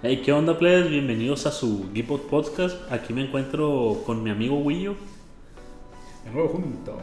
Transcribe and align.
Hey, 0.00 0.22
¿qué 0.24 0.32
onda, 0.32 0.56
plebes? 0.56 0.88
Bienvenidos 0.90 1.44
a 1.46 1.50
su 1.50 1.90
Gipod 1.92 2.20
Podcast. 2.30 2.76
Aquí 2.92 3.12
me 3.12 3.22
encuentro 3.22 4.00
con 4.06 4.22
mi 4.22 4.30
amigo 4.30 4.56
Willo. 4.58 4.94
De 6.24 6.30
nuevo 6.30 6.50
juntos. 6.50 6.94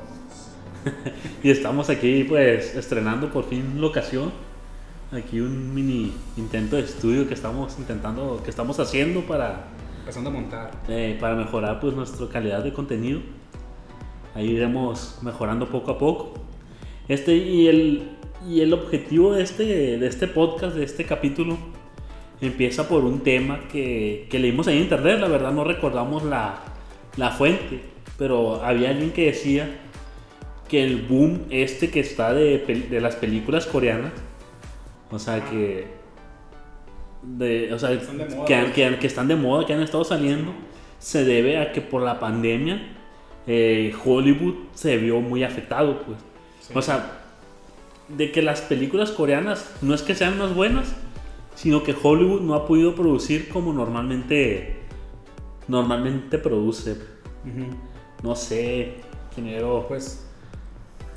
y 1.44 1.50
estamos 1.50 1.90
aquí, 1.90 2.24
pues, 2.24 2.74
estrenando 2.74 3.30
por 3.34 3.50
fin 3.50 3.82
locación. 3.82 4.32
Aquí 5.12 5.42
un 5.42 5.76
mini 5.76 6.14
intento 6.38 6.78
de 6.78 6.84
estudio 6.84 7.28
que 7.28 7.34
estamos 7.34 7.78
intentando, 7.80 8.42
que 8.42 8.50
estamos 8.50 8.80
haciendo 8.80 9.22
para, 9.24 9.66
Empezando 10.00 10.30
a 10.30 10.34
montar. 10.34 10.72
eh, 10.88 11.18
para 11.20 11.36
mejorar, 11.36 11.82
pues, 11.82 11.94
nuestra 11.96 12.30
calidad 12.30 12.64
de 12.64 12.72
contenido. 12.72 13.20
Ahí 14.36 14.52
iremos 14.52 15.20
mejorando 15.22 15.68
poco 15.70 15.92
a 15.92 15.98
poco. 15.98 16.34
Este 17.10 17.36
y 17.36 17.68
el, 17.68 18.10
y 18.48 18.62
el 18.62 18.74
objetivo 18.74 19.34
de 19.34 19.44
este, 19.44 19.66
de 19.98 20.08
este 20.08 20.28
podcast, 20.28 20.78
de 20.78 20.86
este 20.86 21.06
capítulo, 21.06 21.58
empieza 22.42 22.88
por 22.88 23.04
un 23.04 23.22
tema 23.22 23.68
que, 23.72 24.28
que 24.30 24.40
leímos 24.40 24.68
en 24.68 24.78
internet. 24.78 25.20
La 25.20 25.28
verdad 25.28 25.52
no 25.52 25.64
recordamos 25.64 26.24
la, 26.24 26.60
la 27.18 27.32
fuente, 27.32 27.82
pero 28.18 28.64
había 28.64 28.90
alguien 28.90 29.12
que 29.12 29.28
decía 29.28 29.82
que 30.68 30.84
el 30.84 31.04
boom 31.04 31.42
este 31.50 31.90
que 31.90 32.00
está 32.00 32.34
de, 32.34 32.58
de 32.90 33.02
las 33.02 33.16
películas 33.16 33.66
coreanas, 33.66 34.12
o 35.12 35.20
sea 35.20 35.44
que, 35.46 35.88
de, 37.22 37.72
o 37.74 37.80
sea, 37.80 37.92
Están 37.92 38.18
de 38.18 38.26
moda, 38.26 38.46
que, 38.46 38.72
que 38.72 38.98
que 39.00 39.08
están 39.08 39.28
de 39.28 39.36
moda, 39.36 39.66
que 39.66 39.74
han 39.74 39.82
estado 39.82 40.04
saliendo, 40.04 40.54
se 41.00 41.24
debe 41.24 41.60
a 41.60 41.72
que 41.72 41.82
por 41.82 42.02
la 42.02 42.20
pandemia 42.20 42.82
eh, 43.48 43.94
Hollywood 44.04 44.56
se 44.74 44.98
vio 44.98 45.22
muy 45.22 45.44
afectado, 45.44 46.02
pues. 46.04 46.18
Sí. 46.62 46.74
O 46.76 46.82
sea, 46.82 47.22
de 48.08 48.32
que 48.32 48.42
las 48.42 48.62
películas 48.62 49.12
coreanas 49.12 49.72
no 49.82 49.94
es 49.94 50.02
que 50.02 50.16
sean 50.16 50.38
más 50.38 50.54
buenas, 50.56 50.96
sino 51.56 51.84
que 51.84 51.96
Hollywood 52.02 52.42
no 52.42 52.54
ha 52.56 52.66
podido 52.66 52.94
producir 52.96 53.50
como 53.50 53.74
normalmente 53.74 54.76
normalmente 55.68 56.38
produce. 56.38 56.98
No 58.24 58.36
sé, 58.36 58.96
ingeniero. 59.32 59.86
Pues, 59.88 60.26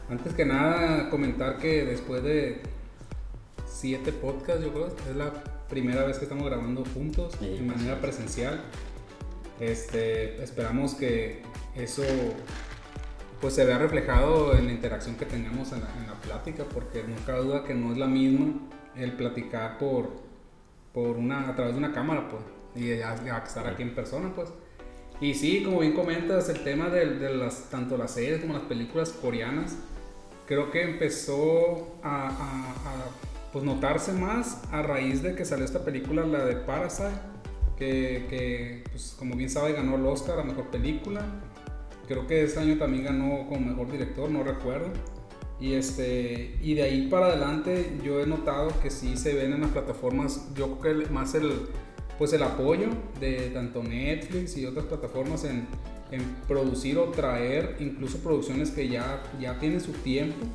antes 0.09 0.33
que 0.35 0.45
nada, 0.45 1.11
comentar 1.11 1.59
que 1.59 1.85
después 1.85 2.23
de 2.23 2.63
siete 3.67 4.13
podcasts, 4.13 4.65
yo 4.65 4.73
creo, 4.73 4.87
es 4.89 5.17
la 5.17 5.33
primera 5.69 6.05
vez 6.05 6.19
que 6.19 6.25
estamos 6.25 6.47
grabando 6.47 6.83
juntos 6.95 7.35
Sí. 7.39 7.49
de 7.49 7.61
manera 7.63 8.01
presencial. 8.01 8.63
Este, 9.61 10.43
esperamos 10.43 10.95
que 10.95 11.43
eso 11.75 12.03
pues 13.41 13.55
se 13.55 13.65
vea 13.65 13.79
reflejado 13.79 14.55
en 14.57 14.67
la 14.67 14.73
interacción 14.73 15.15
que 15.17 15.25
tengamos 15.25 15.73
en 15.73 15.81
la, 15.81 15.89
en 16.01 16.07
la 16.09 16.15
plática, 16.15 16.65
porque 16.65 17.05
no 17.05 17.15
cabe 17.25 17.45
duda 17.45 17.65
que 17.65 17.75
no 17.75 17.93
es 17.93 17.99
la 17.99 18.07
misma 18.07 18.55
el 18.97 19.13
platicar 19.13 19.79
por, 19.79 20.11
por 20.93 21.17
una, 21.17 21.49
a 21.49 21.55
través 21.55 21.75
de 21.75 21.79
una 21.79 21.93
cámara, 21.93 22.29
pues, 22.29 22.43
y 22.75 22.97
ya 22.99 23.15
estar 23.47 23.67
aquí 23.67 23.83
en 23.83 23.95
persona, 23.95 24.33
pues. 24.35 24.51
Y 25.21 25.35
sí, 25.35 25.63
como 25.65 25.81
bien 25.81 25.95
comentas, 25.95 26.49
el 26.49 26.63
tema 26.63 26.89
de, 26.91 27.17
de 27.17 27.35
las, 27.35 27.71
tanto 27.71 27.97
las 27.97 28.13
series 28.13 28.41
como 28.41 28.55
las 28.55 28.63
películas 28.63 29.11
coreanas, 29.11 29.77
creo 30.47 30.71
que 30.71 30.83
empezó 30.83 31.99
a, 32.03 32.29
a- 32.29 32.31
a, 32.31 33.51
pues, 33.53 33.65
notarse 33.65 34.13
más 34.13 34.63
a 34.71 34.83
raíz 34.83 35.23
de 35.23 35.35
que 35.35 35.45
salió 35.45 35.65
esta 35.65 35.85
película, 35.85 36.25
la 36.25 36.45
de 36.45 36.57
Parasite, 36.57 37.11
que, 37.77 38.27
que, 38.29 38.85
pues, 38.91 39.15
como 39.19 39.35
bien 39.37 39.51
sabe 39.51 39.73
ganó 39.73 39.97
el 39.97 40.07
Oscar 40.07 40.39
a 40.41 40.45
Mejor 40.45 40.67
Película. 40.71 41.23
Creo 42.07 42.27
que 42.27 42.43
este 42.45 42.61
año 42.61 42.79
también 42.79 43.05
ganó 43.05 43.47
como 43.49 43.61
Mejor 43.61 43.91
Director, 43.91 44.31
no 44.31 44.43
recuerdo. 44.43 44.91
Y, 45.61 45.75
este, 45.75 46.57
y 46.63 46.75
de 46.75 46.83
ahí 46.83 47.09
para 47.09 47.27
adelante 47.27 47.99
yo 48.05 48.21
he 48.21 48.27
notado 48.27 48.73
que 48.81 48.91
sí 48.91 49.17
se 49.17 49.35
ven 49.35 49.53
en 49.53 49.63
las 49.63 49.71
plataformas, 49.71 50.49
yo 50.55 50.79
creo 50.79 51.01
que 51.01 51.11
más 51.11 51.35
el, 51.35 51.51
pues 52.17 52.33
el 52.33 52.43
apoyo 52.45 52.89
de 53.19 53.51
tanto 53.51 53.83
Netflix 53.83 54.57
y 54.57 54.67
otras 54.67 54.87
plataformas 54.87 55.43
en, 55.45 55.67
en 56.13 56.23
producir 56.47 56.97
o 56.99 57.07
traer 57.07 57.77
incluso 57.81 58.19
producciones 58.19 58.71
que 58.71 58.89
ya, 58.89 59.21
ya 59.41 59.59
tienen 59.59 59.81
su 59.81 59.93
tiempo, 59.93 60.47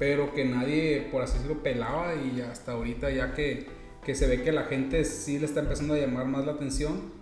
pero 0.00 0.34
que 0.34 0.44
nadie, 0.44 1.08
por 1.12 1.22
así 1.22 1.34
decirlo, 1.34 1.62
pelaba 1.62 2.14
y 2.16 2.40
hasta 2.40 2.72
ahorita 2.72 3.08
ya 3.10 3.34
que, 3.34 3.66
que 4.04 4.16
se 4.16 4.26
ve 4.26 4.42
que 4.42 4.50
la 4.50 4.64
gente 4.64 5.04
sí 5.04 5.38
le 5.38 5.46
está 5.46 5.60
empezando 5.60 5.94
a 5.94 5.98
llamar 5.98 6.26
más 6.26 6.44
la 6.44 6.52
atención 6.52 7.12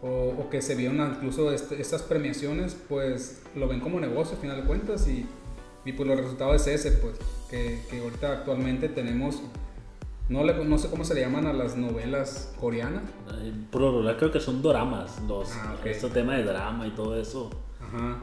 o, 0.00 0.28
o 0.38 0.48
que 0.48 0.62
se 0.62 0.76
vieron 0.76 1.00
incluso 1.00 1.50
este- 1.52 1.80
estas 1.80 2.02
premiaciones, 2.02 2.76
pues 2.88 3.42
lo 3.56 3.66
ven 3.66 3.80
como 3.80 3.98
negocio 3.98 4.36
al 4.36 4.40
final 4.42 4.60
de 4.60 4.66
cuentas 4.68 5.08
y, 5.08 5.26
y 5.84 5.92
pues 5.92 6.08
los 6.08 6.18
resultados 6.18 6.66
es 6.66 6.84
ese, 6.86 6.98
pues 6.98 7.16
que, 7.50 7.80
que 7.90 8.00
ahorita 8.00 8.32
actualmente 8.32 8.88
tenemos, 8.88 9.42
no, 10.28 10.44
le, 10.44 10.62
no 10.64 10.76
sé 10.78 10.88
cómo 10.90 11.04
se 11.04 11.14
le 11.14 11.22
llaman 11.22 11.46
a 11.46 11.52
las 11.52 11.76
novelas 11.76 12.52
coreanas, 12.60 13.02
eh, 13.40 13.52
Por 13.70 13.80
lo 13.82 13.90
regular 13.92 14.16
creo 14.18 14.30
que 14.32 14.40
son 14.40 14.60
doramas, 14.62 15.20
los, 15.26 15.50
Ah, 15.52 15.76
ok. 15.80 15.86
este 15.86 16.10
tema 16.10 16.34
de 16.36 16.44
drama 16.44 16.86
y 16.86 16.90
todo 16.90 17.18
eso. 17.20 17.50
Ajá. 17.80 18.18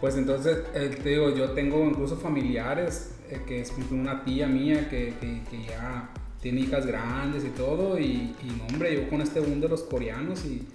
Pues 0.00 0.16
entonces, 0.16 0.58
eh, 0.74 0.96
te 1.02 1.10
digo, 1.10 1.30
yo 1.30 1.50
tengo 1.52 1.84
incluso 1.84 2.16
familiares, 2.16 3.16
eh, 3.30 3.40
que 3.46 3.60
es 3.60 3.72
una 3.90 4.24
tía 4.24 4.46
mía 4.46 4.88
que, 4.88 5.14
que- 5.20 5.42
que 5.50 5.64
ya 5.64 6.10
tiene 6.40 6.60
hijas 6.62 6.86
grandes 6.86 7.44
y 7.44 7.50
todo, 7.50 7.98
y, 7.98 8.34
y 8.42 8.54
no, 8.58 8.66
hombre, 8.66 8.94
yo 8.96 9.08
con 9.08 9.20
este 9.20 9.38
boom 9.38 9.60
de 9.60 9.68
los 9.68 9.82
coreanos 9.82 10.44
y, 10.44 10.66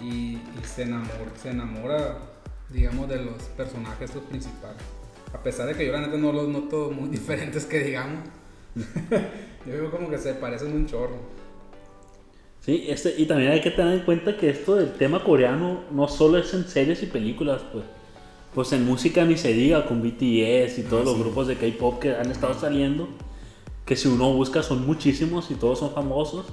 y- 0.00 0.34
y 0.60 0.64
se, 0.64 0.82
enamora, 0.82 1.10
se 1.40 1.50
enamora, 1.50 2.18
digamos, 2.70 3.08
de 3.08 3.24
los 3.24 3.40
personajes 3.56 4.10
principales. 4.28 4.82
A 5.34 5.42
pesar 5.42 5.66
de 5.66 5.74
que 5.74 5.86
yo 5.86 5.92
la 5.92 6.00
neta 6.00 6.16
no 6.16 6.32
los 6.32 6.48
noto 6.48 6.90
muy 6.90 7.08
diferentes 7.10 7.64
que 7.66 7.80
digamos. 7.80 8.20
yo 9.66 9.72
veo 9.72 9.90
como 9.90 10.08
que 10.10 10.18
se 10.18 10.34
parecen 10.34 10.72
un 10.72 10.86
chorro. 10.86 11.16
Sí, 12.60 12.86
este, 12.88 13.14
y 13.18 13.26
también 13.26 13.50
hay 13.50 13.60
que 13.60 13.72
tener 13.72 13.94
en 13.94 14.04
cuenta 14.04 14.36
que 14.36 14.48
esto 14.48 14.76
del 14.76 14.92
tema 14.92 15.24
coreano 15.24 15.80
no 15.90 16.06
solo 16.06 16.38
es 16.38 16.54
en 16.54 16.64
series 16.64 17.02
y 17.02 17.06
películas, 17.06 17.62
pues. 17.72 17.84
Pues 18.54 18.72
en 18.72 18.84
música 18.84 19.24
ni 19.24 19.36
se 19.36 19.52
diga, 19.52 19.86
con 19.86 20.00
BTS 20.02 20.78
y 20.78 20.86
todos 20.88 21.02
Ah, 21.02 21.04
los 21.06 21.14
sí. 21.16 21.20
grupos 21.22 21.48
de 21.48 21.56
K-pop 21.56 21.98
que 22.00 22.14
han 22.14 22.30
estado 22.30 22.54
saliendo, 22.54 23.08
que 23.86 23.96
si 23.96 24.08
uno 24.08 24.32
busca 24.34 24.62
son 24.62 24.86
muchísimos 24.86 25.50
y 25.50 25.54
todos 25.54 25.78
son 25.80 25.92
famosos. 25.92 26.46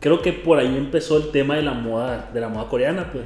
Creo 0.00 0.20
que 0.22 0.32
por 0.32 0.58
ahí 0.58 0.76
empezó 0.76 1.16
el 1.18 1.30
tema 1.30 1.56
de 1.56 1.62
la 1.62 1.72
moda, 1.72 2.30
de 2.34 2.40
la 2.40 2.48
moda 2.48 2.68
coreana, 2.68 3.10
pues. 3.12 3.24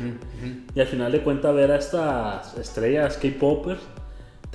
Y 0.75 0.81
al 0.81 0.87
final 0.87 1.11
de 1.13 1.21
cuentas 1.23 1.55
ver 1.55 1.71
a 1.73 1.77
estas 1.79 2.57
estrellas 2.59 3.17
K-popers 3.17 3.81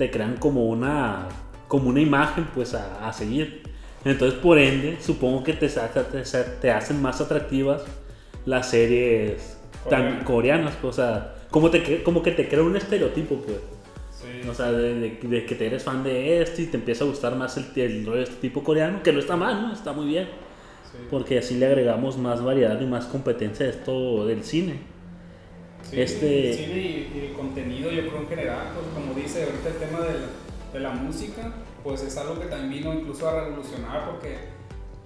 te 0.00 0.10
crean 0.10 0.38
como 0.38 0.64
una, 0.64 1.28
como 1.68 1.90
una 1.90 2.00
imagen 2.00 2.46
pues 2.54 2.72
a, 2.72 3.06
a 3.06 3.12
seguir. 3.12 3.62
Entonces 4.02 4.38
por 4.40 4.58
ende 4.58 4.96
supongo 4.98 5.44
que 5.44 5.52
te, 5.52 5.68
te, 5.68 6.22
te 6.62 6.70
hacen 6.70 7.02
más 7.02 7.20
atractivas 7.20 7.82
las 8.46 8.70
series 8.70 9.58
tan 9.90 10.24
Coreanas. 10.24 10.74
pues, 10.80 10.94
o 10.98 11.02
sea, 11.02 11.34
como, 11.50 11.68
te, 11.70 12.02
como 12.02 12.22
que 12.22 12.30
te 12.30 12.48
crea 12.48 12.62
un 12.62 12.76
estereotipo 12.76 13.36
pues. 13.36 13.58
O 14.48 14.54
sea, 14.54 14.72
de, 14.72 14.94
de- 14.94 15.18
de 15.22 15.44
que 15.44 15.54
te 15.54 15.66
eres 15.66 15.82
fan 15.82 16.02
de 16.02 16.40
este 16.40 16.62
y 16.62 16.66
te 16.66 16.78
empieza 16.78 17.04
a 17.04 17.08
gustar 17.08 17.36
más 17.36 17.58
el, 17.58 17.66
el 17.76 18.06
rollo 18.06 18.16
de 18.18 18.24
este 18.24 18.36
tipo 18.36 18.64
coreano, 18.64 19.02
que 19.02 19.12
no 19.12 19.18
está 19.18 19.36
mal, 19.36 19.60
¿no? 19.60 19.72
Está 19.74 19.92
muy 19.92 20.06
bien. 20.06 20.28
Porque 21.10 21.38
así 21.38 21.56
le 21.58 21.66
agregamos 21.66 22.16
más 22.16 22.42
variedad 22.42 22.80
y 22.80 22.86
más 22.86 23.04
competencia 23.04 23.66
a 23.66 23.68
esto 23.68 24.26
del 24.26 24.44
cine. 24.44 24.80
Sí, 25.90 26.00
Este- 26.00 26.54
cine 26.54 26.78
y, 26.78 27.12
y 27.14 27.26
el 27.26 27.32
contenido, 27.34 27.90
yo 27.90 28.08
creo 28.08 28.20
en 28.22 28.28
general, 28.28 28.68
pues 28.74 28.86
como 28.94 29.14
dice 29.14 29.44
ahorita 29.44 29.68
el 29.70 29.74
tema 29.76 30.00
de 30.00 30.14
la, 30.14 30.26
de 30.72 30.80
la 30.80 30.90
música, 30.90 31.52
pues 31.82 32.02
es 32.02 32.16
algo 32.16 32.38
que 32.38 32.46
también 32.46 32.70
vino 32.82 32.94
incluso 32.94 33.28
a 33.28 33.44
revolucionar 33.44 34.10
porque 34.10 34.36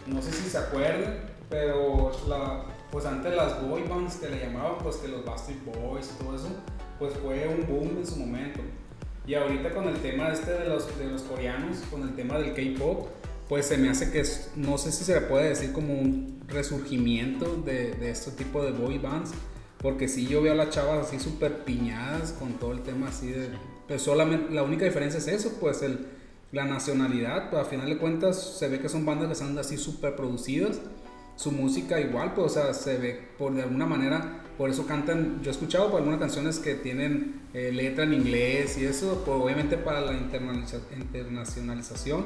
no 0.07 0.21
sé 0.21 0.33
si 0.33 0.49
se 0.51 0.59
acuerdan, 0.59 1.21
pero 1.49 2.13
la, 2.29 2.65
pues 2.91 3.07
antes 3.07 3.35
las 3.35 3.67
boy 3.67 3.83
bands 3.89 4.17
que 4.17 4.29
le 4.29 4.41
llamaban, 4.45 4.79
pues 4.83 4.97
que 4.97 5.09
los 5.09 5.25
Bastard 5.25 5.57
Boys 5.65 6.11
y 6.19 6.23
todo 6.23 6.37
eso, 6.37 6.49
pues 6.99 7.15
fue 7.15 7.49
un 7.49 7.67
boom 7.67 7.99
en 7.99 8.07
su 8.07 8.17
momento. 8.17 8.61
Y 9.27 9.35
ahorita 9.35 9.71
con 9.71 9.89
el 9.89 9.97
tema 9.97 10.29
este 10.29 10.51
de 10.53 10.69
los, 10.69 10.99
de 10.99 11.07
los 11.07 11.23
coreanos, 11.23 11.79
con 11.91 12.03
el 12.03 12.15
tema 12.15 12.39
del 12.39 12.53
K-pop, 12.53 13.09
pues 13.49 13.67
se 13.67 13.79
me 13.79 13.89
hace 13.89 14.11
que 14.11 14.21
es- 14.21 14.51
no 14.57 14.77
sé 14.77 14.93
si 14.93 15.05
se 15.05 15.15
le 15.15 15.23
puede 15.23 15.49
decir 15.49 15.73
como 15.73 15.95
un 15.95 16.43
resurgimiento 16.49 17.57
de, 17.65 17.93
de 17.93 18.11
este 18.11 18.33
tipo 18.33 18.63
de 18.63 18.73
boy 18.73 18.99
bands, 18.99 19.31
porque 19.85 20.09
sí 20.09 20.27
yo 20.27 20.41
veo 20.43 20.53
a 20.55 20.57
las 20.57 20.71
chavas 20.71 21.07
así 21.07 21.21
súper 21.21 21.63
piñadas 21.65 22.33
con 22.33 22.55
todo 22.55 22.73
el 22.73 22.81
tema 22.83 23.09
así 23.09 23.29
de... 23.29 23.51
Pues 23.87 24.01
solamente, 24.01 24.53
la 24.53 24.63
única 24.63 24.87
diferencia 24.87 25.19
es 25.19 25.29
eso, 25.29 25.59
pues 25.61 25.83
el, 25.83 26.07
la 26.53 26.65
nacionalidad, 26.65 27.51
pues 27.51 27.63
a 27.63 27.67
final 27.67 27.91
de 27.91 27.99
cuentas 27.99 28.57
se 28.59 28.67
ve 28.69 28.81
que 28.81 28.89
son 28.89 29.05
bandas 29.05 29.27
que 29.27 29.35
están 29.35 29.59
así 29.59 29.77
súper 29.77 30.17
producidas, 30.17 30.81
su 31.37 31.53
música 31.53 32.01
igual, 32.01 32.33
pues 32.35 32.53
o 32.53 32.55
sea, 32.55 32.73
se 32.73 32.97
ve 32.97 33.29
por 33.39 33.53
de 33.53 33.63
alguna 33.63 33.85
manera, 33.85 34.43
por 34.57 34.71
eso 34.71 34.87
cantan, 34.87 35.43
yo 35.43 35.51
he 35.51 35.53
escuchado 35.53 35.91
por 35.91 35.99
algunas 35.99 36.19
canciones 36.19 36.59
que 36.61 36.77
tienen 36.77 37.43
eh, 37.53 37.71
letra 37.71 38.05
en 38.05 38.15
inglés 38.15 38.79
y 38.79 38.87
eso, 38.87 39.23
pues 39.27 39.37
obviamente 39.39 39.77
para 39.77 40.01
la 40.01 40.13
internaliza- 40.15 40.81
internacionalización, 40.97 42.25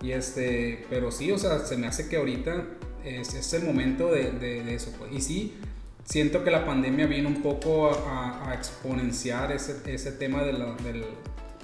y 0.00 0.12
este, 0.12 0.86
pero 0.88 1.10
sí, 1.12 1.30
o 1.32 1.36
sea, 1.38 1.58
se 1.58 1.76
me 1.76 1.86
hace 1.88 2.08
que 2.08 2.16
ahorita 2.16 2.64
es, 3.04 3.34
es 3.34 3.52
el 3.52 3.64
momento 3.64 4.10
de, 4.12 4.30
de- 4.30 4.62
de 4.64 4.74
eso, 4.74 4.92
pues, 4.98 5.12
y 5.12 5.20
sí, 5.20 5.54
siento 6.06 6.42
que 6.42 6.50
la 6.50 6.64
pandemia 6.64 7.06
viene 7.06 7.28
un 7.28 7.42
poco 7.42 7.90
a, 7.90 8.48
a- 8.50 8.54
exponenciar 8.54 9.52
ese, 9.52 9.82
ese 9.92 10.12
tema 10.12 10.42
de 10.42 10.54
la, 10.54 10.74
del, 10.76 11.04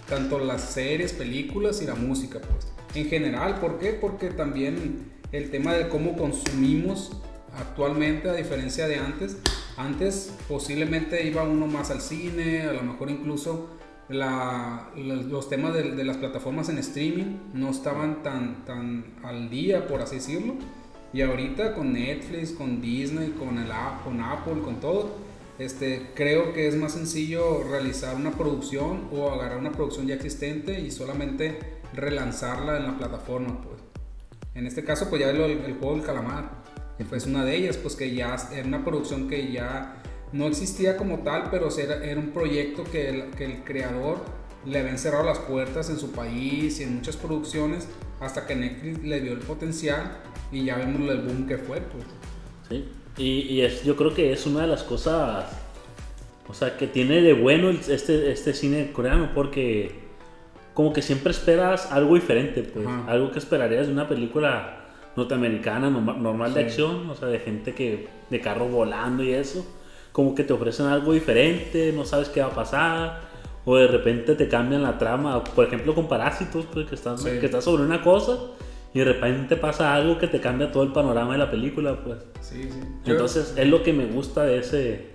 tanto 0.09 0.39
las 0.39 0.61
series, 0.61 1.15
películas 1.15 1.81
y 1.81 1.87
la 1.87 1.95
música, 1.95 2.39
pues. 2.41 2.67
En 2.95 3.09
general, 3.09 3.59
¿por 3.59 3.79
qué? 3.79 3.93
Porque 3.95 4.29
también 4.29 5.11
el 5.33 5.51
tema 5.51 5.73
de 5.73 5.89
cómo 5.89 6.15
consumimos 6.17 7.17
actualmente 7.57 8.29
a 8.29 8.35
diferencia 8.35 8.87
de 8.87 8.97
antes. 8.97 9.39
Antes 9.79 10.35
posiblemente 10.49 11.27
iba 11.27 11.43
uno 11.45 11.67
más 11.67 11.91
al 11.91 12.03
cine, 12.03 12.63
a 12.63 12.73
lo 12.75 12.83
mejor 12.83 13.11
incluso 13.11 13.71
los 14.11 15.49
temas 15.49 15.73
de, 15.73 16.05
las 16.05 16.19
plataformas 16.19 16.69
en 16.69 16.77
streaming 16.79 17.39
no 17.55 17.71
estaban 17.71 18.23
tan, 18.23 18.65
tan 18.67 19.05
al 19.23 19.49
día, 19.49 19.87
por 19.87 20.03
así 20.03 20.17
decirlo. 20.17 20.57
Y 21.13 21.21
ahorita 21.21 21.75
con 21.75 21.93
Netflix, 21.93 22.53
con 22.53 22.81
Disney, 22.81 23.31
con, 23.39 23.59
el, 23.59 23.69
con 24.03 24.21
Apple, 24.21 24.63
con 24.63 24.81
todo, 24.81 25.17
este, 25.59 26.11
creo 26.15 26.53
que 26.55 26.67
es 26.67 26.75
más 26.75 26.93
sencillo 26.93 27.63
realizar 27.65 28.17
una 28.17 28.33
producción 28.33 29.09
o 29.13 29.31
agarrar 29.31 29.59
una 29.59 29.73
producción 29.73 30.07
ya 30.07 30.15
existente 30.15 30.81
y 30.81 30.91
solamente 30.91 31.59
relanzarla 31.95 32.79
en 32.79 32.85
la 32.85 32.97
plataforma. 32.97 33.61
Pues. 33.61 33.81
En 34.55 34.67
este 34.67 34.85
caso, 34.85 35.11
pues 35.11 35.21
ya 35.21 35.31
el, 35.31 35.41
el 35.41 35.75
juego 35.75 35.97
del 35.97 36.05
calamar. 36.05 36.63
Pues 37.09 37.27
una 37.27 37.45
de 37.45 37.57
ellas, 37.57 37.77
pues 37.77 37.97
que 37.97 38.15
ya 38.15 38.37
era 38.53 38.67
una 38.67 38.85
producción 38.85 39.29
que 39.29 39.53
ya 39.53 39.97
no 40.33 40.47
existía 40.47 40.97
como 40.97 41.19
tal, 41.19 41.49
pero 41.51 41.69
era, 41.77 42.05
era 42.05 42.21
un 42.21 42.31
proyecto 42.31 42.85
que 42.85 43.09
el, 43.09 43.31
que 43.31 43.45
el 43.45 43.65
creador 43.65 44.19
le 44.65 44.79
habían 44.79 44.99
cerrado 44.99 45.25
las 45.25 45.39
puertas 45.41 45.91
en 45.91 45.99
su 45.99 46.13
país 46.13 46.81
y 46.81 46.85
en 46.85 46.97
muchas 46.97 47.17
producciones 47.17 47.89
hasta 48.23 48.47
que 48.47 48.55
Netflix 48.55 49.03
le 49.03 49.21
dio 49.21 49.33
el 49.33 49.41
potencial 49.41 50.19
y 50.51 50.65
ya 50.65 50.77
vemos 50.77 51.11
el 51.11 51.23
boom 51.23 51.47
que 51.47 51.59
fue. 51.59 51.81
Pues. 51.81 52.05
Sí, 52.69 52.89
y, 53.17 53.55
y 53.55 53.61
es, 53.63 53.85
yo 53.85 53.97
creo 53.97 54.15
que 54.15 54.33
es 54.33 54.47
una 54.47 54.63
de 54.63 54.69
las 54.69 54.83
cosas, 54.83 55.45
o 56.49 56.55
sea, 56.55 56.77
que 56.77 56.87
tiene 56.87 57.21
de 57.21 57.33
bueno 57.35 57.71
este, 57.71 58.31
este 58.31 58.55
cine 58.55 58.93
coreano 58.93 59.31
porque 59.35 60.03
como 60.75 60.93
que 60.93 61.03
siempre 61.03 61.33
esperas 61.33 61.93
algo 61.93 62.15
diferente, 62.15 62.63
pues, 62.63 62.87
algo 63.07 63.31
que 63.31 63.39
esperarías 63.39 63.87
de 63.89 63.93
una 63.93 64.09
película 64.09 64.79
norteamericana 65.17 65.91
normal 65.91 66.55
de 66.55 66.63
acción, 66.63 67.11
o 67.11 67.15
sea, 67.15 67.29
de 67.29 67.39
gente 67.39 67.75
que 67.75 68.09
de 68.31 68.41
carro 68.41 68.67
volando 68.69 69.23
y 69.23 69.33
eso 69.33 69.67
como 70.13 70.35
que 70.35 70.45
te 70.45 70.53
ofrecen 70.53 70.87
algo 70.87 71.13
diferente, 71.13 71.93
no 71.95 72.05
sabes 72.05 72.29
qué 72.29 72.41
va 72.41 72.49
a 72.49 72.55
pasar, 72.55 73.21
o 73.65 73.77
de 73.77 73.87
repente 73.87 74.35
te 74.35 74.49
cambian 74.49 74.83
la 74.83 74.99
trama, 74.99 75.43
por 75.45 75.67
ejemplo 75.67 75.95
con 75.95 76.09
Parásitos, 76.09 76.67
pues, 76.73 76.89
que, 76.89 76.95
estás, 76.95 77.23
que 77.23 77.45
estás 77.45 77.65
sobre 77.65 77.85
una 77.85 78.03
cosa 78.03 78.39
y 78.95 78.99
de 78.99 79.05
repente 79.07 79.57
pasa 79.57 79.95
algo 79.95 80.19
que 80.19 80.27
te 80.27 80.41
cambia 80.41 80.71
todo 80.71 80.83
el 80.83 80.93
panorama 80.93 81.33
de 81.33 81.39
la 81.39 81.51
película, 81.51 82.03
pues. 82.03 82.19
Sí, 82.41 82.65
sí. 82.65 82.81
Entonces 83.07 83.55
es 83.57 83.67
lo 83.69 83.83
que 83.83 83.93
me 83.93 84.07
gusta 84.07 84.45
de 84.45 84.59
ese... 84.59 85.13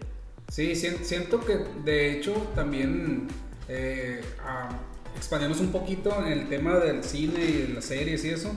Sí, 0.49 0.75
siento 0.75 1.41
que 1.41 1.57
de 1.83 2.17
hecho 2.17 2.33
también 2.55 3.27
eh, 3.67 4.21
un 5.59 5.71
poquito 5.71 6.15
en 6.25 6.31
el 6.31 6.47
tema 6.47 6.75
del 6.75 7.03
cine 7.03 7.43
y 7.45 7.51
de 7.63 7.73
las 7.73 7.85
series 7.85 8.23
y 8.23 8.29
eso 8.29 8.51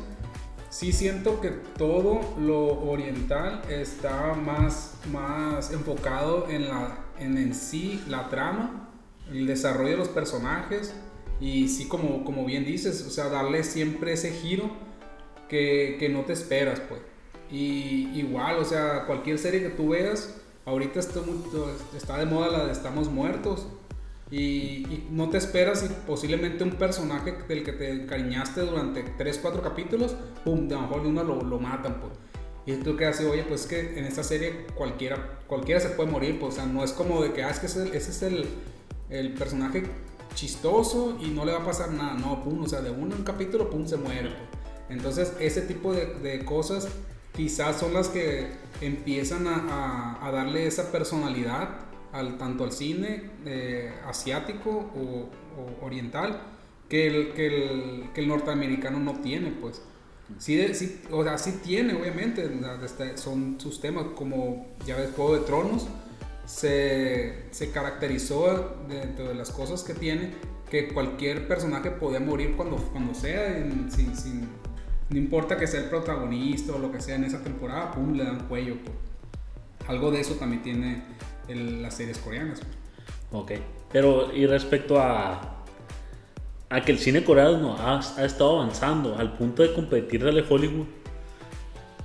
sí 0.70 0.92
siento 0.92 1.40
que 1.40 1.50
todo 1.76 2.20
lo 2.40 2.80
oriental 2.88 3.60
está 3.68 4.34
más, 4.34 4.94
más 5.12 5.72
enfocado 5.72 6.48
en, 6.48 6.68
la, 6.68 6.96
en, 7.18 7.36
en 7.36 7.54
sí 7.54 8.02
la 8.08 8.28
trama, 8.28 8.89
el 9.30 9.46
desarrollo 9.46 9.90
de 9.90 9.96
los 9.96 10.08
personajes 10.08 10.94
y 11.40 11.68
sí 11.68 11.88
como, 11.88 12.24
como 12.24 12.44
bien 12.44 12.64
dices, 12.64 13.04
o 13.06 13.10
sea, 13.10 13.28
darle 13.28 13.64
siempre 13.64 14.12
ese 14.12 14.32
giro 14.32 14.70
que, 15.48 15.96
que 15.98 16.08
no 16.08 16.22
te 16.22 16.32
esperas, 16.32 16.80
pues. 16.80 17.00
Y 17.50 18.08
igual, 18.14 18.58
o 18.58 18.64
sea, 18.64 19.06
cualquier 19.06 19.38
serie 19.38 19.60
que 19.60 19.70
tú 19.70 19.90
veas, 19.90 20.36
ahorita 20.64 21.00
está, 21.00 21.20
está 21.96 22.18
de 22.18 22.26
moda 22.26 22.48
la 22.48 22.66
de 22.66 22.72
Estamos 22.72 23.08
Muertos 23.08 23.66
y, 24.30 25.04
no 25.10 25.28
te 25.30 25.38
esperas 25.38 25.84
y 25.84 25.88
posiblemente 26.06 26.62
un 26.62 26.72
personaje 26.72 27.34
del 27.48 27.64
que 27.64 27.72
te 27.72 27.90
encariñaste 27.90 28.60
durante 28.60 29.02
3, 29.02 29.38
4 29.42 29.62
capítulos, 29.62 30.14
pum, 30.44 30.68
de 30.68 30.76
a 30.76 30.78
lo 30.78 30.82
mejor 30.86 31.02
de 31.02 31.08
uno 31.08 31.24
lo, 31.24 31.42
lo 31.42 31.58
matan, 31.58 32.00
pues. 32.00 32.12
Y 32.66 32.74
tú 32.82 32.96
que 32.96 33.06
haces, 33.06 33.26
oye, 33.26 33.42
pues 33.42 33.66
que 33.66 33.98
en 33.98 34.04
esta 34.04 34.22
serie 34.22 34.66
cualquiera, 34.76 35.38
cualquiera 35.46 35.80
se 35.80 35.88
puede 35.88 36.10
morir, 36.10 36.38
pues, 36.38 36.54
o 36.54 36.56
sea, 36.56 36.66
no 36.66 36.84
es 36.84 36.92
como 36.92 37.22
de 37.22 37.32
que, 37.32 37.42
ah, 37.42 37.50
es 37.50 37.58
que 37.58 37.66
ese, 37.66 37.96
es 37.96 38.22
el, 38.22 38.46
el, 39.10 39.34
personaje 39.34 39.84
chistoso 40.34 41.18
y 41.20 41.28
no 41.28 41.44
le 41.44 41.52
va 41.52 41.58
a 41.58 41.64
pasar 41.64 41.90
nada, 41.92 42.14
no, 42.14 42.42
pum, 42.42 42.62
o 42.62 42.68
sea, 42.68 42.80
de 42.80 42.90
uno 42.90 43.14
en 43.14 43.20
un 43.20 43.24
capítulo, 43.24 43.68
pum, 43.68 43.86
se 43.86 43.96
muere, 43.96 44.30
pues. 44.30 44.60
Entonces, 44.90 45.32
ese 45.38 45.62
tipo 45.62 45.92
de, 45.92 46.44
cosas 46.44 46.88
quizás 47.34 47.78
son 47.78 47.94
las 47.94 48.08
que 48.08 48.48
empiezan 48.80 49.46
a, 49.46 50.30
darle 50.32 50.66
esa 50.66 50.90
personalidad 50.90 51.68
al, 52.12 52.38
tanto 52.38 52.64
al 52.64 52.72
cine 52.72 53.30
eh, 53.46 53.92
asiático 54.06 54.70
o, 54.70 55.28
oriental 55.84 56.40
que 56.88 57.06
el, 57.06 57.32
que, 57.34 57.46
el, 57.46 58.10
que 58.12 58.20
el, 58.20 58.28
norteamericano 58.28 58.98
no 58.98 59.20
tiene, 59.20 59.52
pues. 59.52 59.80
Sí, 60.38 60.74
sí, 60.74 61.00
o 61.10 61.24
sea, 61.24 61.38
sí 61.38 61.60
tiene, 61.64 61.94
obviamente, 61.94 62.48
este, 62.84 63.16
son 63.16 63.60
sus 63.60 63.80
temas, 63.80 64.06
como 64.16 64.66
ya 64.86 64.96
ves, 64.96 65.10
Juego 65.14 65.34
de 65.34 65.40
Tronos, 65.40 65.86
se, 66.50 67.44
se 67.52 67.70
caracterizó 67.70 68.76
dentro 68.88 69.28
de 69.28 69.34
las 69.34 69.50
cosas 69.50 69.84
que 69.84 69.94
tiene, 69.94 70.32
que 70.68 70.88
cualquier 70.92 71.46
personaje 71.46 71.92
podía 71.92 72.18
morir 72.18 72.56
cuando, 72.56 72.76
cuando 72.76 73.14
sea, 73.14 73.54
sin, 73.88 74.16
sin, 74.16 74.48
no 75.08 75.16
importa 75.16 75.56
que 75.56 75.66
sea 75.66 75.80
el 75.80 75.86
protagonista 75.88 76.74
o 76.74 76.78
lo 76.78 76.90
que 76.90 77.00
sea 77.00 77.14
en 77.14 77.24
esa 77.24 77.42
temporada, 77.42 77.92
pum, 77.92 78.14
le 78.14 78.24
dan 78.24 78.48
cuello. 78.48 78.76
Pues. 78.84 78.96
Algo 79.88 80.10
de 80.10 80.20
eso 80.20 80.34
también 80.34 80.62
tiene 80.62 81.04
las 81.48 81.94
series 81.94 82.18
coreanas. 82.18 82.60
Ok, 83.30 83.52
pero 83.92 84.34
y 84.34 84.46
respecto 84.46 85.00
a, 85.00 85.62
a 86.68 86.80
que 86.80 86.90
el 86.90 86.98
cine 86.98 87.22
coreano 87.24 87.76
ha, 87.78 88.00
ha 88.00 88.24
estado 88.24 88.60
avanzando 88.60 89.16
al 89.16 89.36
punto 89.36 89.62
de 89.62 89.72
competirle 89.72 90.40
a 90.40 90.44
Hollywood, 90.48 90.86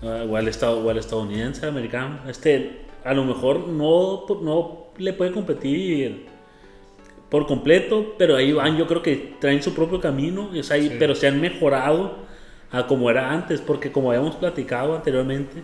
uh, 0.04 0.32
o, 0.32 0.36
al 0.36 0.48
estado, 0.48 0.86
o 0.86 0.90
al 0.90 0.98
estadounidense, 0.98 1.66
americano, 1.66 2.20
este, 2.28 2.85
a 3.06 3.14
lo 3.14 3.24
mejor 3.24 3.68
no, 3.68 4.26
no 4.42 4.88
le 4.98 5.14
puede 5.14 5.32
competir 5.32 6.26
por 7.30 7.46
completo, 7.46 8.16
pero 8.18 8.36
ahí 8.36 8.52
van, 8.52 8.78
yo 8.78 8.88
creo 8.88 9.04
que 9.04 9.36
traen 9.40 9.62
su 9.62 9.74
propio 9.74 10.02
camino, 10.02 10.50
es 10.56 10.72
ahí, 10.72 10.96
pero 10.98 11.14
se 11.14 11.28
han 11.28 11.40
mejorado 11.40 12.26
a 12.72 12.88
como 12.88 13.10
era 13.10 13.32
antes, 13.32 13.62
porque 13.62 13.92
como 13.92 14.10
habíamos 14.10 14.36
platicado 14.36 14.96
anteriormente, 14.96 15.64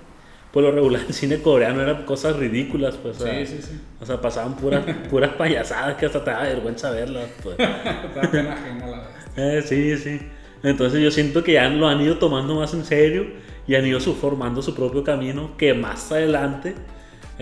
por 0.51 0.63
lo 0.63 0.71
regular 0.71 1.01
el 1.07 1.13
cine 1.13 1.41
coreano 1.41 1.81
eran 1.81 2.05
cosas 2.05 2.35
ridículas, 2.35 2.95
pues. 2.97 3.17
Sí, 3.17 3.45
sí, 3.45 3.61
sí. 3.61 3.81
O 3.99 4.05
sea, 4.05 4.21
pasaban 4.21 4.55
puras, 4.55 4.83
puras 5.09 5.31
payasadas 5.31 5.95
que 5.95 6.05
hasta 6.05 6.23
te 6.23 6.29
da 6.29 6.43
vergüenza 6.43 6.91
verlas, 6.91 7.27
pues. 7.41 7.55
pena 8.31 8.53
ajena 8.53 8.87
la 8.87 9.09
eh, 9.35 9.63
sí, 9.63 9.97
sí. 9.97 10.19
Entonces 10.61 11.01
yo 11.01 11.09
siento 11.09 11.43
que 11.43 11.53
ya 11.53 11.67
lo 11.69 11.87
han 11.87 12.01
ido 12.01 12.17
tomando 12.17 12.55
más 12.55 12.73
en 12.75 12.85
serio 12.85 13.25
y 13.65 13.73
han 13.73 13.85
ido 13.85 13.99
formando 13.99 14.61
su 14.61 14.75
propio 14.75 15.03
camino 15.03 15.57
que 15.57 15.73
más 15.73 16.11
adelante 16.11 16.75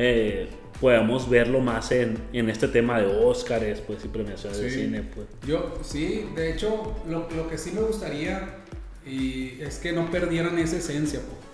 eh, 0.01 0.47
podamos 0.79 1.29
verlo 1.29 1.59
más 1.59 1.91
en, 1.91 2.17
en, 2.31 2.49
este 2.49 2.69
tema 2.69 3.01
de 3.01 3.05
Óscares, 3.05 3.81
pues, 3.81 4.05
y 4.05 4.07
premiaciones 4.07 4.59
de 4.59 4.69
cine, 4.69 5.03
pues. 5.03 5.27
Yo, 5.45 5.77
sí, 5.81 6.25
de 6.35 6.53
hecho, 6.53 6.95
lo, 7.09 7.27
lo 7.35 7.49
que 7.49 7.57
sí 7.57 7.71
me 7.71 7.81
gustaría 7.81 8.59
y 9.05 9.59
es 9.61 9.79
que 9.79 9.91
no 9.91 10.09
perdieran 10.09 10.57
esa 10.57 10.77
esencia, 10.77 11.19
pues 11.19 11.49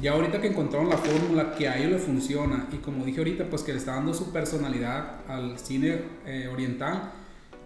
ya 0.00 0.12
ahorita 0.12 0.40
que 0.40 0.46
encontraron 0.46 0.88
la 0.88 0.96
fórmula 0.96 1.54
que 1.56 1.68
a 1.68 1.76
ellos 1.76 1.90
les 1.90 2.02
funciona 2.02 2.68
y 2.72 2.76
como 2.76 3.04
dije 3.04 3.18
ahorita, 3.18 3.50
pues 3.50 3.62
que 3.62 3.72
le 3.72 3.78
está 3.78 3.94
dando 3.96 4.14
su 4.14 4.32
personalidad 4.32 5.28
al 5.28 5.58
cine 5.58 6.02
eh, 6.26 6.48
oriental, 6.50 7.12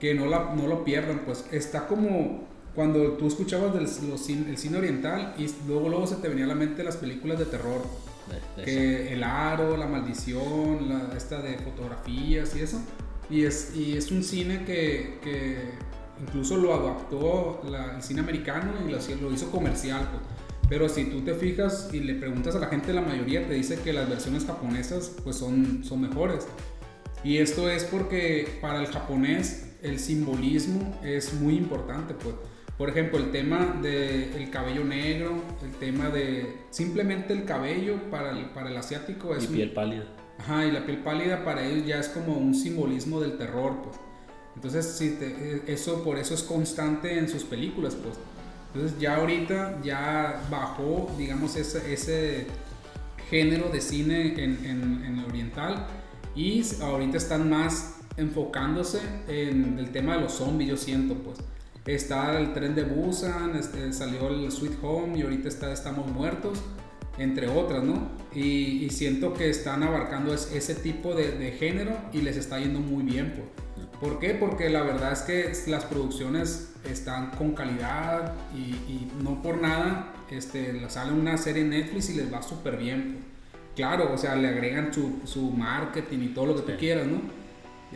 que 0.00 0.14
no, 0.14 0.26
la, 0.26 0.54
no 0.54 0.66
lo 0.66 0.84
pierdan, 0.84 1.20
pues 1.26 1.44
está 1.52 1.86
como 1.86 2.48
cuando 2.74 3.12
tú 3.12 3.28
escuchabas 3.28 3.74
del 3.74 3.84
el 3.84 4.58
cine 4.58 4.78
oriental 4.78 5.34
y 5.38 5.46
luego 5.68 5.88
luego 5.88 6.06
se 6.06 6.16
te 6.16 6.28
venía 6.28 6.44
a 6.44 6.48
la 6.48 6.54
mente 6.54 6.82
las 6.82 6.96
películas 6.96 7.38
de 7.38 7.44
terror. 7.44 7.82
Que 8.64 9.12
el 9.12 9.22
aro, 9.22 9.76
la 9.76 9.86
maldición, 9.86 10.88
la, 10.88 11.16
esta 11.16 11.40
de 11.40 11.58
fotografías 11.58 12.54
y 12.56 12.60
eso. 12.60 12.80
Y 13.30 13.44
es, 13.44 13.74
y 13.74 13.96
es 13.96 14.10
un 14.10 14.22
cine 14.22 14.64
que, 14.64 15.18
que 15.22 15.70
incluso 16.20 16.56
lo 16.56 16.74
adaptó 16.74 17.62
el 17.64 18.02
cine 18.02 18.20
americano 18.20 18.72
y 18.86 18.90
lo, 18.90 18.98
lo 19.20 19.32
hizo 19.32 19.50
comercial. 19.50 20.08
Pues. 20.10 20.22
Pero 20.68 20.88
si 20.88 21.04
tú 21.04 21.20
te 21.20 21.34
fijas 21.34 21.90
y 21.92 22.00
le 22.00 22.14
preguntas 22.14 22.54
a 22.54 22.58
la 22.58 22.68
gente, 22.68 22.92
la 22.92 23.02
mayoría 23.02 23.46
te 23.46 23.54
dice 23.54 23.78
que 23.80 23.92
las 23.92 24.08
versiones 24.08 24.44
japonesas 24.44 25.12
pues 25.22 25.36
son, 25.36 25.84
son 25.84 26.00
mejores. 26.00 26.46
Y 27.22 27.38
esto 27.38 27.70
es 27.70 27.84
porque 27.84 28.58
para 28.60 28.80
el 28.80 28.86
japonés 28.86 29.72
el 29.82 29.98
simbolismo 29.98 30.98
es 31.02 31.34
muy 31.34 31.56
importante. 31.56 32.14
Pues. 32.14 32.34
Por 32.78 32.90
ejemplo, 32.90 33.18
el 33.18 33.30
tema 33.30 33.78
del 33.80 34.50
cabello 34.50 34.84
negro, 34.84 35.42
el 35.62 35.70
tema 35.72 36.08
de 36.08 36.56
simplemente 36.70 37.32
el 37.32 37.44
cabello 37.44 38.10
para 38.10 38.30
el, 38.30 38.46
para 38.46 38.70
el 38.70 38.76
asiático 38.76 39.34
es... 39.36 39.44
Y 39.44 39.48
piel 39.48 39.72
pálida. 39.72 40.04
Ajá, 40.38 40.66
y 40.66 40.72
la 40.72 40.84
piel 40.84 40.98
pálida 40.98 41.44
para 41.44 41.64
ellos 41.64 41.86
ya 41.86 42.00
es 42.00 42.08
como 42.08 42.36
un 42.36 42.52
simbolismo 42.52 43.20
del 43.20 43.38
terror. 43.38 43.80
Pues. 43.82 43.96
Entonces, 44.56 44.86
sí, 44.86 45.16
eso 45.68 46.02
por 46.02 46.18
eso 46.18 46.34
es 46.34 46.42
constante 46.42 47.16
en 47.16 47.28
sus 47.28 47.44
películas. 47.44 47.94
Pues. 47.94 48.16
Entonces 48.74 48.98
ya 48.98 49.16
ahorita 49.16 49.80
ya 49.84 50.42
bajó, 50.50 51.14
digamos, 51.16 51.54
ese, 51.54 51.92
ese 51.92 52.46
género 53.30 53.68
de 53.68 53.80
cine 53.80 54.34
en, 54.42 54.64
en, 54.64 55.18
el 55.18 55.24
oriental 55.24 55.86
y 56.34 56.62
ahorita 56.82 57.16
están 57.16 57.48
más 57.48 58.00
enfocándose 58.16 59.00
en 59.28 59.78
el 59.78 59.90
tema 59.90 60.16
de 60.16 60.22
los 60.22 60.32
zombies, 60.32 60.70
yo 60.70 60.76
siento, 60.76 61.14
pues. 61.14 61.38
Está 61.86 62.38
el 62.38 62.54
tren 62.54 62.74
de 62.74 62.84
Busan, 62.84 63.56
este, 63.56 63.92
salió 63.92 64.28
el 64.28 64.50
Sweet 64.50 64.78
Home 64.82 65.18
y 65.18 65.22
ahorita 65.22 65.48
está 65.48 65.72
Estamos 65.72 66.06
Muertos. 66.10 66.62
entre 67.16 67.46
otras, 67.46 67.84
¿no? 67.84 68.08
Y, 68.34 68.84
y 68.84 68.90
siento 68.90 69.34
que 69.34 69.48
están 69.48 69.84
abarcando 69.84 70.34
es- 70.34 70.50
ese 70.52 70.74
tipo 70.74 71.14
de, 71.14 71.30
de 71.38 71.52
género 71.52 71.92
y 72.12 72.22
les 72.22 72.36
está 72.36 72.58
yendo 72.58 72.80
muy 72.80 73.04
bien, 73.04 73.34
pues. 73.36 73.88
¿Por 74.00 74.18
qué? 74.18 74.30
Porque 74.34 74.68
la 74.68 74.82
verdad 74.82 75.12
es 75.12 75.20
que 75.20 75.70
las 75.70 75.84
producciones 75.84 76.72
están 76.90 77.30
con 77.30 77.52
calidad 77.54 78.34
y, 78.52 78.58
y 78.90 79.12
no 79.22 79.40
por 79.42 79.62
nada 79.62 80.12
este, 80.28 80.88
sale 80.90 81.12
una 81.12 81.38
serie 81.38 81.62
en 81.62 81.70
Netflix 81.70 82.10
y 82.10 82.14
les 82.14 82.32
va 82.32 82.42
súper 82.42 82.78
bien. 82.78 83.12
pues. 83.12 83.24
Claro, 83.76 84.12
o 84.12 84.18
sea, 84.18 84.34
le 84.34 84.48
agregan 84.48 84.92
su, 84.92 85.20
su 85.24 85.52
marketing 85.52 86.18
y 86.18 86.28
todo 86.34 86.46
lo 86.46 86.56
que 86.56 86.62
tú 86.62 86.72
Sí. 86.72 86.78
quieras, 86.78 87.06
¿no? 87.06 87.20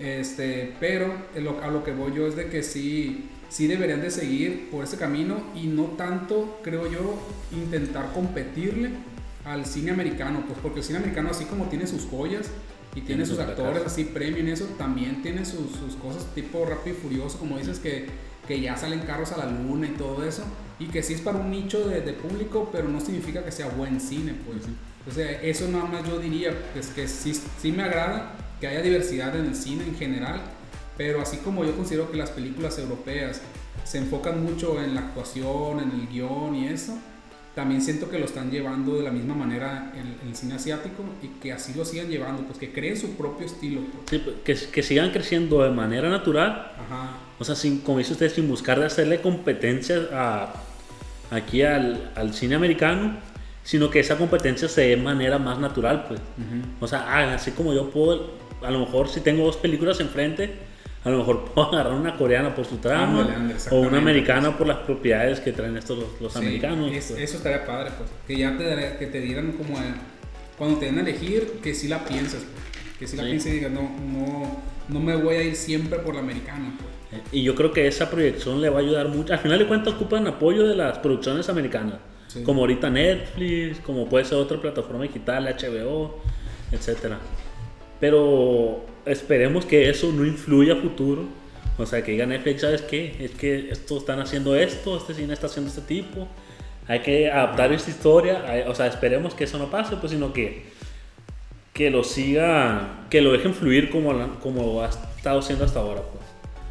Este, 0.01 0.75
pero 0.79 1.13
lo- 1.37 1.61
a 1.61 1.67
lo 1.69 1.83
que 1.83 1.91
voy 1.93 2.13
yo 2.15 2.29
es 2.29 2.37
de 2.37 2.49
que 2.49 2.63
sí, 2.63 3.29
sí 3.49 3.67
deberían 3.67 4.01
de 4.01 4.11
seguir 4.11 4.69
por 4.71 4.85
ese 4.85 4.97
camino 4.97 5.43
y 5.55 5.67
no 5.67 5.85
tanto, 5.97 6.61
creo 6.63 6.91
yo, 6.91 7.19
intentar 7.53 8.13
competirle 8.13 8.91
al 9.45 9.65
cine 9.65 9.91
americano, 9.91 10.45
pues 10.47 10.59
porque 10.63 10.81
el 10.81 10.85
cine 10.85 10.99
americano 10.99 11.31
así 11.31 11.45
como 11.45 11.65
tiene 11.67 11.87
sus 11.87 12.05
joyas 12.05 12.51
y 12.95 13.03
tiene, 13.03 13.25
sus 13.25 13.39
actores 13.39 13.83
así 13.85 14.05
premium 14.05 14.49
eso, 14.49 14.65
también 14.77 15.23
tiene 15.23 15.45
sus, 15.45 15.71
sus 15.73 15.95
cosas 15.97 16.27
tipo 16.35 16.65
rápido 16.65 16.97
y 16.97 17.01
furioso, 17.01 17.39
como 17.39 17.59
dices, 17.59 17.79
que, 17.79 18.07
que 18.47 18.61
ya 18.61 18.77
salen 18.77 19.01
carros 19.01 19.33
a 19.33 19.39
la 19.39 19.47
luna 19.51 19.87
y 19.87 19.91
todo 19.91 20.25
eso, 20.25 20.43
y 20.79 20.87
que 20.87 21.03
sí 21.03 21.15
es 21.15 21.21
para 21.21 21.39
un 21.39 21.51
nicho 21.51 21.89
de, 21.89 22.01
de 22.01 22.13
público, 22.13 22.69
pero 22.73 22.89
no 22.89 23.01
significa 23.01 23.45
que 23.45 23.53
sea 23.53 23.69
buen 23.69 24.01
cine, 24.01 24.35
pues. 24.47 24.63
O 25.07 25.11
sea, 25.11 25.31
eso 25.43 25.69
nada 25.69 25.85
más 25.85 26.07
yo 26.07 26.19
diría, 26.19 26.53
pues 26.73 26.89
que 26.89 27.09
sí, 27.09 27.33
sí 27.61 27.73
me 27.73 27.83
agrada 27.83 28.35
que 28.61 28.67
haya 28.67 28.83
diversidad 28.83 29.37
en 29.37 29.47
el 29.47 29.55
cine 29.55 29.85
en 29.85 29.97
general, 29.97 30.41
pero 30.99 31.23
así 31.23 31.39
como 31.39 31.65
yo 31.65 31.75
considero 31.75 32.11
que 32.11 32.19
las 32.19 32.31
películas 32.31 32.79
europeas 32.79 33.41
se 33.85 33.97
enfocan 33.97 34.45
mucho 34.45 34.83
en 34.83 34.95
la 34.95 35.01
actuación, 35.01 35.81
en 35.81 35.93
el 35.93 36.09
guion 36.09 36.55
y 36.55 36.67
eso, 36.67 36.99
también 37.55 37.81
siento 37.81 38.11
que 38.11 38.19
lo 38.19 38.27
están 38.27 38.51
llevando 38.51 38.97
de 38.97 39.05
la 39.05 39.11
misma 39.11 39.35
manera 39.35 39.93
en, 39.97 40.29
el 40.29 40.37
cine 40.37 40.55
asiático 40.55 41.03
y 41.23 41.29
que 41.41 41.53
así 41.53 41.73
lo 41.75 41.87
sigan 41.87 42.09
llevando, 42.09 42.43
pues 42.43 42.59
que 42.59 42.73
creen 42.73 42.97
su 42.97 43.17
propio 43.17 43.47
estilo. 43.47 43.81
pues. 43.81 44.03
Sí, 44.11 44.19
pues, 44.19 44.37
que, 44.45 44.71
que 44.71 44.83
sigan 44.83 45.11
creciendo 45.11 45.63
de 45.63 45.71
manera 45.71 46.11
natural, 46.11 46.73
Ajá, 46.77 47.17
o 47.39 47.45
sea, 47.45 47.55
sin, 47.55 47.79
como 47.79 47.99
dice 47.99 48.13
usted, 48.13 48.31
sin 48.31 48.49
buscar 48.49 48.81
de 48.81 48.87
hacerle 48.87 49.21
competencia 49.21 50.09
a, 50.13 50.55
aquí 51.31 51.63
al, 51.63 52.11
al 52.17 52.35
cine 52.35 52.57
americano, 52.57 53.17
sino 53.63 53.91
que 53.91 54.01
esa 54.01 54.17
competencia 54.17 54.69
se 54.69 54.81
dé 54.81 54.89
de 54.89 54.97
manera 54.97 55.39
más 55.39 55.59
natural, 55.59 56.07
pues. 56.09 56.21
O 56.81 56.89
sea, 56.89 57.05
ah, 57.07 57.35
así 57.35 57.53
como 57.53 57.73
yo 57.73 57.91
puedo, 57.91 58.33
a 58.63 58.71
lo 58.71 58.81
mejor 58.81 59.09
si 59.09 59.21
tengo 59.21 59.45
dos 59.45 59.57
películas 59.57 60.01
enfrente, 60.01 60.68
a 61.09 61.13
lo 61.13 61.19
mejor 61.19 61.45
puedo 61.55 61.69
agarrar 61.73 61.95
una 61.95 62.17
coreana 62.17 62.55
por 62.55 62.65
su 62.65 62.77
trama 62.79 63.21
Ándale, 63.23 63.35
ándale, 63.35 63.61
o 63.71 63.81
una 63.81 63.99
americana 63.99 64.57
por 64.57 64.67
las 64.67 64.79
propiedades 64.79 65.41
que 65.41 65.53
traen 65.53 65.77
estos 65.77 65.99
los, 65.99 66.21
los 66.21 66.33
Sí, 66.33 66.39
americanos. 66.39 66.93
es- 66.93 67.07
pues. 67.13 67.21
Eso 67.21 67.37
estaría 67.39 67.65
padre, 67.67 67.91
pues. 67.99 68.11
Que 68.27 68.37
ya 68.37 68.57
te, 68.57 68.97
que 68.99 69.07
te 69.07 69.21
dieran 69.21 69.53
como. 69.53 69.77
cuando 70.57 70.79
te 70.79 70.87
den 70.87 70.99
a 70.99 71.03
elegir, 71.03 71.61
que 71.63 71.75
sí 71.75 71.89
la 71.89 72.05
pienses, 72.05 72.43
pues. 72.53 72.97
Que 72.99 73.07
sí 73.07 73.17
la 73.17 73.23
Sí. 73.25 73.29
pienses 73.31 73.53
y 73.53 73.55
digas, 73.57 73.71
no, 73.73 73.83
no, 73.83 74.61
no 74.89 75.01
me 75.01 75.15
voy 75.17 75.37
a 75.37 75.43
ir 75.43 75.55
siempre 75.55 75.99
por 76.01 76.15
la 76.15 76.21
americana, 76.21 76.75
pues. 76.79 77.23
Y 77.33 77.43
yo 77.43 77.55
creo 77.55 77.73
que 77.73 77.87
esa 77.87 78.11
proyección 78.11 78.61
le 78.61 78.69
va 78.69 78.79
a 78.79 78.81
ayudar 78.83 79.09
mucho. 79.09 79.33
Al 79.33 79.39
final 79.39 79.59
de 79.59 79.67
cuentas 79.67 79.95
ocupan 79.95 80.27
apoyo 80.27 80.67
de 80.67 80.75
las 80.77 80.99
producciones 80.99 81.49
americanas. 81.49 81.95
Sí. 82.27 82.43
Como 82.43 82.61
ahorita 82.61 82.91
Netflix, 82.91 83.79
como 83.81 84.07
puede 84.09 84.27
ser 84.27 84.37
otra 84.37 84.61
plataforma 84.61 85.05
digital, 85.05 85.47
HBO, 85.47 86.19
etc. 86.73 87.15
Pero 88.01 88.85
esperemos 89.09 89.65
que 89.65 89.89
eso 89.91 90.13
no 90.13 90.25
influya 90.25 90.75
a 90.75 90.77
futuro. 90.77 91.25
O 91.79 91.87
sea, 91.87 92.03
que 92.03 92.13
diga 92.13 92.27
Netflix, 92.27 92.63
¿sabes 92.63 92.83
qué? 92.83 93.17
Es 93.21 93.33
que 93.33 93.71
estos 93.71 93.99
están 93.99 94.21
haciendo 94.21 94.57
esto, 94.57 94.97
este 94.97 95.15
cine 95.15 95.33
está 95.33 95.47
haciendo 95.47 95.71
este 95.71 95.83
tipo. 95.83 96.27
Hay 96.89 97.01
que 97.01 97.31
adaptar 97.31 97.73
esta 97.73 97.91
historia. 97.91 98.65
O 98.69 98.75
sea, 98.75 98.87
esperemos 98.87 99.35
que 99.35 99.45
eso 99.45 99.59
no 99.59 99.71
pase, 99.71 99.97
pues, 99.97 100.13
sino 100.13 100.33
que, 100.33 100.65
que 101.73 101.91
lo 101.91 102.03
siga, 102.03 103.07
que 103.11 103.21
lo 103.21 103.33
dejen 103.33 103.55
fluir 103.55 103.91
como, 103.91 104.39
como 104.41 104.83
ha 104.83 104.89
estado 104.89 105.41
siendo 105.43 105.65
hasta 105.65 105.81
ahora, 105.81 106.03
pues. 106.03 106.25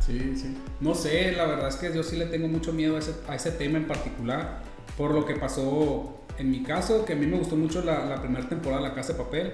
Sí, 0.05 0.35
sí. 0.35 0.57
No 0.79 0.95
sé, 0.95 1.33
la 1.33 1.45
verdad 1.45 1.67
es 1.67 1.75
que 1.75 1.93
yo 1.93 2.01
sí 2.03 2.17
le 2.17 2.25
tengo 2.25 2.47
mucho 2.47 2.71
miedo 2.73 2.95
a 2.95 2.99
ese, 2.99 3.13
a 3.27 3.35
ese 3.35 3.51
tema 3.51 3.77
en 3.77 3.87
particular, 3.87 4.61
por 4.97 5.13
lo 5.13 5.25
que 5.25 5.35
pasó 5.35 6.17
en 6.37 6.51
mi 6.51 6.63
caso, 6.63 7.03
que 7.03 7.13
a 7.13 7.15
mí 7.15 7.25
me 7.25 7.37
gustó 7.37 7.55
mucho 7.55 7.83
la, 7.83 8.05
la 8.05 8.21
primera 8.21 8.47
temporada 8.47 8.81
de 8.81 8.89
La 8.89 8.95
Casa 8.95 9.13
de 9.13 9.19
Papel, 9.19 9.51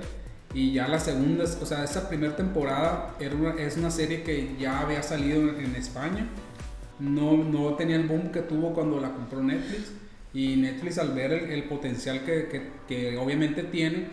y 0.54 0.74
ya 0.74 0.88
la 0.88 1.00
segunda, 1.00 1.44
o 1.44 1.66
sea, 1.66 1.84
esa 1.84 2.08
primera 2.10 2.36
temporada 2.36 3.16
era 3.20 3.36
una, 3.36 3.52
es 3.56 3.78
una 3.78 3.90
serie 3.92 4.24
que 4.24 4.56
ya 4.60 4.80
había 4.82 5.02
salido 5.04 5.42
en 5.58 5.76
España, 5.76 6.28
no, 7.00 7.38
no 7.38 7.74
tenía 7.76 7.96
el 7.96 8.08
boom 8.08 8.32
que 8.32 8.42
tuvo 8.42 8.74
cuando 8.74 9.00
la 9.00 9.12
compró 9.14 9.42
Netflix, 9.42 9.92
y 10.34 10.56
Netflix 10.56 10.98
al 10.98 11.14
ver 11.14 11.32
el, 11.32 11.52
el 11.52 11.64
potencial 11.66 12.24
que, 12.24 12.48
que, 12.48 12.72
que 12.88 13.18
obviamente 13.18 13.64
tiene, 13.64 14.08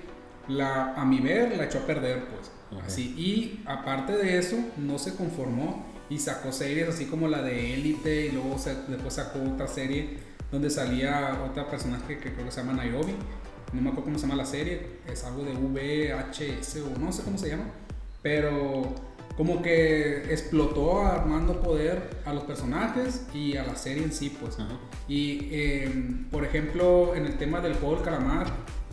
la, 0.49 0.95
a 0.95 1.05
mi 1.05 1.21
ver 1.21 1.57
la 1.57 1.65
echó 1.65 1.79
a 1.79 1.87
perder, 1.87 2.25
pues. 2.27 2.51
Ajá. 2.73 2.87
Así, 2.87 3.15
y 3.17 3.63
aparte 3.67 4.13
de 4.17 4.39
eso, 4.39 4.57
no 4.77 4.99
se 4.99 5.15
conformó 5.15 5.87
y 6.09 6.19
sacó 6.19 6.53
series 6.53 6.89
así 6.89 7.07
como 7.07 7.29
la 7.29 7.43
de 7.43 7.75
Élite 7.75 8.27
y 8.27 8.33
luego 8.33 8.59
se- 8.59 8.77
después 8.89 9.15
sacó 9.15 9.41
otra 9.43 9.67
serie 9.67 10.19
donde 10.53 10.71
salía 10.71 11.41
otra 11.49 11.69
personaje 11.71 12.19
que 12.19 12.33
creo 12.33 12.45
que 12.47 12.51
se 12.53 12.63
llama 12.63 12.83
Niobe. 12.83 13.15
No 13.73 13.81
me 13.83 13.89
acuerdo 13.91 14.05
cómo 14.07 14.19
se 14.19 14.27
llama 14.27 14.37
la 14.37 14.47
serie, 14.47 14.81
es 15.11 15.25
algo 15.25 15.45
de 15.45 15.53
VHS 15.53 16.77
o 16.83 16.99
no 16.99 17.12
sé 17.12 17.23
cómo 17.23 17.39
se 17.39 17.49
llama, 17.50 17.65
pero 18.23 18.95
como 19.37 19.62
que 19.62 20.25
explotó 20.33 21.03
armando 21.07 21.61
poder 21.62 22.11
a 22.27 22.35
los 22.35 22.43
personajes 22.45 23.27
y 23.33 23.57
a 23.57 23.65
la 23.65 23.77
serie 23.77 24.03
en 24.05 24.12
sí, 24.12 24.37
pues. 24.41 24.59
Ajá. 24.59 24.77
Y 25.09 25.49
eh, 25.50 25.91
por 26.31 26.45
ejemplo, 26.45 27.15
en 27.15 27.27
el 27.27 27.39
tema 27.39 27.61
del 27.61 27.75
juego 27.75 27.97
del 27.97 28.05
calamar, 28.05 28.47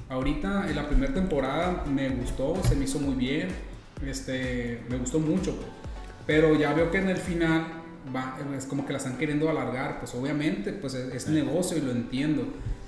ahorita 0.09 0.69
en 0.69 0.75
la 0.75 0.87
primera 0.87 1.13
temporada 1.13 1.83
me 1.91 2.09
gustó, 2.09 2.55
se 2.63 2.75
me 2.75 2.85
hizo 2.85 2.99
muy 2.99 3.15
bien, 3.15 3.49
este, 4.05 4.81
me 4.89 4.97
gustó 4.97 5.19
mucho, 5.19 5.55
pues. 5.55 5.67
pero 6.25 6.55
ya 6.55 6.73
veo 6.73 6.91
que 6.91 6.99
en 6.99 7.09
el 7.09 7.17
final 7.17 7.65
va- 8.15 8.37
es 8.55 8.65
como 8.65 8.85
que 8.85 8.93
la 8.93 8.99
están 8.99 9.17
queriendo 9.17 9.49
alargar, 9.49 9.99
pues 9.99 10.13
obviamente 10.15 10.71
pues 10.71 10.93
es, 10.93 11.13
es 11.13 11.27
negocio 11.27 11.77
y 11.77 11.81
lo 11.81 11.91
entiendo, 11.91 12.43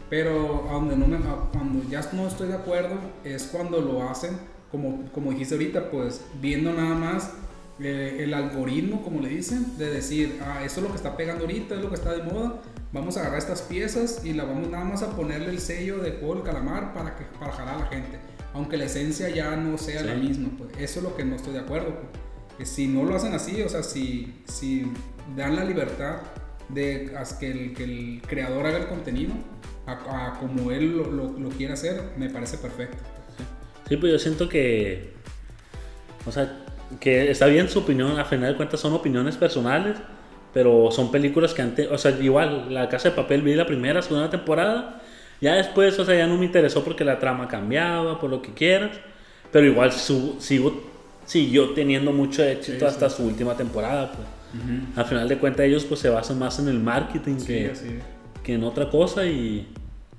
pero 0.09 0.67
a 0.69 0.73
donde 0.73 0.95
no 0.95 1.07
me, 1.07 1.17
cuando 1.51 1.87
ya 1.89 2.01
no 2.13 2.27
estoy 2.27 2.47
de 2.47 2.55
acuerdo 2.55 2.95
es 3.23 3.43
cuando 3.43 3.79
lo 3.81 4.09
hacen, 4.09 4.37
como, 4.71 5.05
como 5.11 5.31
dijiste 5.31 5.55
ahorita, 5.55 5.91
pues 5.91 6.21
viendo 6.41 6.73
nada 6.73 6.95
más 6.95 7.31
eh, 7.79 8.17
el 8.19 8.33
algoritmo, 8.33 9.03
como 9.03 9.21
le 9.21 9.29
dicen, 9.29 9.77
de 9.77 9.89
decir, 9.89 10.39
ah, 10.43 10.63
eso 10.63 10.79
es 10.79 10.83
lo 10.83 10.89
que 10.89 10.97
está 10.97 11.15
pegando 11.15 11.45
ahorita, 11.45 11.75
es 11.75 11.81
lo 11.81 11.89
que 11.89 11.95
está 11.95 12.11
de 12.13 12.23
moda, 12.23 12.61
vamos 12.91 13.17
a 13.17 13.21
agarrar 13.21 13.39
estas 13.39 13.61
piezas 13.61 14.21
y 14.25 14.33
la 14.33 14.43
vamos 14.45 14.67
nada 14.69 14.83
más 14.83 15.01
a 15.03 15.15
ponerle 15.15 15.49
el 15.49 15.59
sello 15.59 15.99
de 15.99 16.11
juego 16.13 16.35
del 16.35 16.43
calamar 16.43 16.93
para, 16.93 17.15
que, 17.15 17.25
para 17.39 17.51
jalar 17.51 17.75
a 17.75 17.79
la 17.79 17.85
gente, 17.85 18.19
aunque 18.53 18.77
la 18.77 18.85
esencia 18.85 19.29
ya 19.29 19.55
no 19.55 19.77
sea 19.77 20.01
Sí. 20.01 20.07
la 20.07 20.15
misma, 20.15 20.49
pues 20.57 20.71
eso 20.79 20.99
es 20.99 21.03
lo 21.03 21.15
que 21.15 21.23
no 21.23 21.35
estoy 21.35 21.53
de 21.53 21.59
acuerdo. 21.59 21.87
pues. 21.95 22.07
Que 22.57 22.65
si 22.65 22.87
no 22.87 23.03
lo 23.05 23.15
hacen 23.15 23.33
así, 23.33 23.61
o 23.61 23.69
sea, 23.69 23.83
si, 23.83 24.41
si 24.45 24.91
dan 25.37 25.55
la 25.55 25.63
libertad 25.63 26.17
de 26.67 27.09
que 27.39 27.51
el, 27.51 27.73
que 27.73 27.83
el 27.85 28.21
creador 28.27 28.65
haga 28.65 28.77
el 28.77 28.87
contenido 28.87 29.33
a, 29.91 30.27
a 30.27 30.39
como 30.39 30.71
él 30.71 30.97
lo, 30.97 31.09
lo, 31.11 31.31
lo 31.39 31.49
quiere 31.49 31.73
hacer, 31.73 32.01
me 32.17 32.29
parece 32.29 32.57
perfecto. 32.57 32.97
Sí, 33.87 33.97
pues 33.97 34.11
yo 34.11 34.19
siento 34.19 34.47
que. 34.49 35.13
O 36.25 36.31
sea, 36.31 36.57
que 36.99 37.31
está 37.31 37.45
bien 37.47 37.69
su 37.69 37.79
opinión, 37.79 38.19
a 38.19 38.25
final 38.25 38.51
de 38.51 38.57
cuentas 38.57 38.79
son 38.79 38.93
opiniones 38.93 39.35
personales, 39.37 39.97
pero 40.53 40.89
son 40.91 41.11
películas 41.11 41.53
que 41.53 41.61
antes. 41.61 41.87
O 41.91 41.97
sea, 41.97 42.11
igual, 42.19 42.73
La 42.73 42.89
Casa 42.89 43.09
de 43.09 43.15
Papel 43.15 43.41
vi 43.41 43.55
la 43.55 43.65
primera, 43.65 44.01
segunda 44.01 44.29
temporada. 44.29 45.01
Ya 45.41 45.55
después, 45.55 45.97
o 45.99 46.05
sea, 46.05 46.15
ya 46.15 46.27
no 46.27 46.37
me 46.37 46.45
interesó 46.45 46.83
porque 46.83 47.05
la 47.05 47.17
trama 47.19 47.47
cambiaba, 47.47 48.19
por 48.19 48.29
lo 48.29 48.41
que 48.41 48.53
quieras. 48.53 48.91
Pero 49.51 49.65
igual 49.65 49.91
su- 49.91 50.35
sigo, 50.39 50.83
siguió 51.25 51.71
teniendo 51.71 52.11
mucho 52.11 52.43
éxito 52.43 52.79
Sí, 52.79 52.85
hasta 52.85 53.09
sí. 53.09 53.17
su 53.17 53.23
última 53.23 53.55
temporada, 53.55 54.11
pues. 54.11 54.27
Al 54.95 55.05
final 55.05 55.29
de 55.29 55.37
cuentas, 55.37 55.65
ellos 55.67 55.85
pues 55.85 55.99
se 55.99 56.09
basan 56.09 56.39
más 56.39 56.57
en 56.59 56.67
el 56.69 56.79
marketing 56.79 57.37
Sí, 57.37 57.45
que, 57.45 57.71
que 58.43 58.53
en 58.55 58.63
otra 58.63 58.89
cosa 58.89 59.25
y. 59.25 59.67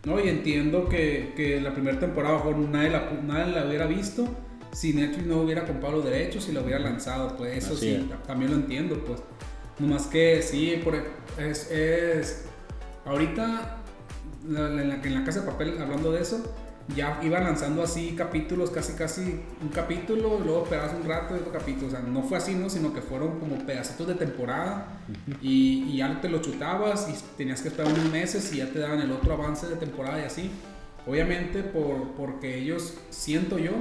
No, 0.05 0.19
y 0.19 0.29
entiendo 0.29 0.89
que, 0.89 1.33
que 1.37 1.61
la 1.61 1.75
primera 1.75 1.99
temporada 1.99 2.37
mejor 2.37 2.57
nadie 2.57 2.91
la, 2.91 3.11
nadie 3.23 3.53
la 3.53 3.67
hubiera 3.67 3.87
visto 3.87 4.27
si 4.73 4.93
Netflix 4.95 5.27
no 5.27 5.43
hubiera 5.43 5.65
comprado 5.67 5.97
los 5.97 6.05
derechos 6.05 6.49
y 6.49 6.53
la 6.53 6.61
hubiera 6.61 6.79
lanzado. 6.79 7.37
Pues 7.37 7.57
eso 7.59 7.75
Así 7.75 7.97
sí, 7.97 8.09
es. 8.11 8.27
también 8.27 8.51
lo 8.53 8.57
entiendo. 8.57 9.05
Pues 9.05 9.21
nomás 9.79 10.07
que 10.07 10.43
sí, 10.43 10.81
por, 10.83 10.95
e, 10.95 11.03
es, 11.39 11.71
es 11.71 12.45
ahorita 13.05 13.79
en 14.47 14.55
la, 14.89 14.95
en 14.95 15.15
la 15.15 15.25
casa 15.25 15.41
de 15.41 15.47
papel, 15.47 15.77
hablando 15.81 16.13
de 16.13 16.23
eso, 16.23 16.55
ya 16.95 17.21
iba 17.23 17.41
lanzando 17.41 17.83
así 17.83 18.15
capítulos, 18.17 18.71
casi 18.71 18.95
casi 18.95 19.41
un 19.63 19.69
capítulo, 19.69 20.41
luego 20.45 20.65
esperabas 20.65 20.95
un 20.95 21.09
rato 21.09 21.37
y 21.37 21.41
otro 21.41 21.53
capítulo. 21.53 21.89
O 21.89 21.91
sea, 21.91 22.01
no 22.01 22.23
fue 22.23 22.39
así, 22.39 22.55
¿no? 22.55 22.71
Sino 22.71 22.93
que 22.93 23.01
fueron 23.01 23.39
como 23.39 23.65
pedacitos 23.67 24.07
de 24.07 24.15
temporada 24.15 25.01
y, 25.41 25.85
y 25.91 25.97
ya 25.99 26.21
te 26.21 26.29
lo 26.29 26.41
chutabas 26.41 27.09
y 27.09 27.37
tenías 27.37 27.63
que 27.63 27.69
esperar 27.69 27.93
unos 27.93 28.11
meses 28.11 28.53
y 28.53 28.59
ya 28.59 28.71
te 28.71 28.79
daban 28.79 29.01
el 29.01 29.13
otro 29.13 29.33
avance 29.35 29.67
de 29.67 29.77
temporada 29.77 30.21
y 30.21 30.25
así. 30.25 30.51
Obviamente 31.07 31.63
por, 31.63 32.13
porque 32.13 32.59
ellos, 32.59 32.95
siento 33.11 33.59
yo, 33.59 33.73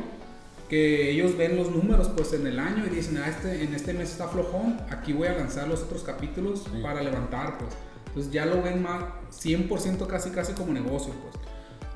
que 0.70 1.10
ellos 1.12 1.36
ven 1.36 1.58
los 1.58 1.72
números 1.72 2.10
pues 2.16 2.32
en 2.34 2.46
el 2.46 2.60
año 2.60 2.86
y 2.86 2.90
dicen, 2.96 3.18
ah, 3.18 3.28
este, 3.28 3.64
en 3.64 3.74
este 3.74 3.94
mes 3.94 4.12
está 4.12 4.28
flojón, 4.28 4.80
aquí 4.92 5.14
voy 5.14 5.28
a 5.28 5.34
lanzar 5.34 5.68
los 5.68 5.82
otros 5.82 6.04
capítulos 6.04 6.66
para 6.84 7.02
levantar 7.02 7.58
pues. 7.58 7.74
Entonces 8.08 8.32
ya 8.32 8.46
lo 8.46 8.62
ven 8.62 8.82
más 8.82 9.04
100% 9.32 10.08
casi 10.08 10.30
casi 10.30 10.54
como 10.54 10.72
negocio 10.72 11.14
pues. 11.22 11.36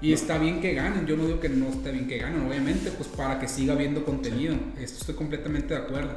Y 0.03 0.12
está 0.12 0.38
bien 0.38 0.60
que 0.60 0.74
ganen, 0.74 1.07
yo 1.07 1.15
no 1.15 1.25
digo 1.25 1.39
que 1.39 1.48
no 1.48 1.69
esté 1.69 1.93
bien 1.93 2.07
que 2.10 2.17
ganen, 2.17 2.45
obviamente, 2.45 2.91
pues 2.91 3.07
para 3.07 3.39
que 3.39 3.48
siga 3.48 3.72
habiendo 3.72 4.03
contenido. 4.03 4.53
Esto 4.77 5.00
estoy 5.00 5.15
completamente 5.15 5.74
de 5.74 5.79
acuerdo. 5.79 6.12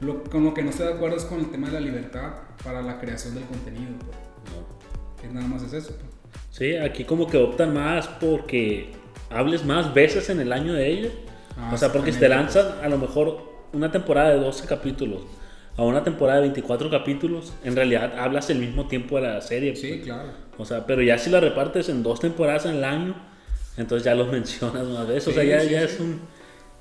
Lo, 0.00 0.22
con 0.24 0.44
lo 0.44 0.52
que 0.52 0.62
no 0.62 0.68
estoy 0.68 0.88
de 0.88 0.92
acuerdo 0.92 1.16
es 1.16 1.24
con 1.24 1.40
el 1.40 1.50
tema 1.50 1.68
de 1.68 1.72
la 1.72 1.80
libertad 1.80 2.32
para 2.62 2.82
la 2.82 3.00
creación 3.00 3.34
del 3.34 3.44
contenido. 3.44 3.92
Pues. 3.98 5.22
Que 5.22 5.34
nada 5.34 5.46
más 5.46 5.62
es 5.62 5.72
eso. 5.72 5.96
Pues. 5.96 6.10
Sí, 6.50 6.76
aquí 6.76 7.04
como 7.04 7.26
que 7.28 7.38
optan 7.38 7.72
más 7.72 8.08
porque 8.08 8.92
hables 9.30 9.64
más 9.64 9.94
veces 9.94 10.28
en 10.28 10.40
el 10.40 10.52
año 10.52 10.74
de 10.74 10.88
ellos. 10.90 11.12
Ah, 11.56 11.70
o 11.72 11.78
sea, 11.78 11.90
porque 11.90 12.12
te 12.12 12.28
lanzan 12.28 12.66
a 12.82 12.88
lo 12.90 12.98
mejor 12.98 13.42
una 13.72 13.90
temporada 13.90 14.34
de 14.34 14.40
12 14.40 14.66
capítulos 14.66 15.22
a 15.78 15.82
una 15.82 16.04
temporada 16.04 16.40
de 16.40 16.48
24 16.48 16.90
capítulos, 16.90 17.54
en 17.64 17.74
realidad 17.74 18.18
hablas 18.18 18.50
el 18.50 18.58
mismo 18.58 18.86
tiempo 18.86 19.16
de 19.16 19.22
la 19.22 19.40
serie. 19.40 19.74
Sí, 19.76 19.88
pues. 19.88 20.02
claro. 20.02 20.28
O 20.58 20.66
sea, 20.66 20.84
pero 20.84 21.00
ya 21.00 21.16
si 21.16 21.30
la 21.30 21.40
repartes 21.40 21.88
en 21.88 22.02
dos 22.02 22.20
temporadas 22.20 22.66
en 22.66 22.76
el 22.76 22.84
año, 22.84 23.29
entonces 23.80 24.04
ya 24.04 24.14
los 24.14 24.30
mencionas 24.32 24.86
más 24.86 25.08
veces. 25.08 25.28
o 25.28 25.32
sea, 25.32 25.44
ya, 25.44 25.60
sí, 25.62 25.70
ya 25.70 25.86
sí. 25.88 25.94
es 25.94 26.00
un 26.00 26.20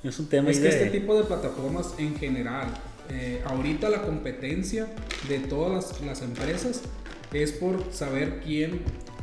es 0.03 0.17
un 0.19 0.27
tema 0.29 0.49
Es 0.49 0.57
que 0.59 0.63
de- 0.63 0.69
este 0.69 0.99
tipo 0.99 1.17
de 1.17 1.23
plataformas 1.25 1.93
en 1.97 2.15
general, 2.15 2.67
eh, 3.09 3.41
ahorita 3.45 3.89
la 3.89 4.03
competencia 4.03 4.87
de 5.27 5.39
todas 5.39 5.91
las, 5.91 6.01
las 6.01 6.21
empresas 6.21 6.81
es 7.33 7.51
por 7.51 7.91
saber 7.91 8.39
quién 8.41 8.81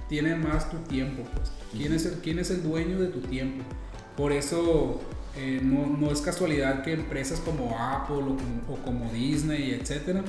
tiene 0.09 0.35
más 0.37 0.71
tu 0.71 0.77
tiempo, 0.79 1.23
pues. 1.35 1.51
¿Quién 1.73 1.93
es 1.95 2.05
el, 2.07 2.13
quién 2.21 2.39
es 2.39 2.51
el 2.51 2.63
dueño 2.63 2.99
de 3.01 3.09
tu 3.09 3.21
tiempo? 3.21 3.65
Por 4.17 4.33
eso 4.33 5.01
eh, 5.37 5.61
no, 5.63 5.87
no 5.87 6.11
es 6.13 6.21
casualidad 6.21 6.83
que 6.83 6.93
empresas 6.93 7.41
como 7.41 7.77
Apple 7.79 8.17
o 8.17 8.37
como, 8.37 8.63
o 8.71 8.77
como 8.85 9.11
Disney, 9.13 9.73
etcétera, 9.81 10.23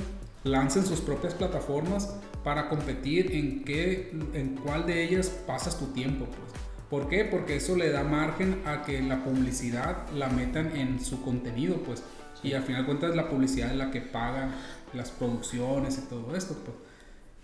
lancen 0.44 0.84
sus 0.86 1.00
propias 1.00 1.34
plataformas 1.34 2.14
para 2.42 2.68
competir 2.68 3.32
en 3.32 3.64
qué, 3.64 4.12
en 4.34 4.56
cuál 4.56 4.86
de 4.86 5.04
ellas 5.04 5.28
pasas 5.46 5.78
tu 5.78 5.86
tiempo, 5.88 6.24
pues. 6.24 6.52
¿Por 6.90 7.08
qué? 7.08 7.24
Porque 7.24 7.56
eso 7.56 7.76
le 7.76 7.90
da 7.90 8.02
margen 8.02 8.62
a 8.64 8.82
que 8.82 9.00
la 9.02 9.22
publicidad 9.22 10.08
la 10.16 10.28
metan 10.28 10.74
en 10.76 11.00
su 11.04 11.22
contenido, 11.22 11.76
pues. 11.84 12.02
Y 12.42 12.52
al 12.54 12.62
final 12.62 12.82
de 12.82 12.86
cuentas 12.86 13.14
la 13.16 13.28
publicidad 13.28 13.70
es 13.70 13.76
la 13.76 13.90
que 13.90 14.00
paga 14.00 14.54
las 14.94 15.10
producciones 15.10 15.98
y 15.98 16.02
todo 16.08 16.34
esto, 16.34 16.54
pues. 16.64 16.76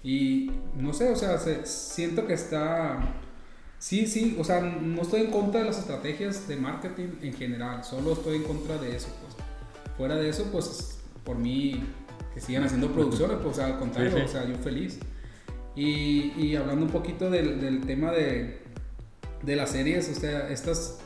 Y 0.02 0.50
no 0.76 0.92
sé, 0.94 1.10
o 1.10 1.16
sea, 1.16 1.38
se- 1.38 1.66
siento 1.66 2.26
que 2.26 2.34
está... 2.34 3.00
Sí, 3.78 4.06
sí, 4.06 4.36
o 4.38 4.44
sea, 4.44 4.60
no 4.60 5.02
estoy 5.02 5.22
en 5.22 5.30
contra 5.30 5.60
de 5.60 5.66
las 5.66 5.78
estrategias 5.78 6.48
de 6.48 6.56
marketing 6.56 7.08
en 7.22 7.34
general, 7.34 7.84
solo 7.84 8.14
estoy 8.14 8.36
en 8.36 8.44
contra 8.44 8.78
de 8.78 8.96
eso, 8.96 9.08
pues. 9.22 9.36
Fuera 9.98 10.14
de 10.16 10.28
eso, 10.30 10.48
pues, 10.50 10.98
por 11.22 11.36
mí, 11.36 11.82
que 12.32 12.40
sigan 12.40 12.64
haciendo 12.64 12.90
producciones, 12.92 13.36
pues, 13.42 13.58
al 13.58 13.78
contrario, 13.78 14.10
Sí, 14.12 14.16
sí. 14.18 14.24
o 14.24 14.28
sea, 14.28 14.46
yo 14.48 14.56
feliz. 14.56 14.98
Y, 15.76 16.32
y 16.38 16.56
hablando 16.56 16.86
un 16.86 16.92
poquito 16.92 17.28
del, 17.30 17.60
del 17.60 17.80
tema 17.82 18.10
de, 18.12 18.62
de 19.44 19.56
las 19.56 19.70
series, 19.70 20.08
o 20.16 20.20
sea, 20.20 20.48
estas 20.48 21.00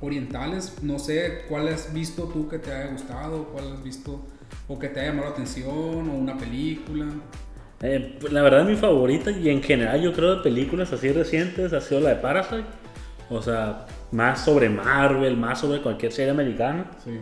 orientales, 0.00 0.78
no 0.82 0.98
sé 0.98 1.42
cuál 1.48 1.68
has 1.68 1.92
visto 1.92 2.24
tú 2.24 2.48
que 2.48 2.58
te 2.58 2.72
haya 2.72 2.90
gustado, 2.90 3.44
cuál 3.52 3.72
has 3.74 3.82
visto 3.84 4.20
o 4.68 4.78
que 4.78 4.88
te 4.88 5.00
haya 5.00 5.10
llamado 5.10 5.28
la 5.28 5.32
atención, 5.34 5.70
o 6.10 6.14
una 6.14 6.36
película. 6.38 7.06
Eh, 7.82 8.16
pues, 8.20 8.32
la 8.32 8.42
verdad 8.42 8.64
mi 8.64 8.76
favorita 8.76 9.30
y 9.30 9.48
en 9.50 9.62
general 9.62 10.00
yo 10.02 10.12
creo 10.12 10.36
de 10.36 10.42
películas 10.42 10.92
así 10.92 11.10
recientes 11.12 11.72
ha 11.72 11.80
sido 11.80 12.00
la 12.00 12.10
de 12.10 12.16
Parasite. 12.16 12.64
O 13.28 13.40
sea, 13.42 13.86
más 14.10 14.44
sobre 14.44 14.68
Marvel, 14.68 15.36
más 15.36 15.60
sobre 15.60 15.80
cualquier 15.80 16.10
serie 16.12 16.30
americana. 16.32 16.90
Sí. 17.04 17.12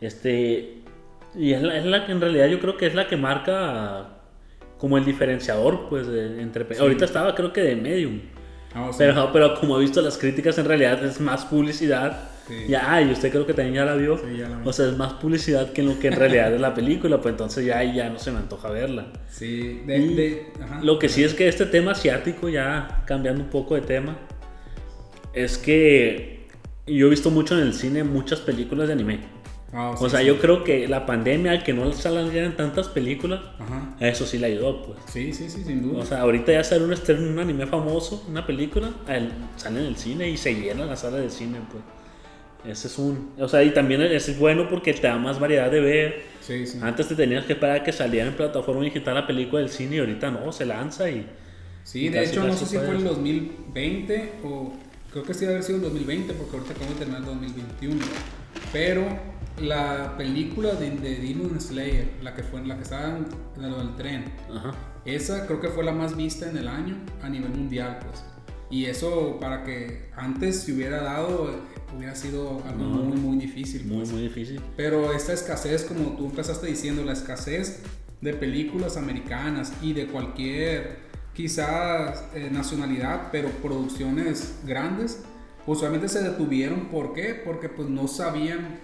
Este, 0.00 0.82
y 1.34 1.52
es 1.52 1.62
la, 1.62 1.78
es 1.78 1.84
la 1.84 2.04
que 2.04 2.12
en 2.12 2.20
realidad 2.20 2.46
yo 2.48 2.58
creo 2.60 2.76
que 2.76 2.86
es 2.86 2.94
la 2.94 3.06
que 3.06 3.16
marca 3.16 4.08
como 4.78 4.98
el 4.98 5.04
diferenciador, 5.04 5.88
pues, 5.88 6.06
de- 6.06 6.42
entre... 6.42 6.64
pe- 6.64 6.78
Ahorita 6.78 7.04
estaba 7.04 7.34
creo 7.34 7.52
que 7.52 7.60
de 7.62 7.76
Medium. 7.76 8.20
Pero, 8.98 9.30
pero 9.32 9.54
como 9.60 9.78
he 9.78 9.80
visto 9.80 10.00
las 10.02 10.16
críticas, 10.18 10.58
en 10.58 10.64
realidad 10.66 11.04
es 11.04 11.20
más 11.20 11.44
publicidad. 11.44 12.30
Sí. 12.48 12.66
Ya, 12.68 13.02
y 13.02 13.10
usted 13.10 13.30
creo 13.32 13.44
que 13.44 13.54
también 13.54 13.74
ya 13.74 13.84
la 13.84 13.94
vio. 13.94 14.16
Sí, 14.18 14.36
ya 14.38 14.48
la 14.48 14.58
vi. 14.58 14.68
O 14.68 14.72
sea, 14.72 14.86
es 14.88 14.96
más 14.96 15.14
publicidad 15.14 15.72
que 15.72 15.80
en 15.80 15.88
lo 15.88 15.98
que 15.98 16.06
en 16.08 16.14
realidad 16.14 16.54
es 16.54 16.60
la 16.60 16.74
película, 16.74 17.20
pues 17.20 17.32
entonces 17.32 17.64
ya, 17.66 17.82
ya 17.82 18.08
no 18.08 18.18
se 18.20 18.30
me 18.30 18.38
antoja 18.38 18.70
verla. 18.70 19.06
sí, 19.28 19.82
de, 19.84 19.98
Y 19.98 20.14
de- 20.14 20.46
ajá. 20.62 20.80
Lo 20.82 20.98
que 21.00 21.08
sí 21.08 21.24
es 21.24 21.34
que 21.34 21.48
este 21.48 21.66
tema 21.66 21.92
asiático, 21.92 22.48
ya 22.48 23.02
cambiando 23.06 23.42
un 23.42 23.50
poco 23.50 23.74
de 23.74 23.80
tema, 23.80 24.16
es 25.32 25.58
que 25.58 26.46
yo 26.86 27.08
he 27.08 27.10
visto 27.10 27.30
mucho 27.30 27.56
en 27.58 27.66
el 27.66 27.74
cine 27.74 28.04
muchas 28.04 28.38
películas 28.40 28.86
de 28.86 28.92
anime. 28.94 29.18
Ah, 29.78 29.90
O 29.90 29.96
sí, 30.04 30.08
sea, 30.10 30.20
sí. 30.20 30.26
yo 30.26 30.38
creo 30.38 30.64
que 30.64 30.88
la 30.88 31.04
pandemia, 31.04 31.50
al 31.52 31.62
que 31.62 31.74
no 31.74 31.92
salieran 31.92 32.56
tantas 32.56 32.88
películas, 32.88 33.40
Ajá. 33.58 33.94
eso 34.00 34.24
sí 34.24 34.38
le 34.38 34.46
ayudó, 34.46 34.82
pues. 34.82 34.98
Sí, 35.12 35.32
sí, 35.34 35.50
sí, 35.50 35.62
sin 35.64 35.82
duda. 35.82 36.02
O 36.02 36.06
sea, 36.06 36.20
ahorita 36.22 36.50
ya 36.52 36.64
sale 36.64 36.84
un 36.84 36.92
estreno, 36.94 37.28
un 37.28 37.38
anime 37.38 37.66
famoso, 37.66 38.24
una 38.28 38.46
película, 38.46 38.90
el- 39.08 39.32
sale 39.56 39.80
en 39.80 39.86
el 39.86 39.96
cine 39.96 40.30
y 40.30 40.36
se 40.38 40.54
llena 40.54 40.86
la 40.86 40.96
sala 40.96 41.18
de 41.18 41.28
cine, 41.28 41.58
pues. 41.70 41.82
Ese 42.64 42.88
es 42.88 42.98
un... 42.98 43.32
O 43.38 43.46
sea, 43.48 43.62
y 43.62 43.70
también 43.70 44.00
es 44.02 44.38
bueno 44.38 44.68
porque 44.68 44.92
te 44.94 45.06
da 45.06 45.18
más 45.18 45.38
variedad 45.38 45.70
de 45.70 45.80
ver. 45.80 46.22
sí, 46.40 46.66
sí. 46.66 46.78
Antes 46.82 47.06
te 47.08 47.14
tenías 47.14 47.44
que 47.44 47.52
esperar 47.52 47.76
a 47.76 47.84
que 47.84 47.92
saliera 47.92 48.26
en 48.26 48.34
plataforma 48.34 48.82
digital 48.82 49.14
la 49.14 49.26
película 49.26 49.60
del 49.60 49.70
cine 49.70 49.96
y 49.96 49.98
ahorita 50.00 50.30
no, 50.30 50.50
se 50.52 50.64
lanza 50.64 51.08
y... 51.10 51.28
Sí, 51.84 52.06
Y 52.06 52.08
de 52.08 52.24
hecho, 52.24 52.42
no 52.44 52.52
sé 52.56 52.66
si 52.66 52.76
fue 52.76 52.86
puedes. 52.86 53.02
el 53.02 53.08
2020 53.08 54.32
o 54.42 54.72
creo 55.12 55.22
que 55.22 55.34
sí 55.34 55.40
debe 55.40 55.52
haber 55.52 55.62
sido 55.64 55.76
el 55.76 55.82
2020 55.84 56.32
porque 56.32 56.56
ahorita 56.56 56.72
acabo 56.74 56.90
de 56.92 56.96
terminar 56.98 57.20
el 57.20 57.26
2021. 57.26 58.04
Pero 58.72 59.06
la 59.60 60.16
película 60.16 60.74
de, 60.74 60.90
de 60.90 61.16
Demon 61.16 61.60
Slayer, 61.60 62.08
la 62.22 62.34
que 62.34 62.42
fue 62.42 62.64
la 62.64 62.76
que 62.76 62.82
estaba 62.82 63.16
en, 63.16 63.26
en 63.56 63.70
lo 63.70 63.78
del 63.78 63.96
tren, 63.96 64.24
Ajá. 64.54 64.74
esa 65.04 65.46
creo 65.46 65.60
que 65.60 65.68
fue 65.68 65.84
la 65.84 65.92
más 65.92 66.16
vista 66.16 66.48
en 66.50 66.56
el 66.58 66.68
año 66.68 66.96
a 67.22 67.28
nivel 67.28 67.50
mundial, 67.50 67.98
pues. 68.06 68.22
Y 68.68 68.86
eso 68.86 69.38
para 69.40 69.62
que 69.62 70.10
antes 70.16 70.60
se 70.62 70.72
hubiera 70.72 71.00
dado 71.00 71.54
hubiera 71.96 72.14
sido 72.16 72.62
algo 72.68 72.84
No. 72.84 73.04
muy 73.04 73.16
muy 73.16 73.36
difícil. 73.38 73.84
Muy, 73.86 73.98
pues. 73.98 74.12
muy 74.12 74.22
difícil. 74.22 74.60
Pero 74.76 75.12
esta 75.12 75.32
escasez, 75.32 75.84
como 75.84 76.16
tú 76.16 76.26
empezaste 76.26 76.66
diciendo, 76.66 77.04
la 77.04 77.12
escasez 77.12 77.82
de 78.20 78.34
películas 78.34 78.96
americanas 78.96 79.72
y 79.82 79.92
de 79.92 80.06
cualquier 80.08 80.98
quizás 81.32 82.24
eh, 82.34 82.48
nacionalidad, 82.50 83.28
pero 83.30 83.50
producciones 83.50 84.58
grandes, 84.66 85.22
pues 85.64 85.78
obviamente 85.80 86.08
se 86.08 86.22
detuvieron. 86.22 86.86
¿Por 86.86 87.12
qué? 87.12 87.40
Porque 87.44 87.68
pues 87.68 87.88
no 87.88 88.08
sabían, 88.08 88.80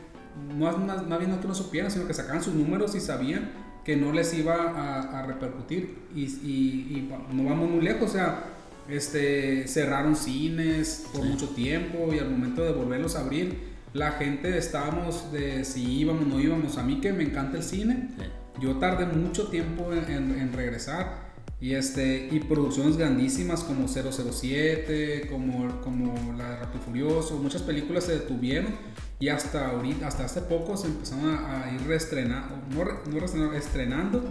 no 0.59 0.79
más, 0.79 1.07
más 1.07 1.19
bien 1.19 1.31
no 1.31 1.41
que 1.41 1.49
no 1.49 1.55
supieran, 1.55 1.91
sino 1.91 2.07
que 2.07 2.15
sacaban 2.15 2.43
sus 2.43 2.55
números 2.55 2.95
y 2.95 3.01
sabían 3.01 3.51
que 3.85 3.97
no 3.97 4.13
les 4.13 4.33
iba 4.35 4.55
a, 4.55 5.19
a 5.21 5.27
repercutir. 5.27 5.99
Y, 6.15 6.23
y- 6.25 7.09
y 7.31 7.35
no 7.35 7.45
vamos 7.45 7.69
muy 7.71 7.81
lejos, 7.83 8.11
o 8.11 8.13
sea, 8.13 8.45
este, 8.89 9.67
cerraron 9.69 10.17
cines 10.17 11.07
por 11.13 11.23
Sí. 11.23 11.29
mucho 11.29 11.49
tiempo 11.51 12.13
y 12.13 12.19
al 12.19 12.31
momento 12.31 12.63
de 12.65 12.73
volverlos 12.73 13.17
a 13.17 13.21
abrir, 13.21 13.73
la 13.93 14.13
gente 14.13 14.57
estábamos 14.57 15.33
de 15.33 15.65
si 15.65 15.83
íbamos 16.01 16.25
o 16.25 16.29
no 16.29 16.41
íbamos. 16.41 16.79
A 16.79 16.83
mí 16.83 17.01
que 17.01 17.13
me 17.13 17.25
encanta 17.25 17.59
el 17.59 17.63
cine, 17.63 18.09
Sí. 18.19 18.25
yo 18.61 18.77
tardé 18.77 19.07
mucho 19.07 19.49
tiempo 19.49 19.93
en, 19.93 20.11
en- 20.11 20.39
en 20.39 20.53
regresar. 20.53 21.22
Y, 21.63 21.77
este, 21.77 22.29
y 22.33 22.41
producciones 22.41 22.97
grandísimas 22.97 23.63
como 23.63 23.87
007, 23.87 25.29
como, 25.31 25.81
como 25.81 26.35
La 26.37 26.57
de 26.57 26.57
y 26.75 26.79
Furioso, 26.85 27.39
muchas 27.39 27.63
películas 27.63 28.03
se 28.03 28.15
detuvieron 28.15 28.75
y 29.21 29.29
hasta 29.29 29.69
ahorita, 29.69 30.09
hasta 30.09 30.25
hace 30.25 30.41
poco 30.41 30.77
se 30.77 30.89
empezaron 30.89 31.31
a, 31.31 31.63
a 31.63 31.73
ir 31.73 31.87
reestrenando, 31.87 32.57
no, 32.69 32.85
no 32.85 33.21
reestrenando, 33.21 33.55
estrenando, 33.55 34.25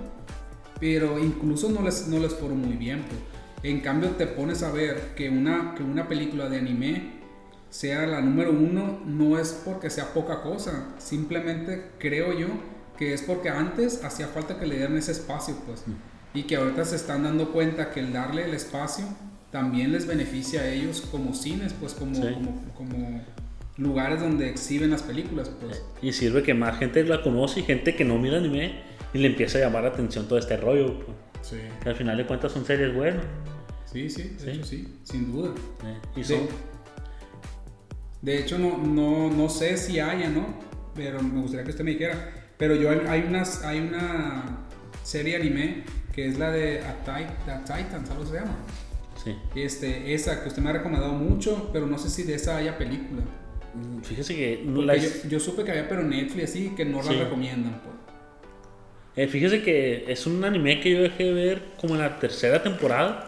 pero 0.81 1.17
incluso 1.19 1.69
no 1.69 1.81
les, 1.81 2.05
no 2.09 2.19
les 2.19 2.33
fueron 2.33 2.59
muy 2.59 2.75
bien. 2.75 3.05
pues. 3.07 3.21
En 3.63 3.79
cambio 3.79 4.09
te 4.09 4.27
pones 4.27 4.61
a 4.61 4.71
ver 4.73 5.13
que 5.15 5.29
una, 5.29 5.73
que 5.73 5.83
una 5.83 6.09
película 6.09 6.49
de 6.49 6.57
anime 6.57 7.13
sea 7.69 8.05
la 8.07 8.19
número 8.19 8.51
uno, 8.51 8.99
no 9.05 9.39
es 9.39 9.53
porque 9.63 9.89
sea 9.89 10.13
poca 10.13 10.41
cosa, 10.41 10.89
simplemente 10.97 11.91
creo 11.97 12.37
yo 12.37 12.47
que 12.97 13.13
es 13.13 13.21
porque 13.21 13.47
antes 13.47 14.03
hacía 14.03 14.27
falta 14.27 14.59
que 14.59 14.65
le 14.65 14.75
dieran 14.75 14.97
ese 14.97 15.13
espacio, 15.13 15.55
pues, 15.65 15.85
y 16.33 16.43
que 16.43 16.55
ahorita 16.55 16.85
se 16.85 16.95
están 16.95 17.23
dando 17.23 17.51
cuenta 17.51 17.91
que 17.91 17.99
el 17.99 18.13
darle 18.13 18.45
el 18.45 18.53
espacio 18.53 19.05
también 19.51 19.91
les 19.91 20.07
beneficia 20.07 20.61
a 20.61 20.67
ellos 20.69 21.01
como 21.11 21.33
cines, 21.33 21.73
pues, 21.73 21.93
como, 21.93 22.15
Sí. 22.15 22.21
como, 22.33 22.65
como 22.75 23.21
lugares 23.77 24.19
donde 24.21 24.49
exhiben 24.49 24.91
las 24.91 25.03
películas, 25.03 25.49
pues. 25.61 25.83
Y 26.01 26.13
sirve 26.13 26.41
que 26.43 26.53
más 26.53 26.77
gente 26.79 27.03
la 27.03 27.21
conoce 27.21 27.59
y 27.59 27.63
gente 27.63 27.95
que 27.95 28.05
no 28.05 28.17
mira 28.17 28.37
anime 28.37 28.81
y 29.13 29.17
le 29.17 29.27
empieza 29.27 29.57
a 29.57 29.61
llamar 29.61 29.83
la 29.83 29.89
atención 29.89 30.27
todo 30.27 30.39
este 30.39 30.55
rollo. 30.57 30.99
pues. 30.99 31.17
Sí, 31.41 31.57
Que 31.83 31.89
al 31.89 31.95
final 31.95 32.15
de 32.17 32.25
cuentas 32.27 32.51
son 32.51 32.63
series 32.65 32.93
buenas. 32.95 33.23
sí, 33.91 34.09
sí, 34.09 34.23
de 34.23 34.39
Sí. 34.39 34.49
hecho 34.51 34.63
sí, 34.65 34.97
sin 35.03 35.31
duda. 35.31 35.49
eh, 35.85 35.97
Y 36.15 36.19
De, 36.19 36.23
son... 36.25 36.47
de 38.21 38.39
hecho, 38.39 38.57
no, 38.59 38.77
no, 38.77 39.29
no 39.31 39.49
sé 39.49 39.75
si 39.77 39.99
haya, 39.99 40.29
¿no? 40.29 40.45
Pero 40.95 41.21
me 41.21 41.41
gustaría 41.41 41.63
que 41.65 41.71
usted 41.71 41.83
me 41.83 41.91
dijera. 41.91 42.33
Pero 42.57 42.75
yo 42.75 42.89
hay 43.09 43.21
unas, 43.27 43.63
hay 43.63 43.79
una 43.79 44.59
serie 45.03 45.35
anime 45.35 45.83
que 46.13 46.27
es 46.27 46.37
la 46.37 46.51
de 46.51 46.81
Attack, 46.81 47.45
Titans, 47.65 48.09
algo 48.09 48.25
se 48.25 48.33
llama. 48.35 48.55
Sí. 49.23 49.35
Este, 49.55 50.13
esa 50.13 50.41
que 50.41 50.49
usted 50.49 50.61
me 50.61 50.69
ha 50.71 50.73
recomendado 50.73 51.13
mucho, 51.13 51.69
pero 51.71 51.85
no 51.87 51.97
sé 51.97 52.09
si 52.09 52.23
de 52.23 52.35
esa 52.35 52.57
haya 52.57 52.77
película. 52.77 53.21
Mm, 53.73 54.01
Fíjese 54.01 54.35
que... 54.35 54.63
no 54.65 54.81
la- 54.81 54.97
yo, 54.97 55.09
yo 55.29 55.39
supe 55.39 55.63
que 55.63 55.71
había, 55.71 55.87
pero 55.87 56.03
Netflix 56.03 56.49
así, 56.51 56.69
que 56.75 56.83
no 56.85 57.01
Sí. 57.03 57.13
la 57.15 57.23
recomiendan. 57.25 57.81
Pues. 57.83 57.95
eh, 59.15 59.27
fíjese 59.27 59.61
que 59.61 60.05
es 60.11 60.25
un 60.25 60.43
anime 60.43 60.79
que 60.79 60.91
yo 60.91 61.01
dejé 61.01 61.25
de 61.25 61.33
ver 61.33 61.61
como 61.79 61.95
en 61.95 62.01
la 62.01 62.19
tercera 62.19 62.61
temporada. 62.63 63.27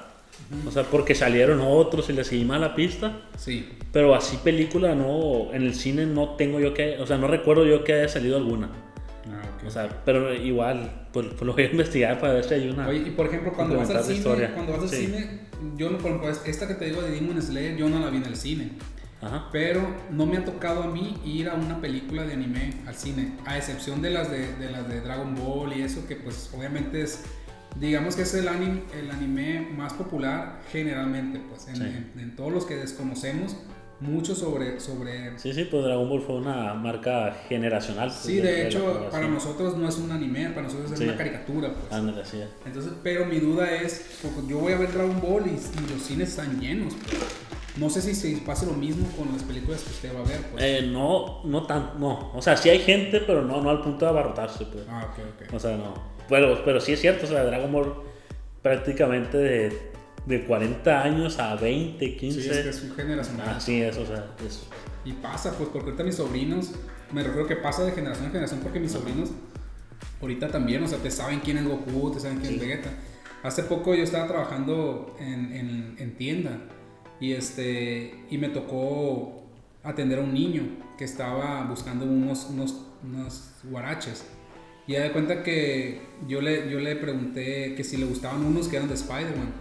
O 0.68 0.72
sea, 0.72 0.84
porque 0.84 1.16
salieron 1.16 1.62
otros 1.62 2.10
y 2.10 2.14
les 2.14 2.28
seguí 2.28 2.44
mal 2.44 2.62
la 2.62 2.76
pista. 2.76 3.22
Sí. 3.38 3.70
Pero 3.92 4.14
así 4.16 4.38
película 4.38 4.94
no, 4.96 5.54
en 5.54 5.64
el 5.64 5.74
cine 5.76 6.06
no 6.06 6.30
tengo 6.36 6.60
yo 6.60 6.74
que, 6.74 6.98
o 7.00 7.06
sea, 7.08 7.18
no 7.18 7.28
recuerdo 7.28 7.66
yo 7.66 7.84
que 7.84 7.94
haya 7.94 8.08
salido 8.10 8.38
alguna. 8.38 8.70
Ah, 9.26 9.42
ok. 9.58 9.68
O 9.68 9.70
sea, 9.70 10.02
pero 10.06 10.34
igual, 10.34 11.08
pues, 11.14 11.28
pues 11.28 11.42
lo 11.42 11.54
voy 11.54 11.64
a 11.64 11.72
investigar 11.72 12.20
para 12.20 12.34
ver 12.34 12.44
si 12.44 12.54
hay 12.56 12.70
una. 12.70 12.88
Oye, 12.88 13.00
y 13.08 13.12
por 13.12 13.28
ejemplo, 13.28 13.54
cuando 13.54 13.78
vas 13.78 13.90
al 13.90 14.04
cine, 14.04 14.18
historia. 14.18 14.54
cuando 14.54 14.74
vas 14.74 14.82
al 14.84 14.90
Sí. 14.90 15.06
cine, 15.06 15.40
yo 15.78 15.90
no, 15.90 15.98
por 15.98 16.12
ejemplo, 16.12 16.30
esta 16.46 16.68
que 16.68 16.74
te 16.76 16.86
digo 16.86 17.02
de 17.02 17.12
Demon 17.12 17.42
Slayer, 17.42 17.78
yo 17.78 17.88
no 17.90 18.00
la 18.00 18.10
vi 18.10 18.18
en 18.18 18.26
el 18.26 18.36
cine. 18.36 18.72
Ajá. 19.22 19.48
Pero 19.54 19.82
no 20.12 20.26
me 20.26 20.36
ha 20.36 20.44
tocado 20.44 20.84
a 20.84 20.88
mí 20.88 21.16
ir 21.24 21.48
a 21.48 21.54
una 21.54 21.80
película 21.80 22.24
de 22.26 22.34
anime 22.34 22.74
al 22.86 22.96
cine, 22.96 23.38
a 23.46 23.58
excepción 23.58 24.02
de 24.02 24.10
las 24.10 24.30
de, 24.30 24.54
de 24.56 24.70
las 24.70 24.90
de 24.90 25.00
Dragon 25.00 25.34
Ball 25.36 25.72
y 25.78 25.82
eso, 25.82 26.06
que 26.06 26.18
pues 26.18 26.50
obviamente 26.54 27.02
es, 27.02 27.24
digamos 27.80 28.18
que 28.18 28.24
es 28.24 28.34
el 28.34 28.50
anime, 28.50 28.82
el 29.00 29.10
anime 29.10 29.66
más 29.78 29.94
popular 29.94 30.60
generalmente, 30.74 31.40
pues 31.50 31.70
en, 31.70 31.78
Sí. 31.78 31.84
en- 31.84 32.20
en 32.20 32.36
todos 32.36 32.52
los 32.52 32.66
que 32.66 32.76
desconocemos 32.76 33.56
mucho 34.04 34.36
sobre... 34.36 34.80
sobre 34.80 35.38
Sí, 35.40 35.54
sí, 35.54 35.66
pues 35.66 35.84
Dragon 35.84 36.08
Ball 36.10 36.22
fue 36.22 36.36
una 36.36 36.74
marca 36.74 37.36
generacional. 37.50 38.10
pues, 38.10 38.20
Sí, 38.20 38.36
de 38.38 38.68
hecho, 38.68 39.08
para 39.12 39.28
nosotros 39.28 39.78
no 39.78 39.88
es 39.88 39.98
un 39.98 40.12
anime, 40.12 40.50
para 40.50 40.64
nosotros 40.64 40.92
es 40.92 41.00
Sí. 41.00 41.06
una 41.06 41.16
caricatura, 41.18 41.74
pues. 41.74 41.92
Ándale, 41.92 42.22
es. 42.22 42.34
Entonces, 42.66 42.94
pero 43.02 43.26
mi 43.26 43.40
duda 43.40 43.72
es, 43.72 44.20
porque 44.22 44.48
yo 44.50 44.60
voy 44.60 44.74
a 44.74 44.78
ver 44.78 44.92
Dragon 44.94 45.20
Ball 45.22 45.48
y, 45.48 45.52
y 45.52 45.94
los 45.94 46.02
cines 46.04 46.30
están 46.30 46.60
llenos. 46.60 46.94
pues. 46.94 47.18
No 47.76 47.90
sé 47.90 48.02
si 48.04 48.14
se 48.14 48.38
pasa 48.46 48.68
lo 48.68 48.74
mismo 48.74 49.08
con 49.18 49.32
las 49.34 49.42
películas 49.42 49.82
que 49.82 49.90
usted 49.90 50.16
va 50.16 50.20
a 50.20 50.30
ver. 50.30 50.42
Pues. 50.52 50.64
Eh, 50.64 50.90
no, 50.92 51.42
no 51.44 51.66
tan, 51.66 52.00
no. 52.00 52.32
O 52.36 52.42
sea, 52.42 52.56
sí 52.56 52.70
hay 52.70 52.80
gente, 52.80 53.20
pero 53.22 53.42
no, 53.42 53.62
no 53.62 53.70
al 53.72 53.82
punto 53.82 54.06
de 54.06 54.12
abarrotarse, 54.12 54.66
pues. 54.66 54.84
Ah, 54.88 55.10
ok, 55.12 55.24
ok. 55.48 55.54
O 55.56 55.60
sea, 55.60 55.76
no. 55.78 55.94
Pero, 56.30 56.62
pero 56.64 56.80
sí 56.80 56.94
es 56.94 57.02
cierto, 57.02 57.26
o 57.26 57.30
sea, 57.30 57.44
Dragon 57.44 57.72
Ball 57.72 57.94
prácticamente 58.62 59.38
de, 59.38 59.92
de 60.26 60.46
40 60.46 61.04
años 61.04 61.40
a 61.40 61.56
20, 61.56 62.16
15. 62.16 62.42
Sí, 62.42 62.50
es 62.50 62.58
que 62.60 62.70
es 62.70 62.84
un 62.84 62.96
generacional. 62.96 63.50
Así 63.50 63.82
es, 63.82 63.98
o 63.98 64.06
sea, 64.06 64.26
es, 64.46 64.64
Y 65.06 65.14
pasa, 65.14 65.54
pues, 65.58 65.70
porque 65.70 65.88
ahorita 65.90 66.04
mis 66.04 66.16
sobrinos, 66.16 66.72
me 67.12 67.24
refiero 67.24 67.48
que 67.48 67.56
pasa 67.58 67.84
de 67.84 67.92
generación 67.92 68.26
en 68.28 68.32
generación, 68.32 68.62
porque 68.62 68.80
mis 68.80 68.92
sobrinos 68.92 69.32
ahorita 70.22 70.48
también, 70.50 70.82
o 70.84 70.88
sea, 70.88 71.00
te 71.00 71.12
saben 71.12 71.42
quién 71.42 71.58
es 71.58 71.66
Goku, 71.66 72.12
te 72.12 72.20
saben 72.20 72.38
quién 72.40 72.52
Sí. 72.54 72.56
es 72.56 72.62
Vegeta. 72.62 72.90
Hace 73.44 73.64
poco 73.64 73.94
yo 73.94 74.04
estaba 74.04 74.26
trabajando 74.28 75.16
en, 75.20 75.52
en, 75.54 75.96
en 76.00 76.16
tienda 76.16 76.60
y, 77.20 77.34
este, 77.34 78.24
y 78.30 78.38
me 78.38 78.48
tocó 78.48 79.44
atender 79.84 80.20
a 80.20 80.22
un 80.22 80.34
niño 80.34 80.64
que 80.98 81.04
estaba 81.04 81.66
buscando 81.66 82.06
unos, 82.06 82.48
unos, 82.50 82.86
unos 83.04 83.52
guaraches. 83.66 84.24
Y 84.88 84.94
ya 84.94 85.04
de 85.04 85.12
cuenta 85.12 85.44
que 85.44 86.02
yo 86.28 86.40
le, 86.42 86.70
yo 86.72 86.80
le 86.80 86.96
pregunté 86.96 87.76
que 87.76 87.84
si 87.84 87.98
le 87.98 88.06
gustaban 88.06 88.46
unos 88.46 88.70
que 88.70 88.78
eran 88.78 88.88
de 88.88 88.96
Spider-Man. 88.96 89.54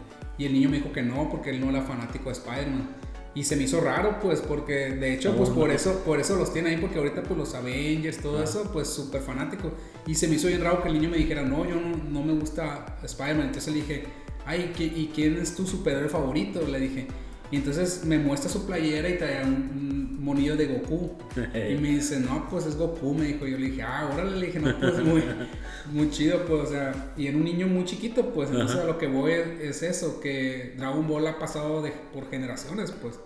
Y 0.42 0.46
el 0.46 0.52
niño 0.54 0.68
me 0.70 0.78
dijo 0.78 0.90
que 0.92 1.02
no, 1.02 1.28
porque 1.30 1.50
él 1.50 1.60
no 1.60 1.70
era 1.70 1.82
fanático 1.82 2.24
de 2.26 2.32
Spider-Man. 2.32 2.88
Y 3.34 3.44
se 3.44 3.56
me 3.56 3.62
hizo 3.62 3.80
raro, 3.80 4.18
pues, 4.20 4.40
porque 4.40 4.90
de 4.90 5.14
hecho, 5.14 5.32
Oh, 5.32 5.36
pues 5.36 5.48
no. 5.50 5.54
por 5.54 5.70
eso, 5.70 6.02
por 6.04 6.18
eso 6.20 6.36
los 6.36 6.52
tiene 6.52 6.70
ahí, 6.70 6.76
porque 6.78 6.98
ahorita, 6.98 7.22
pues, 7.22 7.38
los 7.38 7.54
Avengers, 7.54 8.18
todo 8.18 8.40
Ah. 8.40 8.44
eso, 8.44 8.68
pues, 8.72 8.88
súper 8.88 9.22
fanático. 9.22 9.70
Y 10.06 10.14
se 10.16 10.26
me 10.28 10.34
hizo 10.34 10.48
bien 10.48 10.60
raro 10.62 10.82
que 10.82 10.88
el 10.88 10.94
niño 10.94 11.08
me 11.08 11.16
dijera, 11.16 11.42
no, 11.42 11.64
yo 11.66 11.76
no, 11.76 11.96
no 12.10 12.22
me 12.24 12.32
gusta 12.34 12.96
Spider-Man. 13.04 13.46
Entonces 13.46 13.72
le 13.72 13.80
dije, 13.80 14.04
ay, 14.44 14.72
¿qui- 14.76 14.92
¿y 14.96 15.10
quién 15.14 15.36
es 15.38 15.54
tu 15.54 15.64
superhéroe 15.66 16.08
favorito? 16.08 16.60
Le 16.66 16.80
dije. 16.80 17.06
Y 17.52 17.56
entonces 17.56 18.04
me 18.04 18.18
muestra 18.18 18.50
su 18.50 18.66
playera 18.66 19.08
y 19.08 19.18
traía 19.18 19.42
un, 19.42 19.52
un 19.52 20.24
monillo 20.24 20.56
de 20.56 20.66
Goku. 20.66 21.16
Y 21.70 21.74
me 21.74 21.88
dice, 21.88 22.18
no, 22.18 22.48
pues 22.48 22.66
es 22.66 22.76
Goku, 22.76 23.14
me 23.14 23.26
dijo. 23.26 23.46
Yo 23.46 23.58
le 23.58 23.66
dije, 23.66 23.82
ah, 23.82 24.10
órale, 24.12 24.38
le 24.38 24.46
dije, 24.46 24.58
no, 24.58 24.78
pues 24.78 24.98
muy, 25.04 25.22
muy 25.92 26.10
chido, 26.10 26.44
pues, 26.46 26.62
o 26.62 26.66
sea, 26.66 27.12
y 27.16 27.26
en 27.26 27.36
un 27.36 27.44
niño 27.44 27.66
muy 27.66 27.84
chiquito, 27.84 28.32
pues, 28.32 28.50
entonces 28.50 28.76
Ajá. 28.76 28.84
a 28.84 28.86
lo 28.86 28.98
que 28.98 29.06
voy 29.06 29.32
es, 29.32 29.60
es 29.60 29.82
eso, 29.82 30.20
que 30.20 30.74
Dragon 30.78 31.06
Ball 31.06 31.26
ha 31.26 31.38
pasado 31.38 31.82
de, 31.82 31.92
por 32.12 32.30
generaciones, 32.30 32.90
pues. 32.90 33.20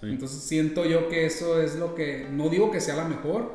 Sí. 0.00 0.06
Entonces 0.06 0.42
siento 0.42 0.84
yo 0.84 1.08
que 1.08 1.26
eso 1.26 1.60
es 1.60 1.76
lo 1.76 1.94
que, 1.94 2.26
no 2.30 2.48
digo 2.48 2.70
que 2.70 2.80
sea 2.80 2.96
la 2.96 3.04
mejor, 3.04 3.52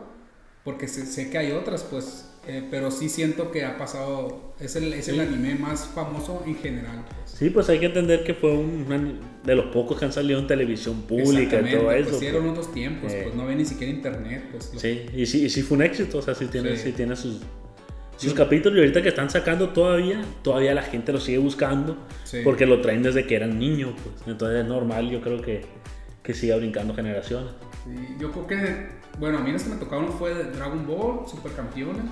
porque 0.63 0.88
sé, 0.88 1.05
sé 1.05 1.29
que 1.29 1.38
hay 1.38 1.51
otras, 1.51 1.83
pues, 1.83 2.29
eh, 2.47 2.63
pero 2.69 2.91
sí 2.91 3.08
siento 3.10 3.51
que 3.51 3.63
ha 3.65 3.77
pasado, 3.77 4.53
es 4.60 4.75
el, 4.75 4.91
es 4.93 5.08
el 5.08 5.15
Sí. 5.15 5.21
anime 5.21 5.56
más 5.56 5.86
famoso 5.88 6.43
en 6.45 6.56
general. 6.56 7.06
Pues. 7.08 7.32
Sí, 7.39 7.49
pues 7.49 7.69
hay 7.69 7.79
que 7.79 7.86
entender 7.88 8.23
que 8.23 8.34
fue 8.34 8.51
un, 8.51 8.86
un 8.91 9.19
de 9.43 9.56
los 9.56 9.65
pocos 9.67 9.97
que 9.97 10.06
han 10.06 10.12
salido 10.13 10.39
en 10.39 10.47
televisión 10.47 11.01
pública 11.03 11.62
y 11.62 11.71
todo 11.71 11.84
pues, 11.86 12.08
eso. 12.08 12.19
sí, 12.19 12.25
pues. 12.25 12.34
eran 12.34 12.49
otros 12.49 12.73
tiempos, 12.73 13.12
Eh. 13.12 13.21
pues 13.23 13.36
no 13.36 13.43
había 13.43 13.56
ni 13.56 13.65
siquiera 13.65 13.93
internet, 13.93 14.45
pues. 14.51 14.73
lo- 14.73 14.79
Sí, 14.79 15.06
y 15.15 15.25
sí, 15.25 15.45
y 15.45 15.49
sí 15.49 15.62
fue 15.62 15.77
un 15.77 15.84
éxito, 15.84 16.17
o 16.17 16.21
sea, 16.21 16.36
sí 16.36 16.45
tiene, 16.47 16.75
Sí. 16.75 16.84
sí 16.89 16.91
tiene 16.91 17.15
sus, 17.15 17.39
sus 18.17 18.34
capítulos 18.34 18.77
y 18.77 18.82
ahorita 18.82 19.01
que 19.01 19.10
están 19.10 19.29
sacando 19.29 19.69
todavía, 19.69 20.21
todavía 20.43 20.73
la 20.73 20.84
gente 20.84 21.12
lo 21.12 21.19
sigue 21.19 21.39
buscando 21.39 21.97
Sí. 22.23 22.39
porque 22.43 22.65
lo 22.65 22.79
traen 22.82 23.03
desde 23.03 23.25
que 23.25 23.36
eran 23.36 23.58
niños, 23.60 23.93
pues. 24.03 24.15
Entonces 24.27 24.62
es 24.62 24.67
normal, 24.67 25.10
yo 25.10 25.19
creo 25.21 25.41
que, 25.41 25.62
que 26.21 26.34
siga 26.34 26.56
brincando 26.58 26.93
generaciones. 26.93 27.49
Sí, 27.86 28.15
yo 28.19 28.32
creo 28.32 28.47
que, 28.47 28.88
bueno, 29.19 29.39
a 29.39 29.41
mí 29.41 29.51
los 29.51 29.63
que 29.63 29.69
me 29.71 29.75
tocaron 29.75 30.08
fue 30.13 30.34
Dragon 30.34 30.86
Ball, 30.88 31.27
Supercampeones. 31.29 32.03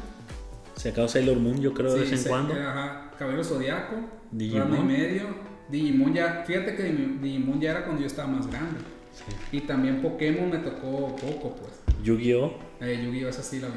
Se 0.75 0.89
acabó 0.89 1.07
Sailor 1.07 1.37
Moon, 1.37 1.59
yo 1.61 1.73
creo, 1.73 1.93
de 1.93 2.01
vez 2.01 2.11
en 2.25 2.29
cuando. 2.29 2.53
Ajá, 2.53 3.11
Cabello 3.17 3.43
Zodiaco, 3.43 3.95
Digimon. 4.31 4.79
Y 4.79 4.83
medio. 4.83 5.23
Digimon 5.69 6.13
ya, 6.13 6.43
fíjate 6.45 6.75
que 6.75 6.83
Digimon 6.83 7.59
ya 7.61 7.71
era 7.71 7.83
cuando 7.85 8.01
yo 8.01 8.07
estaba 8.07 8.27
más 8.27 8.47
grande. 8.47 8.79
Sí. 9.13 9.57
Y 9.57 9.61
también 9.61 10.01
Pokémon 10.01 10.49
me 10.49 10.57
tocó 10.57 11.15
poco, 11.15 11.55
pues. 11.55 11.71
Yu-Gi-Oh! 12.03 12.53
Eh, 12.79 13.01
Yu-Gi-Oh! 13.03 13.29
esa 13.29 13.43
sí 13.43 13.59
la 13.59 13.67
vi. 13.67 13.73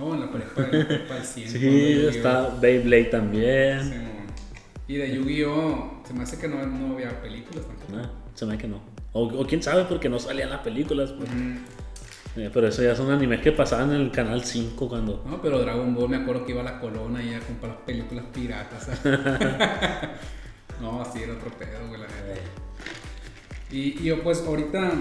Oh, 0.00 0.14
en 0.14 0.20
la 0.20 0.30
prepa, 0.30 0.62
en 0.70 0.78
la 0.78 0.88
prepa 0.88 1.14
del 1.14 1.24
100. 1.24 1.48
cuando 1.50 1.58
Sí, 1.60 2.06
está 2.08 2.48
Beyblade 2.60 3.04
también. 3.04 3.82
Sí, 3.82 3.94
y 4.88 4.96
de 4.96 5.14
Yu-Gi-Oh! 5.14 6.02
se 6.06 6.14
me 6.14 6.22
hace 6.22 6.38
que 6.38 6.48
no, 6.48 6.64
no 6.66 6.94
había 6.94 7.20
películas 7.20 7.66
tampoco. 7.66 7.92
Ah, 7.96 8.10
se 8.34 8.46
me 8.46 8.54
hace 8.54 8.62
que 8.62 8.68
no. 8.68 8.80
O, 9.12 9.24
o 9.24 9.46
quién 9.46 9.62
sabe 9.62 9.84
porque 9.84 10.08
no 10.08 10.18
salían 10.18 10.50
las 10.50 10.60
películas. 10.60 11.10
pues. 11.12 11.28
Mm, 11.30 11.56
Eh, 12.36 12.48
pero 12.54 12.68
eso 12.68 12.82
ya 12.82 12.94
son 12.94 13.10
animes 13.10 13.40
que 13.40 13.50
pasaban 13.52 13.90
en 13.92 14.00
el 14.02 14.10
canal 14.12 14.44
5 14.44 14.88
cuando. 14.88 15.24
No, 15.28 15.42
pero 15.42 15.58
Dragon 15.58 15.92
Ball 15.94 16.08
me 16.08 16.16
acuerdo 16.18 16.44
que 16.46 16.52
iba 16.52 16.60
a 16.60 16.64
la 16.64 16.78
colona 16.80 17.22
y 17.22 17.34
a 17.34 17.40
comprar 17.40 17.84
películas 17.84 18.24
piratas. 18.32 18.88
no, 20.80 21.02
así 21.02 21.22
era 21.22 21.32
otro 21.34 21.50
pedo, 21.58 21.88
güey, 21.88 22.00
la 22.00 22.06
neta. 22.06 22.40
Y, 23.70 24.00
y 24.00 24.04
yo 24.04 24.22
pues 24.22 24.42
ahorita, 24.46 24.92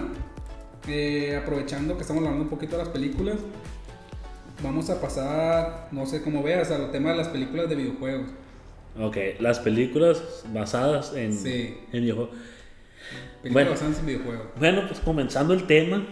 eh, 0.87 1.39
aprovechando 1.41 1.95
que 1.95 2.01
estamos 2.01 2.23
hablando 2.23 2.43
un 2.43 2.49
poquito 2.49 2.77
de 2.77 2.83
las 2.83 2.91
películas, 2.91 3.37
vamos 4.63 4.89
a 4.89 4.99
pasar, 4.99 5.87
no 5.91 6.05
sé 6.05 6.21
cómo 6.21 6.43
veas, 6.43 6.69
al 6.71 6.91
tema 6.91 7.11
de 7.11 7.17
las 7.17 7.27
películas 7.29 7.69
de 7.69 7.75
videojuegos. 7.75 8.27
Ok, 8.99 9.17
las 9.39 9.59
películas 9.59 10.43
basadas 10.51 11.13
en, 11.15 11.33
Sí. 11.33 11.77
en 11.93 12.01
videojuegos. 12.01 12.35
Películas 13.41 13.53
Bueno. 13.53 13.69
basadas 13.71 13.99
en 13.99 14.05
videojuegos. 14.05 14.47
Bueno, 14.57 14.81
pues 14.87 14.99
comenzando 14.99 15.53
el 15.53 15.65
tema, 15.67 16.05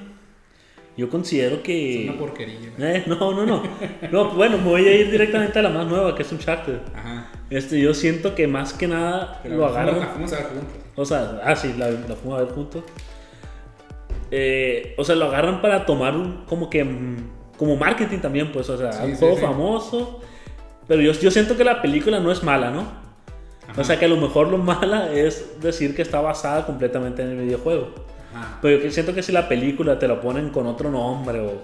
yo 0.97 1.09
considero 1.09 1.57
Es 1.57 1.61
que. 1.61 2.07
una 2.09 2.19
porquería. 2.19 2.57
Eh, 2.79 3.03
no, 3.05 3.15
no, 3.33 3.45
no. 3.45 3.63
No, 4.11 4.31
bueno, 4.31 4.57
me 4.57 4.63
voy 4.65 4.87
a 4.87 4.95
ir 4.95 5.11
directamente 5.11 5.59
a 5.59 5.61
la 5.61 5.69
más 5.69 5.85
nueva, 5.87 6.15
que 6.15 6.23
es 6.23 6.31
Uncharted. 6.31 6.79
Ajá. 6.95 7.31
Este, 7.49 7.79
yo 7.79 7.93
siento 7.93 8.35
que 8.35 8.47
más 8.47 8.73
que 8.73 8.87
nada 8.87 9.39
Pero 9.43 9.55
lo 9.57 9.67
fuimos- 9.69 9.75
La 9.75 9.81
agarran. 9.91 10.09
fuimos 10.13 10.33
a 10.33 10.35
ver 10.37 10.45
juntos. 10.47 10.67
O 10.95 11.05
sea, 11.05 11.41
ah, 11.45 11.55
sí, 11.55 11.73
la, 11.77 11.91
la 11.91 12.15
fuimos 12.15 12.39
a 12.39 12.43
ver 12.43 12.53
juntos. 12.53 12.83
Eh, 14.31 14.93
o 14.97 15.03
sea, 15.03 15.15
lo 15.15 15.25
agarran 15.25 15.61
para 15.61 15.85
tomar 15.85 16.15
un, 16.15 16.43
como 16.45 16.69
que, 16.69 16.83
mm, 16.83 17.29
como 17.57 17.75
marketing 17.77 18.19
también, 18.19 18.51
pues, 18.51 18.69
o 18.69 18.77
sea, 18.77 18.91
Sí, 18.91 19.03
un 19.05 19.11
sí, 19.11 19.19
juego 19.19 19.35
sí. 19.35 19.41
famoso. 19.41 20.21
Pero 20.87 21.01
yo, 21.01 21.11
yo 21.13 21.31
siento 21.31 21.55
que 21.57 21.63
la 21.63 21.81
película 21.81 22.19
no 22.19 22.31
es 22.31 22.43
mala, 22.43 22.71
¿no? 22.71 22.81
Ajá. 23.69 23.81
O 23.81 23.83
sea, 23.83 23.99
que 23.99 24.05
a 24.05 24.07
lo 24.07 24.17
mejor 24.17 24.47
lo 24.49 24.57
mala 24.57 25.11
es 25.13 25.61
decir 25.61 25.95
que 25.95 26.01
está 26.01 26.21
basada 26.21 26.65
completamente 26.65 27.21
en 27.21 27.29
el 27.29 27.37
videojuego. 27.45 27.89
Ajá. 28.33 28.59
Pero 28.61 28.83
yo 28.83 28.91
siento 28.91 29.13
que 29.13 29.23
si 29.23 29.31
la 29.31 29.47
película 29.47 29.97
te 29.99 30.07
la 30.07 30.19
ponen 30.21 30.49
con 30.49 30.67
otro 30.67 30.89
nombre 30.91 31.39
o 31.39 31.61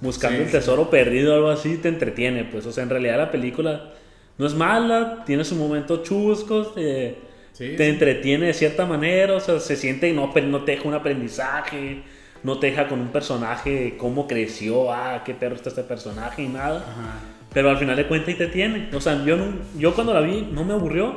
buscando 0.00 0.36
Sí, 0.38 0.42
el 0.42 0.48
sí. 0.48 0.52
tesoro 0.52 0.90
perdido 0.90 1.32
o 1.32 1.36
algo 1.36 1.50
así, 1.50 1.76
te 1.78 1.88
entretiene, 1.88 2.44
pues. 2.44 2.66
O 2.66 2.72
sea, 2.72 2.82
en 2.84 2.90
realidad 2.90 3.16
la 3.18 3.30
película 3.30 3.92
no 4.38 4.46
es 4.46 4.54
mala, 4.54 5.22
tiene 5.26 5.44
sus 5.44 5.56
momentos 5.58 6.02
chuscos, 6.02 6.72
eh, 6.76 7.18
Sí, 7.52 7.74
te 7.76 7.88
entretiene 7.88 8.46
de 8.46 8.52
cierta 8.52 8.84
manera, 8.84 9.34
o 9.34 9.40
sea, 9.40 9.60
se 9.60 9.76
siente, 9.76 10.12
no, 10.12 10.32
no 10.34 10.64
te 10.64 10.72
deja 10.72 10.88
un 10.88 10.94
aprendizaje, 10.94 12.02
no 12.42 12.58
te 12.58 12.66
deja 12.66 12.88
con 12.88 12.98
un 13.00 13.08
personaje, 13.08 13.94
cómo 13.96 14.26
creció, 14.26 14.92
ah, 14.92 15.22
qué 15.24 15.34
perro 15.34 15.54
está 15.54 15.68
este 15.68 15.84
personaje 15.84 16.42
y 16.42 16.48
nada. 16.48 16.78
Ajá. 16.78 17.20
Pero 17.52 17.70
al 17.70 17.78
final 17.78 17.94
de 17.94 18.08
cuentas 18.08 18.34
y 18.34 18.38
te 18.38 18.48
tiene. 18.48 18.88
O 18.92 19.00
sea, 19.00 19.24
yo, 19.24 19.36
no- 19.36 19.54
yo 19.78 19.94
cuando 19.94 20.12
la 20.12 20.20
vi 20.20 20.48
no 20.50 20.64
me 20.64 20.74
aburrió, 20.74 21.14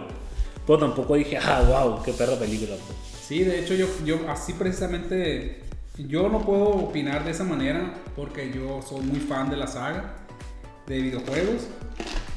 pero 0.67 0.77
tampoco 0.77 1.15
dije, 1.15 1.37
ah, 1.37 1.63
wow, 1.67 2.03
qué 2.03 2.13
perra 2.13 2.35
película. 2.35 2.75
pues. 2.85 2.99
Sí, 3.27 3.43
de 3.43 3.59
hecho 3.59 3.73
yo, 3.73 3.87
yo 4.05 4.21
así 4.29 4.53
precisamente, 4.53 5.61
yo 5.97 6.29
no 6.29 6.45
puedo 6.45 6.69
opinar 6.69 7.25
de 7.25 7.31
esa 7.31 7.43
manera 7.43 7.93
porque 8.15 8.53
yo 8.53 8.81
soy 8.81 9.01
muy 9.01 9.19
fan 9.19 9.49
de 9.49 9.57
la 9.57 9.67
saga 9.67 10.15
de 10.85 11.01
videojuegos, 11.01 11.67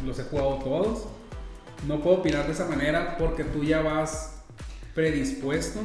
los 0.05 0.19
he 0.19 0.25
jugado 0.25 0.55
todos. 0.65 1.05
No 1.87 2.03
puedo 2.03 2.17
opinar 2.17 2.45
de 2.47 2.55
esa 2.55 2.67
manera 2.67 3.17
porque 3.19 3.45
tú 3.45 3.63
ya 3.63 3.83
vas 3.83 4.43
predispuesto 4.93 5.79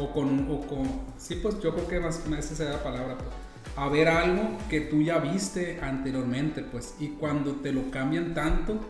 o 0.00 0.12
con, 0.12 0.50
o 0.50 0.62
con 0.62 0.82
sí, 1.16 1.36
pues 1.36 1.60
yo 1.60 1.72
creo 1.72 1.86
que 1.86 2.00
más, 2.00 2.26
más 2.26 2.50
esa 2.50 2.64
la 2.64 2.82
palabra, 2.82 3.16
pues, 3.16 3.30
a 3.76 3.88
ver 3.88 4.08
algo 4.08 4.58
que 4.68 4.80
tú 4.80 5.00
ya 5.00 5.18
viste 5.18 5.78
anteriormente, 5.80 6.62
pues, 6.62 6.96
y 6.98 7.10
cuando 7.10 7.52
te 7.52 7.70
lo 7.70 7.88
cambian 7.92 8.34
tanto, 8.34 8.80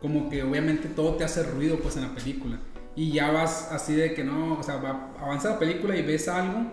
como 0.00 0.30
que 0.30 0.42
obviamente 0.42 0.88
todo 0.88 1.16
te 1.16 1.24
hace 1.24 1.42
ruido, 1.42 1.78
pues, 1.78 1.96
en 1.96 2.04
la 2.04 2.14
película. 2.14 2.58
Y 2.98 3.12
ya 3.12 3.30
vas 3.30 3.70
así 3.70 3.94
de 3.94 4.12
que 4.12 4.24
no, 4.24 4.58
o 4.58 4.62
sea, 4.64 4.78
va, 4.78 5.12
avanza 5.20 5.50
la 5.50 5.58
película 5.60 5.94
y 5.94 6.02
ves 6.02 6.26
algo 6.26 6.66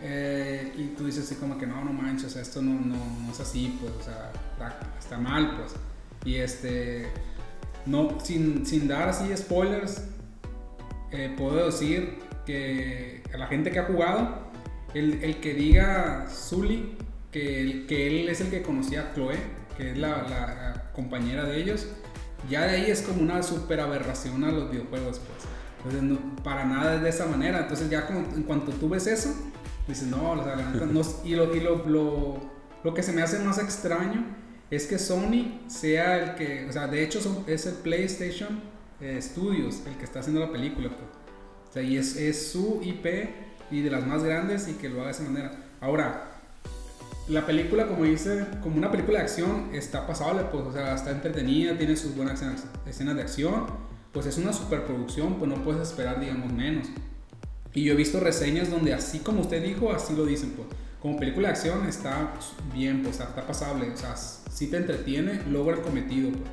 eh, 0.00 0.72
y 0.76 0.94
tú 0.96 1.06
dices 1.06 1.24
así 1.24 1.34
como 1.34 1.58
que 1.58 1.66
no, 1.66 1.84
no 1.84 1.92
manches, 1.92 2.26
o 2.26 2.30
sea, 2.30 2.42
esto 2.42 2.62
no, 2.62 2.70
no, 2.72 2.94
no 2.94 3.32
es 3.32 3.40
así, 3.40 3.76
pues, 3.80 3.92
o 4.00 4.04
sea, 4.04 4.30
está, 4.52 4.78
está, 4.96 5.18
mal, 5.18 5.56
pues. 5.56 5.74
Y 6.24 6.36
este, 6.36 7.08
no, 7.84 8.16
sin, 8.22 8.64
sin 8.64 8.86
dar 8.86 9.08
así 9.08 9.36
spoilers, 9.36 10.04
eh, 11.10 11.34
puedo 11.36 11.66
decir 11.66 12.20
que 12.46 13.24
a 13.34 13.36
la 13.36 13.48
gente 13.48 13.72
que 13.72 13.80
ha 13.80 13.86
jugado, 13.86 14.38
el, 14.94 15.24
el 15.24 15.40
que 15.40 15.52
diga 15.54 16.28
Zully, 16.30 16.96
que, 17.32 17.86
que 17.88 18.06
él 18.06 18.28
es 18.28 18.40
el 18.40 18.50
que 18.50 18.62
conocía 18.62 19.00
a 19.00 19.14
Chloe, 19.14 19.34
que 19.76 19.90
es 19.90 19.98
la, 19.98 20.22
la 20.28 20.92
compañera 20.92 21.42
de 21.42 21.60
ellos, 21.60 21.88
ya 22.48 22.66
de 22.66 22.76
ahí 22.76 22.88
es 22.88 23.02
como 23.02 23.20
una 23.20 23.42
super 23.42 23.80
aberración 23.80 24.44
a 24.44 24.52
los 24.52 24.70
videojuegos, 24.70 25.18
pues. 25.18 25.55
Entonces, 25.90 26.18
para 26.42 26.64
nada 26.64 26.96
es 26.96 27.02
de 27.02 27.08
esa 27.08 27.26
manera. 27.26 27.60
Entonces, 27.60 27.88
ya 27.90 28.06
como, 28.06 28.20
en 28.20 28.42
cuanto 28.42 28.72
tú 28.72 28.88
ves 28.88 29.06
eso, 29.06 29.34
dices, 29.86 30.08
no, 30.08 30.32
o 30.32 30.44
sea, 30.44 30.56
no 30.56 31.02
y, 31.24 31.34
lo, 31.34 31.54
y 31.54 31.60
lo, 31.60 31.86
lo, 31.86 32.40
lo, 32.82 32.94
que 32.94 33.02
se 33.02 33.12
me 33.12 33.22
hace 33.22 33.38
más 33.38 33.58
extraño 33.58 34.24
es 34.70 34.86
que 34.86 34.98
Sony 34.98 35.60
sea 35.68 36.18
el 36.18 36.34
que, 36.34 36.66
o 36.68 36.72
sea, 36.72 36.86
de 36.88 37.02
hecho 37.04 37.44
es 37.46 37.66
el 37.66 37.74
PlayStation 37.74 38.60
eh, 39.00 39.20
Studios 39.20 39.82
el 39.86 39.96
que 39.96 40.04
está 40.04 40.20
haciendo 40.20 40.40
la 40.40 40.50
película. 40.50 40.88
Pues. 40.88 41.02
O 41.70 41.72
sea, 41.72 41.82
y 41.82 41.96
es, 41.96 42.16
es 42.16 42.50
su 42.50 42.80
IP 42.82 43.06
y 43.70 43.82
de 43.82 43.90
las 43.90 44.06
más 44.06 44.24
grandes 44.24 44.68
y 44.68 44.74
que 44.74 44.88
lo 44.88 44.96
haga 44.96 45.06
de 45.06 45.12
esa 45.12 45.22
manera. 45.24 45.52
Ahora, 45.80 46.36
la 47.28 47.44
película, 47.44 47.86
como 47.88 48.04
dice, 48.04 48.46
como 48.62 48.76
una 48.76 48.90
película 48.90 49.18
de 49.18 49.24
acción, 49.24 49.70
está 49.72 50.06
pasable, 50.06 50.42
pues, 50.50 50.64
o 50.64 50.72
sea, 50.72 50.94
está 50.94 51.10
entretenida, 51.10 51.76
tiene 51.76 51.96
sus 51.96 52.14
buenas 52.14 52.40
escenas, 52.86 53.16
de 53.16 53.22
acción, 53.22 53.66
pues 54.16 54.24
es 54.24 54.38
una 54.38 54.54
superproducción, 54.54 55.34
pues 55.34 55.50
no 55.50 55.62
puedes 55.62 55.86
esperar, 55.86 56.18
digamos, 56.18 56.50
menos. 56.50 56.86
Y 57.74 57.84
yo 57.84 57.92
he 57.92 57.96
visto 57.96 58.18
reseñas 58.18 58.70
donde 58.70 58.94
así 58.94 59.18
como 59.18 59.42
usted 59.42 59.62
dijo, 59.62 59.92
así 59.92 60.16
lo 60.16 60.24
dicen, 60.24 60.54
pues, 60.56 60.68
como 61.02 61.18
película 61.18 61.48
de 61.48 61.52
acción 61.52 61.86
está 61.86 62.32
bien, 62.72 63.02
pues 63.02 63.20
está 63.20 63.46
pasable, 63.46 63.90
o 63.90 63.96
sea, 63.98 64.16
si 64.16 64.68
te 64.68 64.78
entretiene, 64.78 65.42
logra 65.50 65.76
el 65.76 65.82
cometido, 65.82 66.30
pues. 66.30 66.44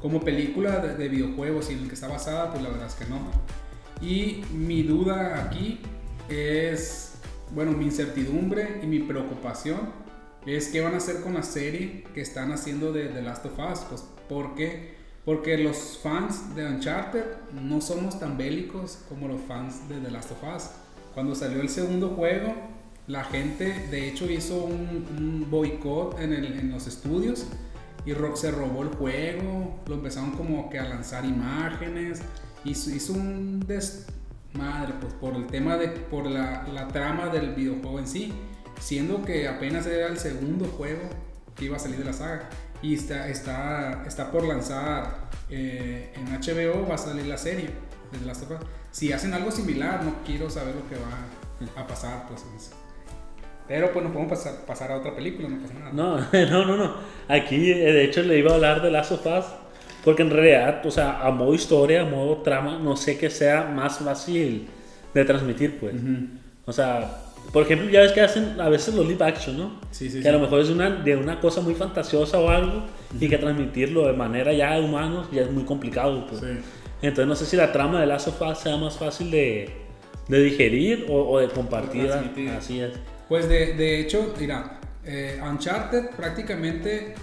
Como 0.00 0.20
película 0.20 0.78
de, 0.78 0.94
de 0.94 1.08
videojuegos 1.08 1.70
y 1.70 1.72
en 1.72 1.80
el 1.80 1.88
que 1.88 1.94
está 1.94 2.06
basada, 2.06 2.52
pues 2.52 2.62
la 2.62 2.68
verdad 2.68 2.86
es 2.86 2.94
que 2.94 3.06
no. 3.06 3.18
Y 4.00 4.44
mi 4.54 4.84
duda 4.84 5.42
aquí 5.42 5.80
es, 6.28 7.14
bueno, 7.52 7.72
mi 7.72 7.86
incertidumbre 7.86 8.78
y 8.84 8.86
mi 8.86 9.00
preocupación 9.00 9.80
es 10.46 10.68
qué 10.68 10.80
van 10.80 10.94
a 10.94 10.98
hacer 10.98 11.22
con 11.22 11.34
la 11.34 11.42
serie 11.42 12.04
que 12.14 12.20
están 12.20 12.52
haciendo 12.52 12.92
de 12.92 13.06
The 13.06 13.20
Last 13.20 13.46
of 13.46 13.58
Us. 13.58 13.80
Pues, 13.80 14.04
¿por 14.28 14.54
qué? 14.54 14.99
Porque 15.30 15.56
los 15.56 15.96
fans 16.02 16.56
de 16.56 16.66
Uncharted 16.66 17.22
no 17.62 17.80
somos 17.80 18.18
tan 18.18 18.36
bélicos 18.36 18.98
como 19.08 19.28
los 19.28 19.40
fans 19.42 19.88
de 19.88 20.00
The 20.00 20.10
Last 20.10 20.32
of 20.32 20.42
Us. 20.42 20.70
Cuando 21.14 21.36
salió 21.36 21.60
el 21.60 21.68
segundo 21.68 22.08
juego, 22.08 22.52
la 23.06 23.22
gente 23.22 23.86
de 23.92 24.08
hecho 24.08 24.28
hizo 24.28 24.64
un, 24.64 25.46
boicot 25.48 26.18
en, 26.18 26.32
en, 26.32 26.72
los 26.72 26.88
estudios 26.88 27.46
y 28.04 28.10
se 28.34 28.50
robó 28.50 28.82
el 28.82 28.88
juego, 28.88 29.78
lo 29.86 29.94
empezaron 29.94 30.32
como 30.32 30.68
que 30.68 30.80
a 30.80 30.88
lanzar 30.88 31.24
imágenes, 31.24 32.22
hizo, 32.64 32.90
hizo 32.90 33.12
un 33.12 33.60
desmadre 33.60 34.94
pues, 35.00 35.14
por 35.14 35.36
el 35.36 35.46
tema 35.46 35.76
de, 35.76 35.90
por 35.90 36.26
la, 36.26 36.66
la 36.74 36.88
trama 36.88 37.28
del 37.28 37.54
videojuego 37.54 38.00
en 38.00 38.08
sí 38.08 38.32
siendo 38.80 39.22
que 39.24 39.46
apenas 39.46 39.86
era 39.86 40.08
el 40.08 40.18
segundo 40.18 40.64
juego 40.66 41.02
que 41.54 41.66
iba 41.66 41.76
a 41.76 41.78
salir 41.78 41.98
de 41.98 42.04
la 42.04 42.14
saga. 42.14 42.48
Y 42.82 42.94
está, 42.94 43.28
está, 43.28 44.04
está 44.06 44.30
por 44.30 44.44
lanzar 44.46 45.28
eh, 45.50 46.12
en 46.14 46.26
HBO, 46.26 46.86
va 46.88 46.94
a 46.94 46.98
salir 46.98 47.26
la 47.26 47.36
serie 47.36 47.70
de 48.12 48.26
Last 48.26 48.44
of 48.44 48.52
Us. 48.52 48.66
Si 48.90 49.12
hacen 49.12 49.34
algo 49.34 49.50
similar, 49.50 50.02
no 50.02 50.14
quiero 50.24 50.48
saber 50.48 50.74
lo 50.74 50.88
que 50.88 50.96
va 50.96 51.80
a 51.80 51.86
pasar, 51.86 52.26
pues. 52.26 52.44
Pero 53.68 53.92
pues 53.92 54.04
nos 54.04 54.12
podemos 54.12 54.36
pasar, 54.36 54.66
pasar 54.66 54.90
a 54.92 54.96
otra 54.96 55.14
película, 55.14 55.48
no 55.48 55.60
pasa 55.60 55.74
nada. 55.74 55.92
No, 55.92 56.18
no, 56.50 56.66
no, 56.66 56.76
no. 56.76 56.94
Aquí, 57.28 57.70
eh, 57.70 57.92
de 57.92 58.04
hecho, 58.04 58.22
le 58.22 58.38
iba 58.38 58.50
a 58.50 58.54
hablar 58.54 58.82
de 58.82 58.90
Last 58.90 59.12
of 59.12 59.26
Us. 59.26 59.44
Porque 60.04 60.22
en 60.22 60.30
realidad, 60.30 60.84
o 60.86 60.90
sea, 60.90 61.20
a 61.20 61.30
modo 61.30 61.54
historia, 61.54 62.02
a 62.02 62.04
modo 62.04 62.38
trama, 62.38 62.78
no 62.78 62.96
sé 62.96 63.18
que 63.18 63.28
sea 63.28 63.64
más 63.64 63.98
fácil 63.98 64.66
de 65.12 65.24
transmitir, 65.24 65.78
pues. 65.78 65.94
O 66.64 66.72
sea, 66.72 67.18
por 67.52 67.64
ejemplo, 67.64 67.90
ya 67.90 68.00
ves 68.00 68.12
que 68.12 68.20
hacen 68.20 68.60
a 68.60 68.68
veces 68.68 68.94
los 68.94 69.06
live 69.06 69.24
action, 69.24 69.58
¿no? 69.58 69.80
Sí, 69.90 70.08
sí. 70.08 70.20
Que 70.20 70.28
a 70.28 70.32
lo 70.32 70.38
mejor 70.38 70.60
es 70.60 70.70
una, 70.70 70.90
de 70.90 71.16
una 71.16 71.40
cosa 71.40 71.60
muy 71.60 71.74
fantasiosa 71.74 72.38
o 72.38 72.48
algo 72.48 72.84
y 73.18 73.28
que 73.28 73.38
transmitirlo 73.38 74.06
de 74.06 74.12
manera 74.12 74.52
ya 74.52 74.74
de 74.74 74.84
humanos 74.84 75.28
ya 75.32 75.42
es 75.42 75.50
muy 75.50 75.64
complicado. 75.64 76.26
Pues. 76.28 76.40
Sí. 76.40 76.46
Entonces 77.02 77.26
no 77.26 77.34
sé 77.34 77.46
si 77.46 77.56
la 77.56 77.72
trama 77.72 78.00
de 78.00 78.06
Last 78.06 78.28
of 78.28 78.40
Us 78.40 78.58
sea 78.58 78.76
más 78.76 78.96
fácil 78.96 79.30
de, 79.30 79.70
de 80.28 80.42
digerir 80.42 81.06
o, 81.08 81.38
de 81.40 81.48
compartir. 81.48 82.10
Así 82.56 82.80
es. 82.80 82.92
Pues 83.28 83.48
de, 83.48 83.74
de 83.74 84.00
hecho, 84.00 84.34
mira, 84.38 84.80
eh, 85.04 85.40
Uncharted 85.42 86.10
prácticamente 86.10 87.14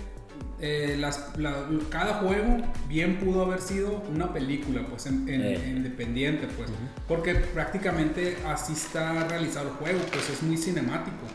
eh, 0.59 0.95
las, 0.99 1.29
cada 1.89 2.15
juego 2.15 2.57
bien 2.87 3.17
pudo 3.17 3.43
haber 3.43 3.61
sido 3.61 4.03
una 4.11 4.33
película, 4.33 4.85
pues, 4.89 5.05
en, 5.05 5.27
eh. 5.29 5.73
independiente, 5.75 6.47
pues, 6.57 6.69
porque 7.07 7.35
prácticamente 7.35 8.37
así 8.47 8.73
está 8.73 9.27
realizado 9.27 9.69
el 9.69 9.73
juego, 9.75 9.99
pues 10.11 10.29
es 10.29 10.41
muy 10.41 10.57
cinemático. 10.57 11.25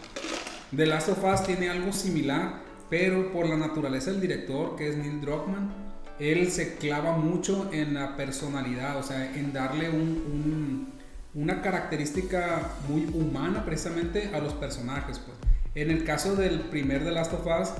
The 0.74 0.86
Last 0.86 1.10
of 1.10 1.22
Us 1.22 1.44
tiene 1.44 1.68
algo 1.68 1.92
similar, 1.92 2.62
pero 2.90 3.32
por 3.32 3.48
la 3.48 3.56
naturaleza 3.56 4.10
del 4.10 4.20
director, 4.20 4.74
que 4.74 4.88
es 4.88 4.96
Neil 4.96 5.20
Druckmann, 5.20 5.70
él 6.18 6.50
se 6.50 6.76
clava 6.76 7.16
mucho 7.16 7.70
en 7.72 7.94
la 7.94 8.16
personalidad, 8.16 8.96
o 8.96 9.02
sea, 9.02 9.34
en 9.36 9.52
darle 9.52 9.88
un, 9.88 10.92
una 11.34 11.62
característica 11.62 12.70
muy 12.88 13.04
humana 13.14 13.64
precisamente 13.64 14.30
a 14.34 14.40
los 14.40 14.52
personajes, 14.54 15.18
pues. 15.20 15.36
En 15.74 15.90
el 15.90 16.04
caso 16.04 16.36
del 16.36 16.60
primer 16.60 17.02
The 17.02 17.12
Last 17.12 17.32
of 17.32 17.46
Us, 17.46 17.70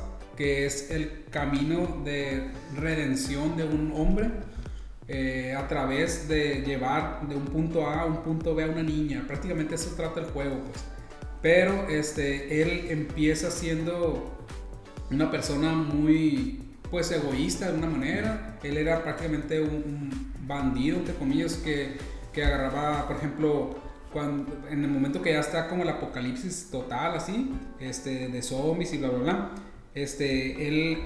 que 0.43 0.67
es 0.67 0.91
el 0.91 1.23
camino 1.31 2.03
de 2.05 2.49
redención 2.75 3.57
de 3.57 3.63
un 3.63 3.93
hombre 3.95 4.29
eh, 5.07 5.55
a 5.57 5.69
través 5.69 6.27
de 6.27 6.65
llevar 6.67 7.29
de 7.29 7.37
un 7.37 7.45
punto 7.45 7.87
A 7.87 8.01
a 8.01 8.07
un 8.07 8.25
punto 8.25 8.53
B 8.53 8.65
a 8.65 8.67
una 8.67 8.83
niña. 8.83 9.23
Prácticamente 9.25 9.77
eso 9.77 9.95
trata 9.97 10.19
el 10.19 10.27
juego, 10.27 10.57
pues. 10.65 10.85
Pero 11.43 11.87
este, 11.89 12.61
él 12.61 12.91
empieza 12.91 13.53
siendo 13.53 14.37
una 15.13 15.31
persona 15.31 15.75
muy 15.75 16.61
pues 16.91 17.13
egoísta 17.13 17.71
de 17.71 17.79
una 17.79 17.87
manera. 17.87 18.59
Él 18.65 18.79
era 18.79 19.01
prácticamente 19.05 19.61
un, 19.61 20.33
bandido, 20.45 20.97
entre 20.97 21.15
comillas, 21.15 21.55
que, 21.55 21.99
que, 22.33 22.43
agarraba, 22.43 23.07
por 23.07 23.15
ejemplo, 23.15 23.77
cuando, 24.13 24.69
en 24.69 24.83
el 24.83 24.91
momento 24.91 25.23
que 25.23 25.35
ya 25.35 25.39
está 25.39 25.69
como 25.69 25.85
el 25.85 25.89
apocalipsis 25.89 26.69
total, 26.69 27.15
así, 27.15 27.53
este, 27.79 28.27
de 28.27 28.43
zombies 28.43 28.93
y 28.93 28.99
bla, 28.99 29.09
bla, 29.11 29.19
bla 29.19 29.72
este, 29.95 30.69
él 30.69 30.99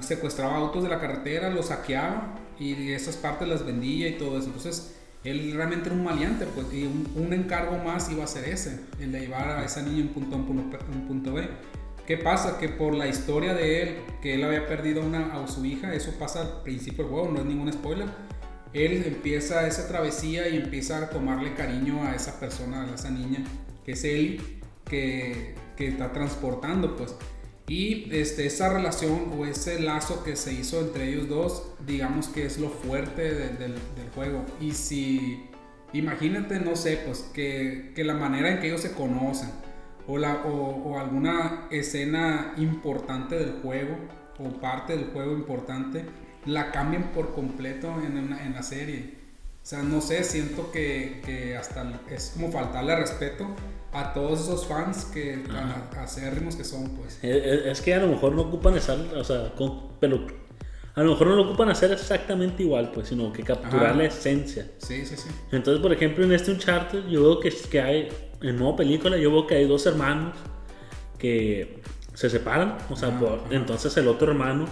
secuestraba 0.00 0.56
autos 0.56 0.82
de 0.82 0.88
la 0.88 1.00
carretera, 1.00 1.50
los 1.50 1.66
saqueaba 1.66 2.34
y 2.58 2.92
esas 2.92 3.16
partes 3.16 3.48
las 3.48 3.64
vendía 3.64 4.08
y 4.08 4.18
todo 4.18 4.38
eso. 4.38 4.46
Entonces, 4.46 4.94
él 5.24 5.52
realmente 5.54 5.88
era 5.88 5.96
un 5.96 6.04
maleante, 6.04 6.46
pues, 6.46 6.66
y 6.72 6.84
un, 6.84 7.32
encargo 7.32 7.76
más 7.78 8.10
iba 8.10 8.24
a 8.24 8.26
ser 8.26 8.48
ese, 8.48 8.80
el 9.00 9.12
de 9.12 9.20
llevar 9.20 9.48
a 9.48 9.64
esa 9.64 9.82
niña 9.82 10.02
un 10.02 10.08
punto 10.08 10.36
A 10.36 10.38
un 10.38 11.08
punto 11.08 11.34
B. 11.34 11.48
¿Qué 12.06 12.16
pasa? 12.16 12.58
Que 12.58 12.68
por 12.68 12.94
la 12.94 13.06
historia 13.06 13.52
de 13.52 13.82
él, 13.82 13.96
que 14.22 14.34
él 14.34 14.44
había 14.44 14.66
perdido 14.66 15.02
una, 15.02 15.34
a 15.34 15.46
su 15.46 15.64
hija, 15.64 15.92
eso 15.92 16.12
pasa 16.18 16.40
al 16.40 16.62
principio 16.62 17.04
del 17.04 17.12
juego, 17.12 17.28
no 17.30 17.40
es 17.40 17.44
ningún 17.44 17.72
spoiler. 17.72 18.08
Él 18.72 19.02
empieza 19.06 19.66
esa 19.66 19.88
travesía 19.88 20.48
y 20.48 20.56
empieza 20.56 20.98
a 20.98 21.10
tomarle 21.10 21.54
cariño 21.54 22.02
a 22.04 22.14
esa 22.14 22.38
persona, 22.40 22.84
a 22.84 22.94
esa 22.94 23.10
niña, 23.10 23.44
que 23.84 23.92
es 23.92 24.04
él 24.04 24.40
que 24.86 25.54
está 25.78 26.12
transportando, 26.12 26.96
pues. 26.96 27.14
Y 27.68 28.08
este, 28.12 28.46
esa 28.46 28.72
relación 28.72 29.30
o 29.38 29.44
ese 29.44 29.78
lazo 29.78 30.24
que 30.24 30.36
se 30.36 30.54
hizo 30.54 30.80
entre 30.80 31.10
ellos 31.10 31.28
dos, 31.28 31.62
digamos 31.86 32.28
que 32.28 32.46
es 32.46 32.58
lo 32.58 32.70
fuerte 32.70 33.22
del 33.34 33.78
juego. 34.14 34.44
Y 34.58 34.72
si, 34.72 35.50
imagínate, 35.92 36.60
no 36.60 36.76
sé, 36.76 36.98
pues 37.04 37.20
que, 37.34 37.92
que, 37.94 38.04
la 38.04 38.14
manera 38.14 38.50
en 38.50 38.60
que 38.60 38.68
ellos 38.68 38.80
se 38.80 38.92
conocen 38.92 39.50
o, 40.06 40.16
la, 40.16 40.36
o, 40.46 40.98
alguna 40.98 41.68
escena 41.70 42.54
importante 42.56 43.36
del 43.36 43.60
juego 43.60 43.96
o 44.38 44.48
parte 44.60 44.96
del 44.96 45.10
juego 45.10 45.32
importante, 45.32 46.06
la 46.46 46.72
cambien 46.72 47.02
por 47.12 47.34
completo 47.34 48.00
en, 48.02 48.16
en 48.16 48.52
la 48.54 48.62
serie. 48.62 49.18
O 49.62 49.66
sea, 49.66 49.82
no 49.82 50.00
sé, 50.00 50.24
siento 50.24 50.72
que, 50.72 51.20
que 51.26 51.54
hasta 51.54 52.00
es 52.08 52.30
como 52.34 52.50
faltarle 52.50 52.96
respeto 52.96 53.54
a 53.92 54.12
todos 54.12 54.40
esos 54.40 54.66
fans 54.66 55.06
que 55.06 55.44
tan 55.46 55.88
acérrimos 55.98 56.56
que 56.56 56.64
son, 56.64 56.88
pues. 56.90 57.18
Es, 57.22 57.80
que 57.80 57.94
a 57.94 58.00
lo 58.00 58.08
mejor 58.08 58.34
no 58.34 58.42
ocupan 58.42 58.76
estar, 58.76 58.98
o 59.16 59.24
sea, 59.24 59.52
pero 59.98 60.26
a 60.94 61.02
lo 61.02 61.12
mejor 61.12 61.28
no 61.28 61.36
lo 61.36 61.42
ocupan 61.42 61.70
hacer 61.70 61.92
exactamente 61.92 62.62
igual, 62.62 62.90
pues, 62.92 63.08
sino 63.08 63.32
que 63.32 63.42
capturar 63.42 63.96
la 63.96 64.04
esencia. 64.04 64.68
Sí, 64.78 65.06
sí, 65.06 65.16
sí. 65.16 65.28
Entonces, 65.52 65.80
por 65.80 65.92
ejemplo, 65.92 66.24
en 66.24 66.32
este 66.32 66.50
Uncharted, 66.50 67.06
yo 67.06 67.22
veo 67.22 67.40
que, 67.40 67.50
que 67.50 67.80
hay, 67.80 68.08
en 68.42 68.56
nueva 68.56 68.76
película, 68.76 69.16
yo 69.16 69.30
veo 69.30 69.46
que 69.46 69.54
hay 69.54 69.68
dos 69.68 69.86
hermanos 69.86 70.34
que 71.18 71.82
se 72.14 72.28
separan, 72.28 72.78
o 72.90 72.96
sea, 72.96 73.16
entonces 73.50 73.96
el 73.96 74.08
otro 74.08 74.32
hermano, 74.32 74.66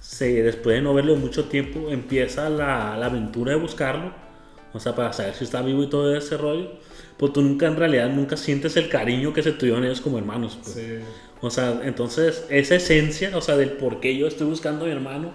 se, 0.00 0.42
después 0.42 0.76
de 0.76 0.82
no 0.82 0.94
verlo 0.94 1.14
mucho 1.16 1.44
tiempo, 1.44 1.90
empieza 1.90 2.48
la, 2.48 2.96
la 2.96 3.06
aventura 3.06 3.52
de 3.52 3.58
buscarlo 3.58 4.14
O 4.72 4.80
sea, 4.80 4.94
para 4.94 5.12
saber 5.12 5.34
si 5.34 5.44
está 5.44 5.60
vivo 5.60 5.82
y 5.82 5.90
todo 5.90 6.16
ese 6.16 6.38
rollo. 6.38 6.70
Pues 7.20 7.34
tú 7.34 7.42
nunca, 7.42 7.66
en 7.66 7.76
realidad, 7.76 8.08
nunca 8.08 8.38
sientes 8.38 8.78
el 8.78 8.88
cariño 8.88 9.34
que 9.34 9.42
se 9.42 9.52
tuvieron 9.52 9.84
ellos 9.84 10.00
como 10.00 10.16
hermanos. 10.16 10.58
Pues. 10.62 10.74
Sí. 10.74 11.00
O 11.42 11.50
sea, 11.50 11.82
entonces 11.84 12.46
esa 12.48 12.76
esencia, 12.76 13.36
o 13.36 13.42
sea, 13.42 13.58
del 13.58 13.72
por 13.72 14.00
qué 14.00 14.16
yo 14.16 14.26
estoy 14.26 14.46
buscando 14.46 14.86
a 14.86 14.88
mi 14.88 14.94
hermano, 14.94 15.30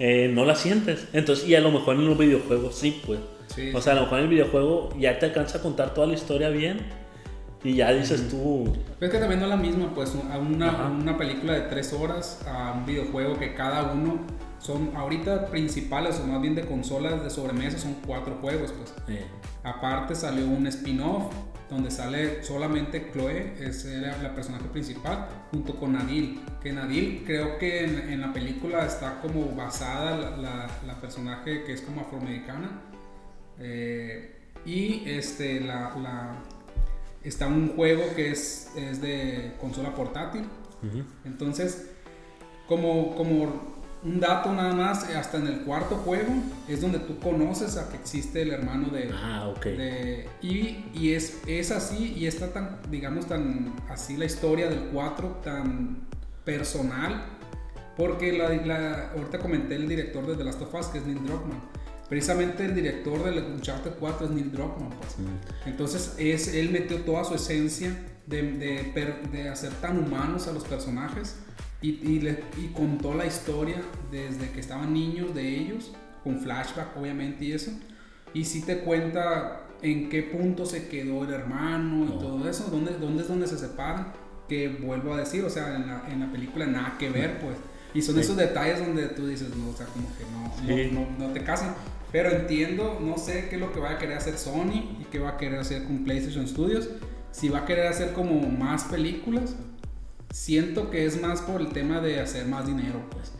eh, 0.00 0.28
no 0.34 0.44
la 0.44 0.56
sientes. 0.56 1.06
Entonces, 1.12 1.46
y 1.46 1.54
a 1.54 1.60
lo 1.60 1.70
mejor 1.70 1.94
en 1.94 2.06
los 2.06 2.18
videojuegos 2.18 2.74
sí, 2.74 3.00
pues. 3.06 3.20
Sí, 3.46 3.70
o 3.72 3.80
sea, 3.80 3.92
a 3.92 3.96
lo 3.96 4.02
mejor 4.02 4.18
en 4.18 4.24
el 4.24 4.30
videojuego 4.30 4.90
ya 4.98 5.16
te 5.20 5.26
alcanza 5.26 5.58
a 5.58 5.62
contar 5.62 5.94
toda 5.94 6.08
la 6.08 6.14
historia 6.14 6.48
bien 6.48 6.80
y 7.62 7.76
ya 7.76 7.92
dices 7.92 8.28
tú, 8.28 8.76
Pero 8.98 9.06
es 9.06 9.12
que 9.12 9.20
también 9.20 9.38
no 9.38 9.46
es 9.46 9.50
la 9.50 9.56
misma, 9.56 9.94
pues, 9.94 10.16
a 10.32 10.38
una, 10.38 10.88
una 10.88 11.16
película 11.16 11.52
de 11.52 11.60
tres 11.60 11.92
horas 11.92 12.40
a 12.44 12.72
un 12.72 12.86
videojuego 12.86 13.38
que 13.38 13.54
cada 13.54 13.92
uno 13.92 14.18
son, 14.64 14.96
ahorita 14.96 15.46
principales 15.46 16.18
o 16.20 16.26
más 16.26 16.40
bien 16.40 16.54
de 16.54 16.62
consolas 16.64 17.22
de 17.22 17.28
sobremesa, 17.30 17.78
son 17.78 17.94
cuatro 18.06 18.38
juegos, 18.40 18.72
pues. 18.72 18.94
Aparte 19.62 20.14
salió 20.14 20.46
un 20.46 20.66
spin-off 20.66 21.32
donde 21.70 21.90
sale 21.90 22.42
solamente 22.42 23.10
Chloe, 23.12 23.54
es 23.58 23.84
la 23.84 24.34
personaje 24.34 24.64
principal, 24.68 25.28
junto 25.50 25.76
con 25.76 25.92
Nadil. 25.92 26.40
Que 26.62 26.72
Nadil 26.72 27.24
creo 27.26 27.58
que 27.58 27.84
en, 27.84 27.98
en 28.12 28.20
la 28.20 28.32
película 28.32 28.84
está 28.86 29.20
como 29.20 29.54
basada 29.54 30.16
la, 30.16 30.36
la- 30.36 30.70
la 30.86 31.00
personaje 31.00 31.64
que 31.64 31.72
es 31.72 31.80
como 31.82 32.00
afroamericana. 32.02 32.80
Eh, 33.58 34.30
y 34.66 35.02
este, 35.06 35.60
la, 35.60 36.38
está 37.22 37.46
un 37.46 37.74
juego 37.76 38.02
que 38.16 38.30
es, 38.30 38.70
es 38.76 39.00
de 39.00 39.52
consola 39.60 39.94
portátil. 39.94 40.44
Entonces, 41.24 41.90
como, 42.68 43.14
como 43.16 43.73
un 44.04 44.20
dato 44.20 44.52
nada 44.52 44.74
más, 44.74 45.08
eh, 45.08 45.16
hasta 45.16 45.38
en 45.38 45.46
el 45.46 45.60
cuarto 45.62 45.96
juego 45.96 46.32
es 46.68 46.80
donde 46.80 46.98
tú 46.98 47.18
conoces 47.18 47.76
a 47.78 47.88
que 47.88 47.96
existe 47.96 48.42
el 48.42 48.50
hermano 48.52 48.88
de... 48.88 49.10
ah, 49.14 49.48
ok. 49.48 49.64
de- 49.64 50.28
y 50.42 50.84
y 50.94 51.12
es, 51.14 51.38
es 51.46 51.70
así 51.70 52.12
y 52.16 52.26
está 52.26 52.52
tan, 52.52 52.78
digamos, 52.90 53.26
tan 53.26 53.72
así 53.88 54.16
la 54.16 54.26
historia 54.26 54.68
del 54.68 54.90
4, 54.92 55.40
tan 55.42 56.06
personal, 56.44 57.24
porque 57.96 58.32
la, 58.32 58.50
la- 58.50 59.10
ahorita 59.12 59.38
comenté 59.38 59.76
el 59.76 59.88
director 59.88 60.26
de 60.26 60.36
The 60.36 60.44
Last 60.44 60.60
of 60.62 60.74
Us, 60.74 60.86
que 60.88 60.98
es 60.98 61.06
Neil 61.06 61.24
Druckmann. 61.24 61.60
Precisamente 62.08 62.66
el 62.66 62.74
director 62.74 63.24
de 63.24 63.40
Uncharted 63.40 63.92
4 63.98 64.26
es 64.26 64.32
Neil 64.32 64.52
Druckmann. 64.52 64.90
Pues. 64.90 65.18
Mm. 65.18 65.68
Entonces 65.68 66.14
es, 66.18 66.48
él 66.54 66.70
metió 66.70 66.98
toda 67.00 67.24
su 67.24 67.34
esencia 67.34 67.96
de, 68.26 68.42
de 69.32 69.48
hacer 69.48 69.72
tan 69.80 69.98
humanos 69.98 70.46
a 70.46 70.52
los 70.52 70.64
personajes 70.64 71.36
y, 71.86 72.00
y, 72.02 72.20
le- 72.20 72.42
y 72.62 72.68
contó 72.72 73.14
la 73.14 73.26
historia 73.26 73.76
desde 74.10 74.50
que 74.50 74.60
estaban 74.60 74.92
niños 74.92 75.34
de 75.34 75.48
ellos, 75.60 75.92
con 76.22 76.40
flashback 76.40 76.96
obviamente 76.96 77.44
y 77.44 77.52
eso. 77.52 77.70
Y 78.32 78.44
sí 78.44 78.62
te 78.62 78.78
cuenta 78.78 79.60
en 79.82 80.08
qué 80.08 80.22
punto 80.22 80.64
se 80.66 80.88
quedó 80.88 81.24
el 81.24 81.32
hermano 81.34 82.04
y 82.06 82.08
Oh. 82.14 82.18
todo 82.18 82.48
eso, 82.48 82.68
dónde, 82.70 82.92
dónde 82.98 83.22
es 83.22 83.28
donde 83.28 83.46
se 83.46 83.58
separan, 83.58 84.12
que 84.48 84.68
vuelvo 84.68 85.14
a 85.14 85.18
decir, 85.18 85.44
o 85.44 85.50
sea, 85.50 85.76
en 85.76 85.86
la, 85.86 86.04
en 86.10 86.20
la 86.20 86.30
película 86.32 86.66
nada 86.66 86.96
que 86.98 87.10
ver 87.10 87.38
pues. 87.40 87.56
Y 87.94 88.02
son 88.02 88.14
Sí. 88.16 88.22
esos 88.22 88.36
detalles 88.36 88.80
donde 88.84 89.06
tú 89.08 89.26
dices, 89.26 89.54
no, 89.56 89.68
o 89.70 89.76
sea, 89.76 89.86
como 89.86 90.08
que 90.16 90.24
no, 90.24 90.66
Sí. 90.66 90.90
no, 90.92 91.00
no, 91.18 91.26
no 91.28 91.32
te 91.32 91.40
casan. 91.44 91.74
Pero 92.10 92.30
entiendo, 92.30 92.98
no 93.00 93.18
sé 93.18 93.48
qué 93.48 93.56
es 93.56 93.60
lo 93.60 93.72
que 93.72 93.80
va 93.80 93.90
a 93.92 93.98
querer 93.98 94.16
hacer 94.16 94.36
Sony 94.38 94.96
y 95.00 95.06
qué 95.10 95.18
va 95.18 95.30
a 95.30 95.36
querer 95.36 95.58
hacer 95.58 95.84
con 95.84 96.04
PlayStation 96.04 96.46
Studios. 96.48 96.88
Si 97.32 97.48
va 97.48 97.60
a 97.60 97.64
querer 97.66 97.86
hacer 97.88 98.12
como 98.12 98.40
más 98.48 98.84
películas, 98.84 99.56
siento 100.34 100.90
que 100.90 101.04
es 101.06 101.20
más 101.20 101.42
por 101.42 101.60
el 101.60 101.68
tema 101.68 102.00
de 102.00 102.18
hacer 102.20 102.46
más 102.46 102.66
dinero, 102.66 103.00
pues. 103.10 103.32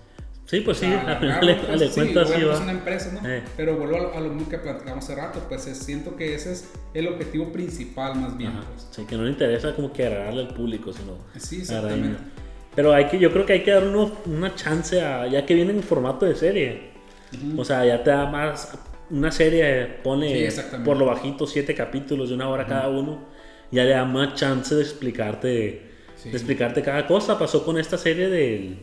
Sí, 0.46 0.60
pues 0.60 0.78
sí, 0.78 0.86
final 0.86 1.40
pues, 1.66 1.80
le 1.80 1.88
sí, 1.88 1.94
cuentas 1.94 2.28
sí 2.28 2.34
es 2.40 2.60
una 2.60 2.70
empresa, 2.70 3.18
¿no? 3.20 3.28
Eh. 3.28 3.42
Pero 3.56 3.76
vuelvo 3.76 3.96
a 3.96 4.00
lo, 4.00 4.14
a 4.14 4.20
lo 4.20 4.28
mismo 4.30 4.48
que 4.48 4.58
platicamos 4.58 5.02
hace 5.04 5.14
rato, 5.16 5.40
pues 5.48 5.66
es- 5.66 5.78
siento 5.78 6.14
que 6.16 6.34
ese 6.34 6.52
es 6.52 6.68
el 6.92 7.08
objetivo 7.08 7.50
principal 7.50 8.14
más 8.20 8.36
bien, 8.36 8.52
pues. 8.52 8.86
Sí, 8.92 9.04
que 9.06 9.16
no 9.16 9.24
le 9.24 9.30
interesa 9.30 9.74
como 9.74 9.92
que 9.92 10.06
agradarle 10.06 10.42
al 10.42 10.54
público, 10.54 10.92
sino 10.92 11.16
Sí, 11.38 11.60
exactamente. 11.62 12.18
Pero 12.76 12.92
hay 12.92 13.06
que, 13.06 13.18
yo 13.18 13.32
creo 13.32 13.44
que 13.46 13.54
hay 13.54 13.62
que 13.64 13.70
dar 13.72 13.84
uno- 13.84 14.12
una 14.26 14.54
chance 14.54 15.00
a, 15.02 15.26
ya 15.26 15.44
que 15.46 15.54
viene 15.54 15.72
en 15.72 15.82
formato 15.82 16.26
de 16.26 16.36
serie. 16.36 16.90
Ujú. 17.32 17.60
O 17.62 17.64
sea, 17.64 17.84
ya 17.84 18.04
te 18.04 18.10
da 18.10 18.26
más, 18.30 18.78
una 19.10 19.32
serie 19.32 19.86
Sí, 19.86 19.92
pone 20.04 20.44
exactamente. 20.46 20.86
por 20.88 20.96
lo 20.98 21.06
bajito 21.06 21.46
siete 21.46 21.74
capítulos 21.74 22.28
de 22.28 22.34
una 22.36 22.48
hora 22.48 22.66
cada 22.66 22.88
uno, 22.88 23.24
ya 23.72 23.82
le 23.84 23.90
da 23.90 24.04
más 24.04 24.34
chance 24.34 24.74
de 24.74 24.82
explicarte, 24.82 25.93
Sí. 26.24 26.30
de 26.30 26.36
explicarte 26.36 26.82
cada 26.82 27.06
cosa. 27.06 27.38
Pasó 27.38 27.64
con 27.64 27.78
esta 27.78 27.96
serie 27.98 28.28
del, 28.28 28.78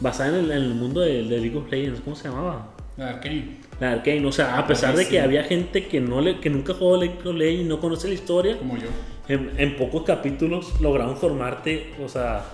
basada 0.00 0.30
en 0.38 0.44
el, 0.46 0.50
en 0.52 0.56
el 0.62 0.74
mundo 0.74 1.00
de, 1.00 1.24
de 1.24 1.38
League 1.40 1.56
of 1.56 1.70
Legends, 1.70 2.00
¿cómo 2.00 2.16
se 2.16 2.28
llamaba? 2.28 2.74
La 2.96 3.10
Arcane. 3.10 3.58
La 3.80 3.92
Arcane, 3.92 4.26
o 4.26 4.32
sea, 4.32 4.56
Ah, 4.56 4.60
a 4.60 4.66
pesar 4.66 4.96
de 4.96 5.06
que 5.06 5.20
había 5.20 5.44
gente 5.44 5.86
que 5.86 6.00
no 6.00 6.20
le, 6.20 6.40
que 6.40 6.50
nunca 6.50 6.74
jugó 6.74 6.96
League 6.96 7.18
of 7.24 7.34
Legends 7.36 7.62
y 7.62 7.68
no 7.68 7.80
conoce 7.80 8.08
la 8.08 8.14
historia, 8.14 8.58
Como 8.58 8.76
yo. 8.76 8.86
en, 9.28 9.52
en 9.56 9.76
pocos 9.76 10.02
capítulos 10.04 10.80
lograron 10.80 11.16
formarte, 11.16 11.92
o 12.02 12.08
sea, 12.08 12.44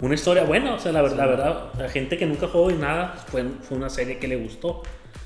una 0.00 0.14
historia 0.14 0.44
buena. 0.44 0.74
O 0.74 0.78
sea, 0.78 0.92
la, 0.92 1.02
ver- 1.02 1.12
la 1.16 1.26
verdad, 1.26 1.72
la 1.78 1.88
gente 1.88 2.18
que 2.18 2.26
nunca 2.26 2.48
jugó 2.48 2.70
y 2.70 2.74
nada, 2.74 3.14
fue, 3.28 3.44
fue 3.62 3.76
una 3.78 3.88
serie 3.88 4.18
que 4.18 4.28
le 4.28 4.36
gustó. 4.36 4.82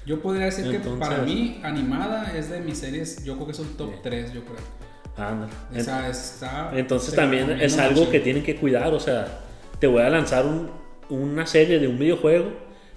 Yo 0.07 0.21
podría 0.21 0.47
decir 0.47 0.69
que 0.71 0.79
para 0.99 1.19
mí, 1.19 1.61
animada 1.62 2.37
es 2.37 2.51
de 2.51 2.61
mis 2.61 2.79
series, 2.79 3.25
yo 3.25 3.35
creo 3.35 3.47
que 3.49 3.55
son 3.55 3.77
top 3.77 3.91
Sí. 3.95 4.01
3, 4.03 4.33
yo 4.33 4.41
creo. 4.45 4.57
Ándale. 5.16 5.53
O 5.77 5.81
sea, 5.81 6.09
está- 6.09 6.70
Entonces 6.75 7.14
también 7.14 7.51
es 7.61 7.79
algo 7.79 8.11
que 8.11 8.20
tienen 8.20 8.42
que 8.42 8.57
cuidar, 8.57 8.92
o 8.94 9.01
sea, 9.01 9.27
te 9.79 9.87
voy 9.87 10.03
a 10.03 10.09
lanzar 10.11 10.46
un- 10.46 10.70
una 11.11 11.46
serie 11.46 11.79
de 11.79 11.87
un 11.88 11.98
videojuego, 11.98 12.46